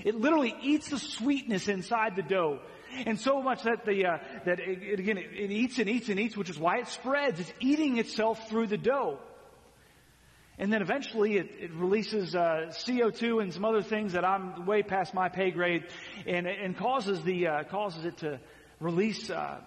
It 0.04 0.16
literally 0.16 0.56
eats 0.62 0.90
the 0.90 1.00
sweetness 1.00 1.68
inside 1.68 2.16
the 2.16 2.24
dough. 2.24 2.60
And 3.06 3.20
so 3.20 3.42
much 3.42 3.64
that 3.64 3.86
the, 3.86 4.06
uh, 4.06 4.18
that 4.46 4.60
it, 4.60 4.82
it, 4.82 5.00
again, 5.00 5.18
it, 5.18 5.30
it, 5.34 5.52
eats 5.52 5.80
and 5.80 5.90
eats 5.90 6.10
and 6.10 6.20
eats, 6.20 6.38
which 6.38 6.50
is 6.50 6.58
why 6.58 6.78
it 6.78 6.88
spreads. 6.88 7.40
It's 7.40 7.54
eating 7.60 7.98
itself 7.98 8.50
through 8.50 8.68
the 8.68 8.78
dough. 8.78 9.20
And 10.58 10.72
then 10.72 10.82
eventually 10.82 11.38
it, 11.38 11.50
it 11.60 11.72
releases 11.74 12.34
uh, 12.34 12.68
CO2 12.70 13.42
and 13.42 13.54
some 13.54 13.66
other 13.66 13.82
things 13.82 14.14
that 14.14 14.24
I'm 14.24 14.66
way 14.66 14.84
past 14.84 15.14
my 15.14 15.28
pay 15.28 15.52
grade, 15.52 15.84
and, 16.26 16.48
and 16.48 16.78
causes 16.78 17.22
the 17.24 17.48
uh, 17.48 17.64
causes 17.64 18.06
it 18.06 18.18
to 18.20 18.40
release 18.80 19.30
uh, 19.30 19.60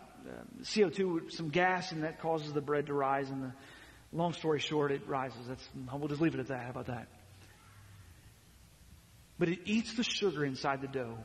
CO2, 0.62 1.31
some 1.33 1.51
gas, 1.51 1.93
and 1.93 2.05
that 2.05 2.20
causes 2.20 2.53
the 2.55 2.62
bread 2.62 2.87
to 2.87 2.95
rise. 2.95 3.29
And 3.29 3.43
the 3.43 3.53
long 4.12 4.33
story 4.33 4.61
short, 4.61 4.91
it 4.91 5.07
rises. 5.07 5.47
That's 5.47 5.68
we'll 5.93 6.09
just 6.09 6.22
leave 6.22 6.35
it 6.35 6.41
at 6.41 6.49
that. 6.49 6.64
How 6.64 6.70
about 6.70 6.87
that? 6.87 7.09
But 9.39 9.49
it 9.49 9.61
eats 9.64 9.95
the 9.95 10.03
sugar 10.03 10.45
inside 10.45 10.80
the 10.80 10.89
dough. 10.89 11.18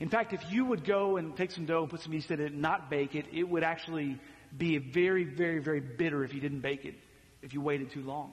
In 0.00 0.08
fact, 0.08 0.32
if 0.32 0.42
you 0.50 0.64
would 0.66 0.84
go 0.84 1.16
and 1.16 1.36
take 1.36 1.50
some 1.50 1.64
dough 1.64 1.82
and 1.82 1.90
put 1.90 2.00
some 2.00 2.12
yeast 2.12 2.30
in 2.30 2.40
it 2.40 2.52
and 2.52 2.60
not 2.60 2.90
bake 2.90 3.14
it, 3.14 3.26
it 3.32 3.48
would 3.48 3.64
actually 3.64 4.20
be 4.56 4.78
very, 4.78 5.24
very, 5.24 5.60
very 5.60 5.80
bitter 5.80 6.24
if 6.24 6.34
you 6.34 6.40
didn't 6.40 6.60
bake 6.60 6.84
it, 6.84 6.94
if 7.42 7.54
you 7.54 7.60
waited 7.60 7.90
too 7.90 8.02
long. 8.02 8.32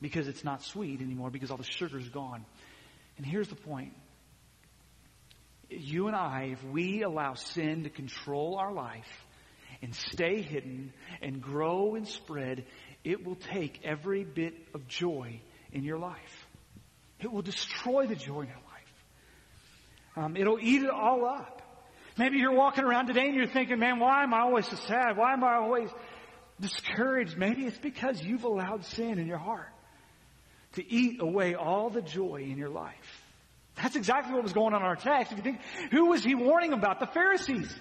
Because 0.00 0.28
it's 0.28 0.44
not 0.44 0.62
sweet 0.62 1.00
anymore 1.00 1.30
because 1.30 1.50
all 1.50 1.56
the 1.56 1.64
sugar's 1.64 2.08
gone. 2.08 2.44
And 3.16 3.26
here's 3.26 3.48
the 3.48 3.54
point. 3.54 3.92
You 5.68 6.06
and 6.06 6.16
I, 6.16 6.50
if 6.52 6.64
we 6.64 7.02
allow 7.02 7.34
sin 7.34 7.84
to 7.84 7.90
control 7.90 8.56
our 8.58 8.72
life 8.72 9.24
and 9.80 9.94
stay 9.94 10.42
hidden 10.42 10.92
and 11.20 11.40
grow 11.40 11.94
and 11.94 12.06
spread, 12.06 12.64
it 13.04 13.24
will 13.24 13.36
take 13.36 13.80
every 13.84 14.24
bit 14.24 14.54
of 14.74 14.86
joy 14.86 15.40
in 15.72 15.84
your 15.84 15.98
life. 15.98 16.41
It 17.22 17.32
will 17.32 17.42
destroy 17.42 18.06
the 18.06 18.16
joy 18.16 18.42
in 18.42 18.48
your 18.48 18.56
life. 18.56 18.94
Um, 20.16 20.36
it'll 20.36 20.58
eat 20.60 20.82
it 20.82 20.90
all 20.90 21.24
up. 21.24 21.62
Maybe 22.18 22.38
you're 22.38 22.54
walking 22.54 22.84
around 22.84 23.06
today 23.06 23.26
and 23.26 23.34
you're 23.34 23.46
thinking, 23.46 23.78
man, 23.78 23.98
why 23.98 24.22
am 24.22 24.34
I 24.34 24.40
always 24.40 24.68
so 24.68 24.76
sad? 24.76 25.16
Why 25.16 25.32
am 25.32 25.42
I 25.42 25.54
always 25.54 25.88
discouraged? 26.60 27.38
Maybe 27.38 27.64
it's 27.64 27.78
because 27.78 28.22
you've 28.22 28.44
allowed 28.44 28.84
sin 28.84 29.18
in 29.18 29.26
your 29.26 29.38
heart 29.38 29.70
to 30.74 30.86
eat 30.86 31.20
away 31.20 31.54
all 31.54 31.90
the 31.90 32.02
joy 32.02 32.42
in 32.42 32.58
your 32.58 32.68
life. 32.68 33.22
That's 33.76 33.96
exactly 33.96 34.34
what 34.34 34.42
was 34.42 34.52
going 34.52 34.74
on 34.74 34.82
in 34.82 34.86
our 34.86 34.96
text. 34.96 35.32
If 35.32 35.38
you 35.38 35.44
think, 35.44 35.60
who 35.90 36.06
was 36.06 36.22
he 36.22 36.34
warning 36.34 36.72
about? 36.74 37.00
The 37.00 37.06
Pharisees. 37.06 37.74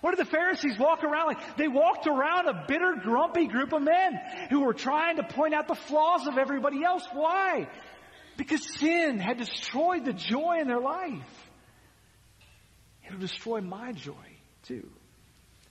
What 0.00 0.16
did 0.16 0.24
the 0.24 0.30
Pharisees 0.30 0.78
walk 0.78 1.02
around 1.02 1.26
like? 1.26 1.56
They 1.56 1.68
walked 1.68 2.06
around 2.06 2.48
a 2.48 2.64
bitter, 2.68 2.96
grumpy 3.02 3.46
group 3.46 3.72
of 3.72 3.82
men 3.82 4.20
who 4.50 4.60
were 4.60 4.74
trying 4.74 5.16
to 5.16 5.24
point 5.24 5.54
out 5.54 5.66
the 5.66 5.74
flaws 5.74 6.26
of 6.26 6.38
everybody 6.38 6.84
else. 6.84 7.04
Why? 7.12 7.68
Because 8.38 8.62
sin 8.78 9.18
had 9.18 9.36
destroyed 9.36 10.04
the 10.04 10.12
joy 10.12 10.58
in 10.60 10.68
their 10.68 10.80
life. 10.80 11.50
It'll 13.04 13.18
destroy 13.18 13.60
my 13.60 13.92
joy 13.92 14.14
too. 14.62 14.88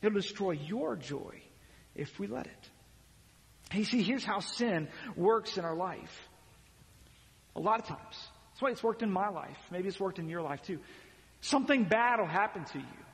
It'll 0.02 0.20
destroy 0.20 0.52
your 0.52 0.98
joy 0.98 1.42
if 1.96 2.20
we 2.20 2.28
let 2.28 2.46
it. 2.46 2.70
You 3.74 3.86
see, 3.86 4.04
here's 4.04 4.26
how 4.26 4.40
sin 4.40 4.90
works 5.16 5.58
in 5.58 5.64
our 5.64 5.76
life. 5.76 6.30
A 7.56 7.60
lot 7.62 7.80
of 7.80 7.88
times. 7.88 8.02
That's 8.52 8.62
why 8.62 8.70
it's 8.72 8.84
worked 8.84 9.02
in 9.02 9.12
my 9.12 9.30
life. 9.30 9.58
Maybe 9.72 9.88
it's 9.88 10.00
worked 10.00 10.20
in 10.20 10.28
your 10.28 10.42
life 10.42 10.62
too. 10.62 10.80
Something 11.40 11.86
bad 11.86 12.20
will 12.20 12.28
happen 12.28 12.66
to 12.66 12.80
you. 12.80 13.07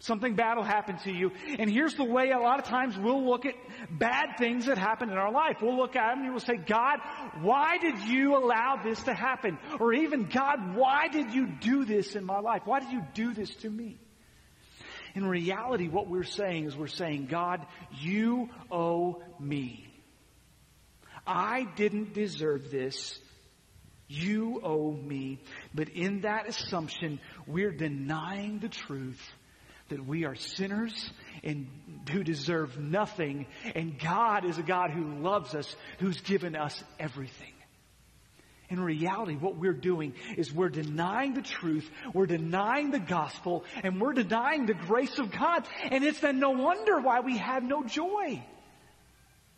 Something 0.00 0.36
bad 0.36 0.56
will 0.56 0.64
happen 0.64 0.96
to 0.98 1.12
you. 1.12 1.32
And 1.58 1.68
here's 1.68 1.94
the 1.94 2.04
way 2.04 2.30
a 2.30 2.38
lot 2.38 2.60
of 2.60 2.66
times 2.66 2.96
we'll 2.96 3.24
look 3.24 3.46
at 3.46 3.54
bad 3.90 4.38
things 4.38 4.66
that 4.66 4.78
happen 4.78 5.10
in 5.10 5.16
our 5.16 5.32
life. 5.32 5.56
We'll 5.60 5.76
look 5.76 5.96
at 5.96 6.14
them 6.14 6.22
and 6.22 6.30
we'll 6.30 6.40
say, 6.40 6.56
God, 6.56 7.00
why 7.40 7.78
did 7.78 7.98
you 8.04 8.36
allow 8.36 8.80
this 8.82 9.02
to 9.04 9.14
happen? 9.14 9.58
Or 9.80 9.92
even, 9.92 10.28
God, 10.28 10.76
why 10.76 11.08
did 11.08 11.34
you 11.34 11.48
do 11.60 11.84
this 11.84 12.14
in 12.14 12.24
my 12.24 12.38
life? 12.38 12.62
Why 12.64 12.78
did 12.78 12.92
you 12.92 13.02
do 13.12 13.34
this 13.34 13.50
to 13.56 13.70
me? 13.70 13.98
In 15.16 15.26
reality, 15.26 15.88
what 15.88 16.08
we're 16.08 16.22
saying 16.22 16.66
is 16.66 16.76
we're 16.76 16.86
saying, 16.86 17.26
God, 17.26 17.66
you 18.00 18.50
owe 18.70 19.20
me. 19.40 19.84
I 21.26 21.66
didn't 21.74 22.14
deserve 22.14 22.70
this. 22.70 23.18
You 24.06 24.60
owe 24.62 24.92
me. 24.92 25.40
But 25.74 25.88
in 25.88 26.20
that 26.20 26.48
assumption, 26.48 27.18
we're 27.48 27.72
denying 27.72 28.60
the 28.60 28.68
truth 28.68 29.20
that 29.88 30.06
we 30.06 30.24
are 30.24 30.34
sinners 30.34 31.10
and 31.42 31.66
who 32.10 32.22
deserve 32.22 32.78
nothing. 32.78 33.46
And 33.74 33.98
God 33.98 34.44
is 34.44 34.58
a 34.58 34.62
God 34.62 34.90
who 34.90 35.22
loves 35.22 35.54
us, 35.54 35.74
who's 35.98 36.20
given 36.20 36.56
us 36.56 36.82
everything. 36.98 37.52
In 38.70 38.80
reality, 38.80 39.34
what 39.34 39.56
we're 39.56 39.72
doing 39.72 40.12
is 40.36 40.52
we're 40.52 40.68
denying 40.68 41.32
the 41.32 41.42
truth, 41.42 41.90
we're 42.12 42.26
denying 42.26 42.90
the 42.90 42.98
gospel, 42.98 43.64
and 43.82 43.98
we're 43.98 44.12
denying 44.12 44.66
the 44.66 44.74
grace 44.74 45.18
of 45.18 45.30
God. 45.30 45.66
And 45.90 46.04
it's 46.04 46.20
then 46.20 46.38
no 46.38 46.50
wonder 46.50 47.00
why 47.00 47.20
we 47.20 47.38
have 47.38 47.62
no 47.62 47.82
joy. 47.84 48.44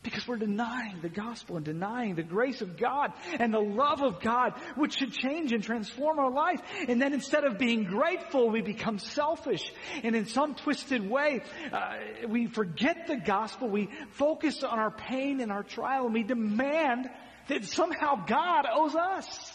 Because 0.03 0.27
we're 0.27 0.39
denying 0.39 1.01
the 1.03 1.11
gospel 1.11 1.57
and 1.57 1.65
denying 1.65 2.15
the 2.15 2.23
grace 2.23 2.63
of 2.63 2.79
God 2.79 3.13
and 3.39 3.53
the 3.53 3.61
love 3.61 4.01
of 4.01 4.21
God, 4.21 4.55
which 4.75 4.97
should 4.97 5.13
change 5.13 5.53
and 5.53 5.63
transform 5.63 6.19
our 6.19 6.31
life. 6.31 6.61
And 6.89 7.03
then 7.03 7.13
instead 7.13 7.45
of 7.45 7.59
being 7.59 7.85
grateful, 7.85 8.49
we 8.49 8.63
become 8.63 8.99
selfish. 8.99 9.71
And 10.03 10.17
in 10.17 10.25
some 10.25 10.55
twisted 10.55 11.09
way, 11.09 11.43
uh, 11.71 11.97
we 12.29 12.47
forget 12.47 13.09
the 13.09 13.17
gospel. 13.17 13.69
We 13.69 13.91
focus 14.13 14.65
on 14.65 14.79
our 14.79 14.91
pain 14.91 15.41
and 15.41 15.53
our 15.53 15.63
trial 15.63 16.07
and 16.07 16.15
we 16.15 16.23
demand 16.23 17.11
that 17.49 17.67
somehow 17.67 18.25
God 18.25 18.65
owes 18.73 18.95
us. 18.95 19.53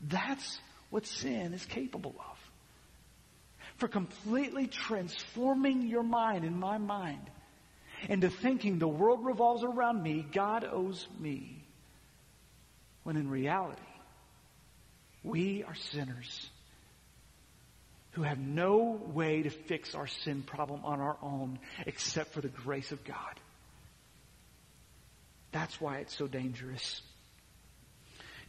That's 0.00 0.58
what 0.90 1.06
sin 1.06 1.54
is 1.54 1.64
capable 1.66 2.14
of. 2.18 2.38
For 3.78 3.88
completely 3.88 4.68
transforming 4.68 5.88
your 5.88 6.04
mind 6.04 6.44
and 6.44 6.56
my 6.56 6.78
mind 6.78 7.30
into 8.08 8.30
thinking 8.30 8.78
the 8.78 8.88
world 8.88 9.24
revolves 9.24 9.64
around 9.64 10.02
me, 10.02 10.26
God 10.32 10.68
owes 10.70 11.06
me. 11.18 11.64
When 13.02 13.16
in 13.16 13.28
reality, 13.28 13.82
we 15.22 15.62
are 15.64 15.74
sinners 15.74 16.50
who 18.12 18.22
have 18.22 18.38
no 18.38 19.00
way 19.12 19.42
to 19.42 19.50
fix 19.50 19.94
our 19.94 20.06
sin 20.06 20.42
problem 20.42 20.84
on 20.84 21.00
our 21.00 21.16
own 21.20 21.58
except 21.86 22.32
for 22.32 22.40
the 22.40 22.48
grace 22.48 22.92
of 22.92 23.04
God. 23.04 23.40
That's 25.52 25.80
why 25.80 25.98
it's 25.98 26.16
so 26.16 26.26
dangerous. 26.26 27.02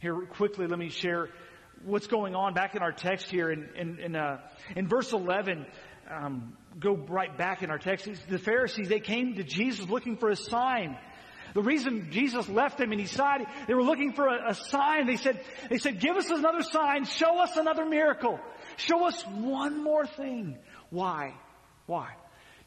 Here, 0.00 0.14
quickly, 0.14 0.66
let 0.66 0.78
me 0.78 0.88
share 0.88 1.30
what's 1.84 2.06
going 2.06 2.34
on 2.34 2.54
back 2.54 2.74
in 2.74 2.82
our 2.82 2.92
text 2.92 3.30
here 3.30 3.50
in, 3.50 3.68
in, 3.76 3.98
in, 3.98 4.16
uh, 4.16 4.40
in 4.74 4.88
verse 4.88 5.12
11 5.12 5.66
um, 6.10 6.56
go 6.78 6.94
right 6.94 7.36
back 7.36 7.62
in 7.62 7.70
our 7.70 7.78
text. 7.78 8.08
The 8.28 8.38
Pharisees, 8.38 8.88
they 8.88 9.00
came 9.00 9.34
to 9.34 9.44
Jesus 9.44 9.88
looking 9.88 10.16
for 10.16 10.28
a 10.28 10.36
sign. 10.36 10.96
The 11.54 11.62
reason 11.62 12.08
Jesus 12.10 12.48
left 12.48 12.76
them 12.78 12.92
and 12.92 13.00
he 13.00 13.06
sighed, 13.06 13.46
they 13.66 13.74
were 13.74 13.82
looking 13.82 14.12
for 14.12 14.28
a, 14.28 14.50
a, 14.50 14.54
sign. 14.54 15.06
They 15.06 15.16
said, 15.16 15.40
they 15.70 15.78
said, 15.78 16.00
give 16.00 16.16
us 16.16 16.28
another 16.28 16.62
sign. 16.62 17.06
Show 17.06 17.38
us 17.40 17.56
another 17.56 17.86
miracle. 17.86 18.38
Show 18.76 19.06
us 19.06 19.22
one 19.26 19.82
more 19.82 20.06
thing. 20.06 20.58
Why? 20.90 21.34
Why? 21.86 22.10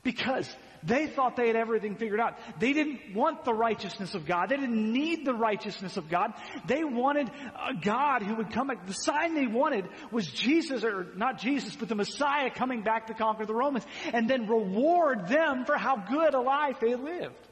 Because 0.01 0.49
they 0.83 1.07
thought 1.07 1.35
they 1.35 1.47
had 1.47 1.55
everything 1.55 1.95
figured 1.95 2.19
out. 2.19 2.37
They 2.59 2.73
didn't 2.73 3.13
want 3.13 3.43
the 3.45 3.53
righteousness 3.53 4.15
of 4.15 4.25
God. 4.25 4.49
They 4.49 4.57
didn't 4.57 4.91
need 4.91 5.25
the 5.25 5.33
righteousness 5.33 5.97
of 5.97 6.09
God. 6.09 6.33
They 6.65 6.83
wanted 6.83 7.29
a 7.29 7.73
God 7.81 8.23
who 8.23 8.35
would 8.35 8.51
come 8.51 8.67
back. 8.67 8.85
The 8.85 8.93
sign 8.93 9.35
they 9.35 9.47
wanted 9.47 9.87
was 10.11 10.27
Jesus, 10.27 10.83
or 10.83 11.07
not 11.15 11.39
Jesus, 11.39 11.75
but 11.75 11.89
the 11.89 11.95
Messiah 11.95 12.49
coming 12.49 12.83
back 12.83 13.07
to 13.07 13.13
conquer 13.13 13.45
the 13.45 13.55
Romans 13.55 13.85
and 14.13 14.29
then 14.29 14.47
reward 14.47 15.27
them 15.27 15.65
for 15.65 15.77
how 15.77 15.97
good 15.97 16.33
a 16.33 16.41
life 16.41 16.79
they 16.79 16.95
lived. 16.95 17.48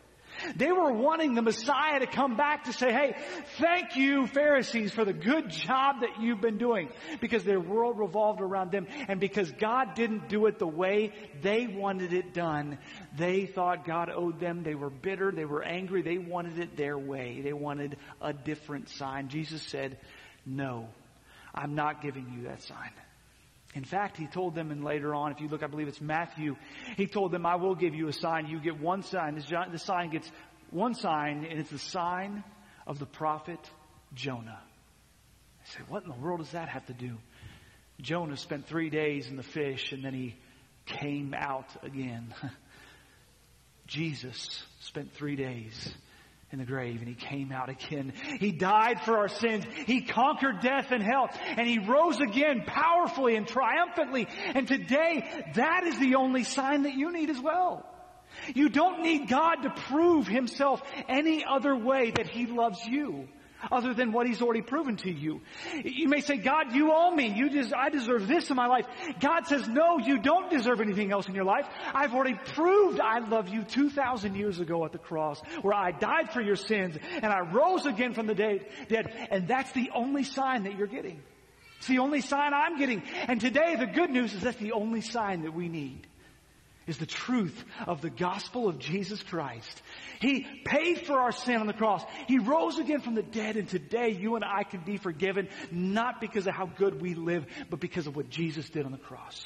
They 0.55 0.71
were 0.71 0.91
wanting 0.91 1.35
the 1.35 1.41
Messiah 1.41 1.99
to 1.99 2.07
come 2.07 2.35
back 2.35 2.65
to 2.65 2.73
say, 2.73 2.91
hey, 2.91 3.15
thank 3.59 3.95
you, 3.95 4.27
Pharisees, 4.27 4.91
for 4.91 5.05
the 5.05 5.13
good 5.13 5.49
job 5.49 6.01
that 6.01 6.21
you've 6.21 6.41
been 6.41 6.57
doing. 6.57 6.89
Because 7.21 7.43
their 7.43 7.59
world 7.59 7.99
revolved 7.99 8.41
around 8.41 8.71
them. 8.71 8.87
And 9.07 9.19
because 9.19 9.51
God 9.51 9.95
didn't 9.95 10.29
do 10.29 10.45
it 10.45 10.59
the 10.59 10.67
way 10.67 11.13
they 11.41 11.67
wanted 11.67 12.13
it 12.13 12.33
done, 12.33 12.77
they 13.17 13.45
thought 13.45 13.85
God 13.85 14.09
owed 14.09 14.39
them. 14.39 14.63
They 14.63 14.75
were 14.75 14.89
bitter. 14.89 15.31
They 15.31 15.45
were 15.45 15.63
angry. 15.63 16.01
They 16.01 16.17
wanted 16.17 16.59
it 16.59 16.77
their 16.77 16.97
way. 16.97 17.41
They 17.41 17.53
wanted 17.53 17.97
a 18.21 18.33
different 18.33 18.89
sign. 18.89 19.29
Jesus 19.29 19.61
said, 19.63 19.97
no, 20.45 20.87
I'm 21.53 21.75
not 21.75 22.01
giving 22.01 22.31
you 22.35 22.47
that 22.47 22.61
sign. 22.63 22.91
In 23.77 23.83
fact, 23.83 24.17
he 24.17 24.25
told 24.25 24.55
them, 24.55 24.71
and 24.71 24.83
later 24.83 25.13
on, 25.13 25.31
if 25.31 25.39
you 25.39 25.47
look, 25.47 25.61
I 25.61 25.67
believe 25.67 25.87
it's 25.87 26.01
Matthew, 26.01 26.55
he 26.95 27.05
told 27.05 27.31
them, 27.31 27.45
I 27.45 27.57
will 27.57 27.75
give 27.75 27.93
you 27.93 28.07
a 28.07 28.13
sign. 28.13 28.47
You 28.47 28.59
get 28.59 28.79
one 28.79 29.03
sign. 29.03 29.35
This, 29.35 29.83
sign 29.83 30.09
gets 30.09 30.31
one 30.71 30.95
sign, 30.95 31.45
and 31.47 31.59
it's 31.59 31.69
the 31.69 31.77
sign 31.77 32.43
of 32.87 32.97
the 32.97 33.05
prophet 33.05 33.59
Jonah. 34.15 34.59
I 35.61 35.75
say, 35.77 35.83
what 35.87 36.01
in 36.01 36.09
the 36.09 36.15
world 36.15 36.39
does 36.39 36.53
that 36.53 36.69
have 36.69 36.87
to 36.87 36.93
do? 36.93 37.17
Jonah 38.01 38.35
spent 38.35 38.65
three 38.65 38.89
days 38.89 39.27
in 39.27 39.35
the 39.35 39.43
fish, 39.43 39.91
and 39.91 40.03
then 40.03 40.15
he 40.15 40.35
came 40.87 41.35
out 41.37 41.69
again. 41.83 42.33
Jesus 43.85 44.63
spent 44.79 45.13
three 45.13 45.35
days 45.35 45.93
in 46.51 46.59
the 46.59 46.65
grave 46.65 46.99
and 46.99 47.07
he 47.07 47.15
came 47.15 47.51
out 47.51 47.69
again. 47.69 48.13
He 48.39 48.51
died 48.51 49.01
for 49.01 49.17
our 49.17 49.27
sins. 49.27 49.65
He 49.85 50.01
conquered 50.01 50.61
death 50.61 50.91
and 50.91 51.03
hell 51.03 51.29
and 51.57 51.67
he 51.67 51.79
rose 51.79 52.19
again 52.19 52.63
powerfully 52.65 53.35
and 53.35 53.47
triumphantly. 53.47 54.27
And 54.55 54.67
today, 54.67 55.43
that 55.55 55.83
is 55.85 55.99
the 55.99 56.15
only 56.15 56.43
sign 56.43 56.83
that 56.83 56.93
you 56.93 57.11
need 57.11 57.29
as 57.29 57.39
well. 57.39 57.85
You 58.53 58.69
don't 58.69 59.01
need 59.01 59.27
God 59.27 59.55
to 59.63 59.69
prove 59.69 60.27
himself 60.27 60.81
any 61.09 61.43
other 61.43 61.75
way 61.75 62.11
that 62.11 62.27
he 62.27 62.45
loves 62.45 62.85
you 62.85 63.27
other 63.71 63.93
than 63.93 64.11
what 64.11 64.27
he's 64.27 64.41
already 64.41 64.61
proven 64.61 64.95
to 64.97 65.11
you. 65.11 65.41
You 65.83 66.07
may 66.07 66.21
say, 66.21 66.37
God, 66.37 66.73
you 66.73 66.91
owe 66.91 67.11
me. 67.11 67.33
You 67.33 67.49
des- 67.49 67.75
I 67.75 67.89
deserve 67.89 68.27
this 68.27 68.49
in 68.49 68.55
my 68.55 68.67
life. 68.67 68.85
God 69.19 69.47
says, 69.47 69.67
no, 69.67 69.97
you 69.97 70.19
don't 70.19 70.49
deserve 70.49 70.81
anything 70.81 71.11
else 71.11 71.27
in 71.27 71.35
your 71.35 71.45
life. 71.45 71.65
I've 71.93 72.13
already 72.13 72.39
proved 72.53 72.99
I 72.99 73.19
love 73.19 73.49
you 73.49 73.63
2,000 73.63 74.35
years 74.35 74.59
ago 74.59 74.85
at 74.85 74.91
the 74.91 74.97
cross 74.97 75.41
where 75.61 75.73
I 75.73 75.91
died 75.91 76.31
for 76.33 76.41
your 76.41 76.55
sins 76.55 76.97
and 77.11 77.25
I 77.25 77.39
rose 77.39 77.85
again 77.85 78.13
from 78.13 78.27
the 78.27 78.35
dead. 78.35 78.65
And 79.31 79.47
that's 79.47 79.71
the 79.71 79.91
only 79.93 80.23
sign 80.23 80.63
that 80.63 80.77
you're 80.77 80.87
getting. 80.87 81.21
It's 81.77 81.87
the 81.87 81.99
only 81.99 82.21
sign 82.21 82.53
I'm 82.53 82.77
getting. 82.77 83.03
And 83.27 83.39
today 83.39 83.75
the 83.77 83.85
good 83.85 84.09
news 84.09 84.33
is 84.33 84.41
that's 84.41 84.57
the 84.57 84.71
only 84.71 85.01
sign 85.01 85.43
that 85.43 85.53
we 85.53 85.69
need 85.69 86.07
is 86.87 86.97
the 86.97 87.05
truth 87.05 87.63
of 87.85 88.01
the 88.01 88.09
gospel 88.09 88.67
of 88.67 88.79
Jesus 88.79 89.21
Christ. 89.21 89.81
He 90.19 90.47
paid 90.65 91.05
for 91.05 91.19
our 91.19 91.31
sin 91.31 91.57
on 91.57 91.67
the 91.67 91.73
cross. 91.73 92.03
He 92.27 92.39
rose 92.39 92.79
again 92.79 93.01
from 93.01 93.15
the 93.15 93.23
dead 93.23 93.57
and 93.57 93.67
today 93.67 94.09
you 94.09 94.35
and 94.35 94.43
I 94.43 94.63
can 94.63 94.79
be 94.81 94.97
forgiven 94.97 95.49
not 95.71 96.19
because 96.21 96.47
of 96.47 96.53
how 96.53 96.65
good 96.65 97.01
we 97.01 97.13
live, 97.13 97.45
but 97.69 97.79
because 97.79 98.07
of 98.07 98.15
what 98.15 98.29
Jesus 98.29 98.69
did 98.69 98.85
on 98.85 98.91
the 98.91 98.97
cross. 98.97 99.45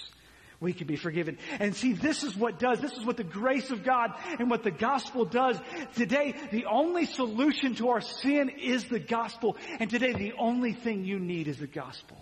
We 0.60 0.74
can 0.74 0.86
be 0.86 0.96
forgiven. 0.96 1.40
And 1.60 1.76
see, 1.76 1.94
this 1.94 2.24
is 2.24 2.38
what 2.38 2.60
does, 2.60 2.80
this 2.80 2.92
is 2.94 3.04
what 3.04 3.18
the 3.18 3.24
grace 3.24 3.72
of 3.72 3.84
God 3.84 4.12
and 4.40 4.48
what 4.48 4.62
the 4.62 4.70
gospel 4.70 5.26
does. 5.26 5.60
Today, 5.96 6.36
the 6.52 6.66
only 6.66 7.08
solution 7.08 7.74
to 7.76 7.90
our 7.90 8.02
sin 8.02 8.50
is 8.50 8.84
the 8.86 9.00
gospel. 9.00 9.58
And 9.80 9.90
today, 9.90 10.14
the 10.14 10.34
only 10.38 10.74
thing 10.74 11.04
you 11.04 11.18
need 11.18 11.48
is 11.48 11.58
the 11.58 11.66
gospel. 11.66 12.18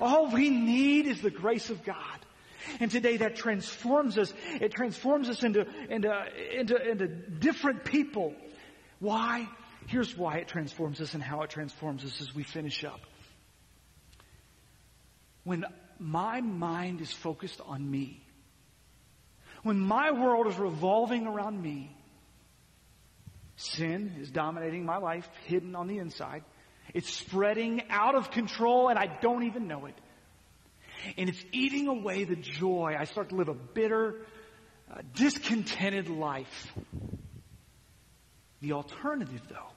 All 0.00 0.30
we 0.30 0.50
need 0.50 1.08
is 1.08 1.20
the 1.20 1.32
grace 1.32 1.68
of 1.68 1.82
God. 1.82 1.96
And 2.80 2.90
today 2.90 3.18
that 3.18 3.36
transforms 3.36 4.18
us. 4.18 4.32
It 4.60 4.72
transforms 4.72 5.28
us 5.28 5.42
into, 5.42 5.66
into, 5.88 6.12
into, 6.52 6.90
into 6.90 7.06
different 7.06 7.84
people. 7.84 8.34
Why? 8.98 9.48
Here's 9.86 10.16
why 10.16 10.38
it 10.38 10.48
transforms 10.48 11.00
us 11.00 11.14
and 11.14 11.22
how 11.22 11.42
it 11.42 11.50
transforms 11.50 12.04
us 12.04 12.20
as 12.20 12.34
we 12.34 12.42
finish 12.42 12.84
up. 12.84 13.00
When 15.44 15.64
my 15.98 16.40
mind 16.40 17.00
is 17.00 17.10
focused 17.10 17.60
on 17.64 17.88
me, 17.88 18.22
when 19.62 19.78
my 19.78 20.12
world 20.12 20.46
is 20.46 20.56
revolving 20.56 21.26
around 21.26 21.60
me, 21.60 21.96
sin 23.56 24.14
is 24.20 24.30
dominating 24.30 24.84
my 24.84 24.98
life, 24.98 25.28
hidden 25.46 25.74
on 25.74 25.88
the 25.88 25.98
inside. 25.98 26.44
It's 26.94 27.10
spreading 27.10 27.82
out 27.90 28.14
of 28.14 28.30
control 28.30 28.88
and 28.88 28.98
I 28.98 29.06
don't 29.20 29.44
even 29.44 29.66
know 29.66 29.86
it. 29.86 29.94
And 31.16 31.28
it's 31.28 31.44
eating 31.52 31.88
away 31.88 32.24
the 32.24 32.36
joy. 32.36 32.96
I 32.98 33.04
start 33.04 33.30
to 33.30 33.36
live 33.36 33.48
a 33.48 33.54
bitter, 33.54 34.16
uh, 34.90 35.02
discontented 35.14 36.08
life. 36.08 36.72
The 38.60 38.72
alternative 38.72 39.42
though 39.48 39.72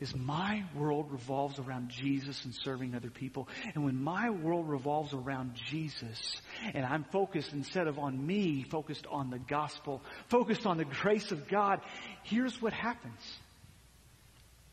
is 0.00 0.16
my 0.16 0.64
world 0.74 1.12
revolves 1.12 1.58
around 1.58 1.90
Jesus 1.90 2.44
and 2.44 2.54
serving 2.64 2.94
other 2.94 3.10
people. 3.10 3.48
And 3.74 3.84
when 3.84 4.02
my 4.02 4.30
world 4.30 4.68
revolves 4.68 5.12
around 5.12 5.54
Jesus 5.54 6.40
and 6.72 6.84
I'm 6.86 7.04
focused 7.04 7.52
instead 7.52 7.86
of 7.86 7.98
on 7.98 8.26
me, 8.26 8.64
focused 8.64 9.06
on 9.10 9.30
the 9.30 9.38
gospel, 9.38 10.02
focused 10.28 10.66
on 10.66 10.78
the 10.78 10.86
grace 10.86 11.30
of 11.32 11.48
God, 11.48 11.80
here's 12.24 12.60
what 12.62 12.72
happens. 12.72 13.20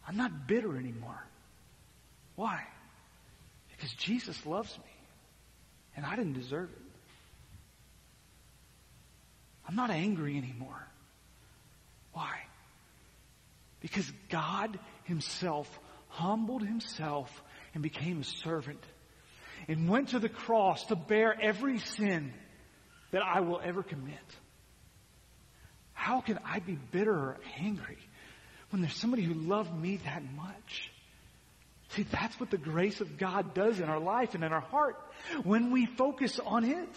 I'm 0.07 0.15
not 0.15 0.47
bitter 0.47 0.77
anymore. 0.77 1.21
Why? 2.35 2.63
Because 3.75 3.91
Jesus 3.93 4.45
loves 4.45 4.75
me 4.77 4.96
and 5.97 6.05
I 6.05 6.15
didn't 6.15 6.33
deserve 6.33 6.69
it. 6.69 6.81
I'm 9.67 9.75
not 9.75 9.89
angry 9.89 10.37
anymore. 10.37 10.87
Why? 12.13 12.39
Because 13.81 14.09
God 14.29 14.79
himself 15.03 15.67
humbled 16.07 16.63
himself 16.65 17.29
and 17.73 17.83
became 17.83 18.21
a 18.21 18.23
servant 18.23 18.81
and 19.67 19.89
went 19.89 20.09
to 20.09 20.19
the 20.19 20.29
cross 20.29 20.85
to 20.85 20.95
bear 20.95 21.35
every 21.39 21.79
sin 21.79 22.31
that 23.11 23.21
I 23.23 23.41
will 23.41 23.59
ever 23.61 23.83
commit. 23.83 24.15
How 25.93 26.21
can 26.21 26.39
I 26.45 26.59
be 26.59 26.77
bitter 26.91 27.13
or 27.13 27.37
angry 27.57 27.97
when 28.69 28.81
there's 28.81 28.95
somebody 28.95 29.23
who 29.23 29.33
loved 29.33 29.75
me 29.75 29.97
that 30.05 30.23
much? 30.35 30.91
See, 31.89 32.03
that's 32.03 32.39
what 32.39 32.51
the 32.51 32.57
grace 32.57 33.01
of 33.01 33.17
God 33.17 33.53
does 33.53 33.79
in 33.79 33.85
our 33.85 33.99
life 33.99 34.35
and 34.35 34.43
in 34.43 34.51
our 34.51 34.61
heart 34.61 34.97
when 35.43 35.71
we 35.71 35.85
focus 35.85 36.39
on 36.45 36.65
it. 36.65 36.89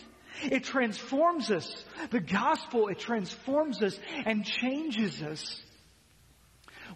It 0.44 0.64
transforms 0.64 1.50
us. 1.50 1.84
The 2.10 2.20
gospel, 2.20 2.88
it 2.88 2.98
transforms 2.98 3.82
us 3.82 3.98
and 4.24 4.44
changes 4.44 5.22
us 5.22 5.62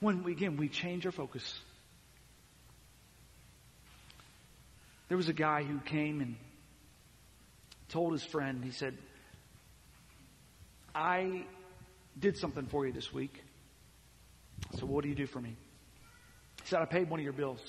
when 0.01 0.23
we, 0.23 0.33
again, 0.33 0.57
we 0.57 0.69
change 0.69 1.07
our 1.07 1.13
focus. 1.13 1.61
There 5.09 5.17
was 5.17 5.29
a 5.29 5.35
guy 5.35 5.63
who 5.63 5.79
came 5.81 6.21
and 6.21 6.37
told 7.89 8.13
his 8.13 8.25
friend, 8.25 8.65
he 8.65 8.71
said, 8.71 8.97
I 10.95 11.45
did 12.19 12.37
something 12.39 12.67
for 12.67 12.87
you 12.87 12.93
this 12.93 13.13
week. 13.13 13.43
So 14.79 14.87
what 14.87 15.03
do 15.03 15.09
you 15.09 15.15
do 15.15 15.27
for 15.27 15.41
me? 15.41 15.57
He 16.65 16.71
said, 16.71 16.81
I 16.81 16.87
paid 16.87 17.11
one 17.11 17.21
of 17.21 17.25
your 17.25 17.35
bills. 17.35 17.61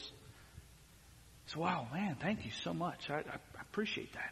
I 1.45 1.51
said, 1.51 1.59
wow, 1.59 1.87
man, 1.93 2.15
thank 2.21 2.45
you 2.45 2.51
so 2.63 2.73
much. 2.73 3.09
I, 3.09 3.15
I, 3.15 3.61
appreciate 3.61 4.13
that. 4.13 4.31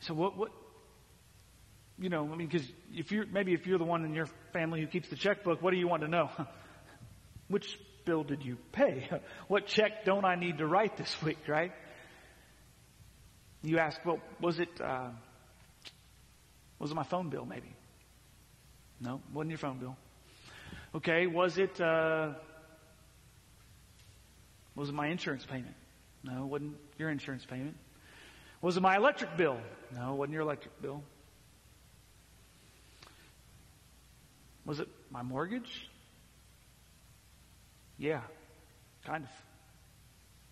So 0.00 0.12
what, 0.12 0.36
what, 0.36 0.50
you 2.00 2.08
know, 2.08 2.28
I 2.32 2.34
mean, 2.34 2.48
because 2.48 2.66
if 2.92 3.12
you're 3.12 3.26
maybe 3.26 3.54
if 3.54 3.64
you're 3.64 3.78
the 3.78 3.84
one 3.84 4.04
in 4.04 4.12
your 4.12 4.26
family 4.52 4.80
who 4.80 4.88
keeps 4.88 5.08
the 5.08 5.14
checkbook, 5.14 5.62
what 5.62 5.70
do 5.70 5.76
you 5.76 5.86
want 5.86 6.02
to 6.02 6.08
know? 6.08 6.30
Which 7.48 7.78
bill 8.04 8.24
did 8.24 8.42
you 8.42 8.56
pay? 8.72 9.08
what 9.48 9.66
check 9.66 10.04
don't 10.04 10.24
I 10.24 10.34
need 10.34 10.58
to 10.58 10.66
write 10.66 10.96
this 10.96 11.14
week, 11.22 11.38
right? 11.46 11.70
You 13.62 13.78
ask, 13.78 14.04
well, 14.04 14.18
was 14.40 14.58
it 14.58 14.80
uh, 14.80 15.10
was 16.80 16.90
it 16.90 16.94
my 16.94 17.04
phone 17.04 17.28
bill? 17.28 17.44
Maybe. 17.44 17.72
No, 19.00 19.20
wasn't 19.32 19.50
your 19.50 19.58
phone 19.58 19.78
bill. 19.78 19.96
Okay, 20.92 21.28
was 21.28 21.56
it 21.56 21.80
uh, 21.80 22.32
was 24.80 24.88
it 24.88 24.94
my 24.94 25.08
insurance 25.08 25.44
payment? 25.44 25.74
No, 26.24 26.46
wasn't 26.46 26.74
your 26.96 27.10
insurance 27.10 27.44
payment. 27.44 27.76
Was 28.62 28.78
it 28.78 28.80
my 28.80 28.96
electric 28.96 29.36
bill? 29.36 29.58
No, 29.94 30.14
wasn't 30.14 30.32
your 30.32 30.40
electric 30.40 30.80
bill. 30.80 31.02
Was 34.64 34.80
it 34.80 34.88
my 35.10 35.22
mortgage? 35.22 35.86
Yeah, 37.98 38.22
kind 39.04 39.24
of. 39.24 39.30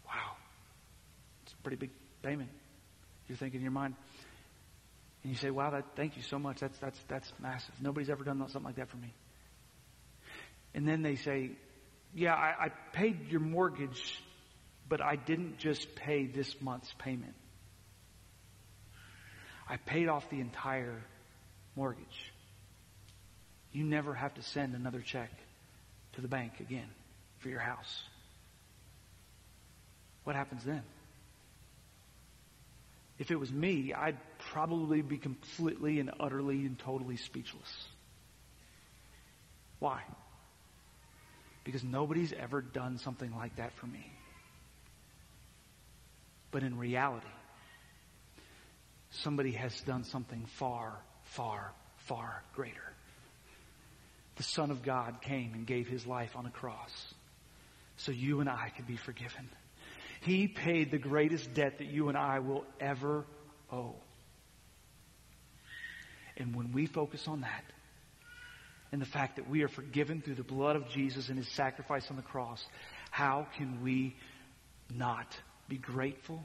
Wow. 0.05 0.37
It's 1.45 1.55
a 1.55 1.63
pretty 1.63 1.79
big 1.79 1.91
payment. 2.23 2.51
You're 3.29 3.39
thinking 3.39 3.61
in 3.61 3.65
your 3.65 3.73
mind. 3.73 3.95
And 5.23 5.33
you 5.33 5.39
say, 5.39 5.49
wow, 5.49 5.71
that, 5.71 5.97
thank 5.97 6.19
you 6.19 6.23
so 6.23 6.39
much. 6.39 6.61
That's, 6.61 6.79
that's, 6.79 6.99
that's 7.09 7.33
massive. 7.41 7.75
Nobody's 7.81 8.11
ever 8.11 8.25
done 8.25 8.41
something 8.41 8.63
like 8.63 8.77
that 8.77 8.91
for 8.91 8.99
me. 8.99 9.15
And 10.75 10.87
then 10.87 11.01
they 11.01 11.15
say, 11.15 11.53
yeah, 12.15 12.35
I, 12.35 12.67
I 12.67 12.69
paid 12.93 13.31
your 13.31 13.41
mortgage, 13.41 14.21
but 14.89 15.01
I 15.01 15.17
didn't 15.17 15.59
just 15.59 15.95
pay 15.95 16.27
this 16.27 16.55
month's 16.61 16.93
payment. 16.99 17.35
I 19.69 19.77
paid 19.77 20.09
off 20.09 20.29
the 20.31 20.41
entire 20.41 21.03
mortgage 21.77 22.33
you 23.73 23.85
never 23.85 24.15
have 24.15 24.35
to 24.35 24.43
send 24.43 24.75
another 24.75 25.01
check 25.01 25.31
to 26.15 26.21
the 26.21 26.29
bank 26.29 26.61
again 26.61 26.89
for 27.39 27.49
your 27.49 27.61
house. 27.61 28.03
What 30.25 30.37
happens 30.37 30.65
then? 30.65 30.83
If 33.19 33.31
it 33.31 33.37
was 33.37 33.53
me, 33.53 33.93
I'd 33.93 34.19
probably 34.53 35.03
be 35.03 35.19
completely 35.19 36.01
and 36.01 36.11
utterly 36.21 36.67
and 36.67 36.79
totally 36.79 37.17
speechless. 37.17 37.89
Why? 39.81 40.03
Because 41.69 41.85
nobody's 41.85 42.33
ever 42.33 42.63
done 42.63 42.97
something 42.97 43.31
like 43.37 43.57
that 43.57 43.75
for 43.75 43.87
me. 43.87 44.11
But 46.51 46.63
in 46.63 46.79
reality, 46.79 47.27
somebody 49.11 49.53
has 49.53 49.79
done 49.83 50.05
something 50.05 50.47
far, 50.47 50.97
far, 51.25 51.73
far 52.07 52.43
greater 52.55 52.89
the 54.39 54.45
Son 54.45 54.71
of 54.71 54.83
God 54.83 55.21
came 55.21 55.53
and 55.53 55.67
gave 55.67 55.89
his 55.89 56.07
life 56.07 56.37
on 56.37 56.47
a 56.47 56.51
cross 56.51 57.15
so 57.97 58.13
you 58.13 58.41
and 58.41 58.49
I 58.49 58.71
could 58.75 58.87
be 58.87 58.97
forgiven. 58.97 59.51
He 60.23 60.47
paid 60.47 60.91
the 60.91 60.99
greatest 60.99 61.53
debt 61.55 61.79
that 61.79 61.89
you 61.89 62.09
and 62.09 62.17
I 62.17 62.39
will 62.39 62.65
ever 62.81 63.25
owe. 63.71 63.97
And 66.37 66.55
when 66.55 66.73
we 66.73 66.87
focus 66.87 67.27
on 67.27 67.41
that, 67.41 67.65
and 68.93 69.01
the 69.01 69.07
fact 69.07 69.37
that 69.37 69.49
we 69.49 69.63
are 69.63 69.69
forgiven 69.69 70.23
through 70.23 70.37
the 70.37 70.43
blood 70.43 70.77
of 70.77 70.89
Jesus 70.89 71.29
and 71.29 71.37
his 71.37 71.49
sacrifice 71.49 72.07
on 72.11 72.17
the 72.17 72.23
cross, 72.23 72.65
how 73.11 73.47
can 73.57 73.83
we 73.83 74.17
not 74.95 75.37
be 75.69 75.77
grateful 75.77 76.43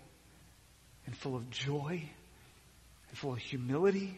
and 1.05 1.15
full 1.15 1.35
of 1.35 1.49
joy 1.49 2.03
and 3.09 3.17
full 3.17 3.33
of 3.33 3.39
humility 3.39 4.17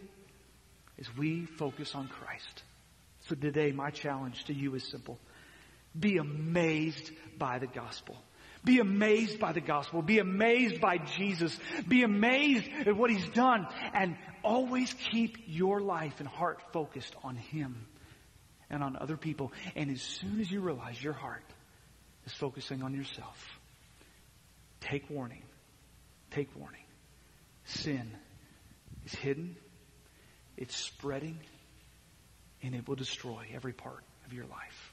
as 0.99 1.05
we 1.17 1.45
focus 1.45 1.93
on 1.93 2.07
Christ? 2.07 2.63
So 3.28 3.36
today, 3.36 3.71
my 3.71 3.89
challenge 3.91 4.45
to 4.45 4.53
you 4.53 4.76
is 4.76 4.88
simple. 4.88 5.19
Be 5.97 6.17
amazed 6.17 7.11
by 7.38 7.59
the 7.59 7.67
gospel. 7.67 8.17
Be 8.63 8.80
amazed 8.80 9.39
by 9.39 9.51
the 9.51 9.61
gospel. 9.61 10.01
Be 10.01 10.17
amazed 10.17 10.82
by 10.82 10.97
Jesus. 10.97 11.57
Be 11.88 12.01
amazed 12.01 12.67
at 12.88 12.95
what 12.95 13.11
he's 13.11 13.28
done. 13.30 13.67
And 13.93 14.17
always 14.43 14.91
keep 15.11 15.38
your 15.45 15.80
life 15.80 16.15
and 16.19 16.28
heart 16.28 16.61
focused 16.73 17.15
on 17.23 17.36
him 17.36 17.86
and 18.70 18.84
on 18.84 18.97
other 18.99 19.18
people. 19.18 19.51
And 19.76 19.91
as 19.91 20.01
soon 20.01 20.39
as 20.39 20.51
you 20.51 20.61
realize 20.61 21.01
your 21.01 21.13
heart 21.13 21.43
is 22.26 22.34
focusing 22.34 22.84
on 22.84 22.93
yourself, 22.93 23.59
take 24.82 25.09
warning. 25.09 25.43
Take 26.32 26.55
warning. 26.55 26.84
Sin 27.66 28.11
is 29.05 29.13
hidden. 29.16 29.55
It's 30.57 30.76
spreading 30.76 31.39
and 32.61 32.74
it 32.74 32.88
will 32.88 32.95
destroy 32.95 33.45
every 33.53 33.74
part 33.74 34.03
of 34.26 34.34
your 34.34 34.45
life. 34.45 34.85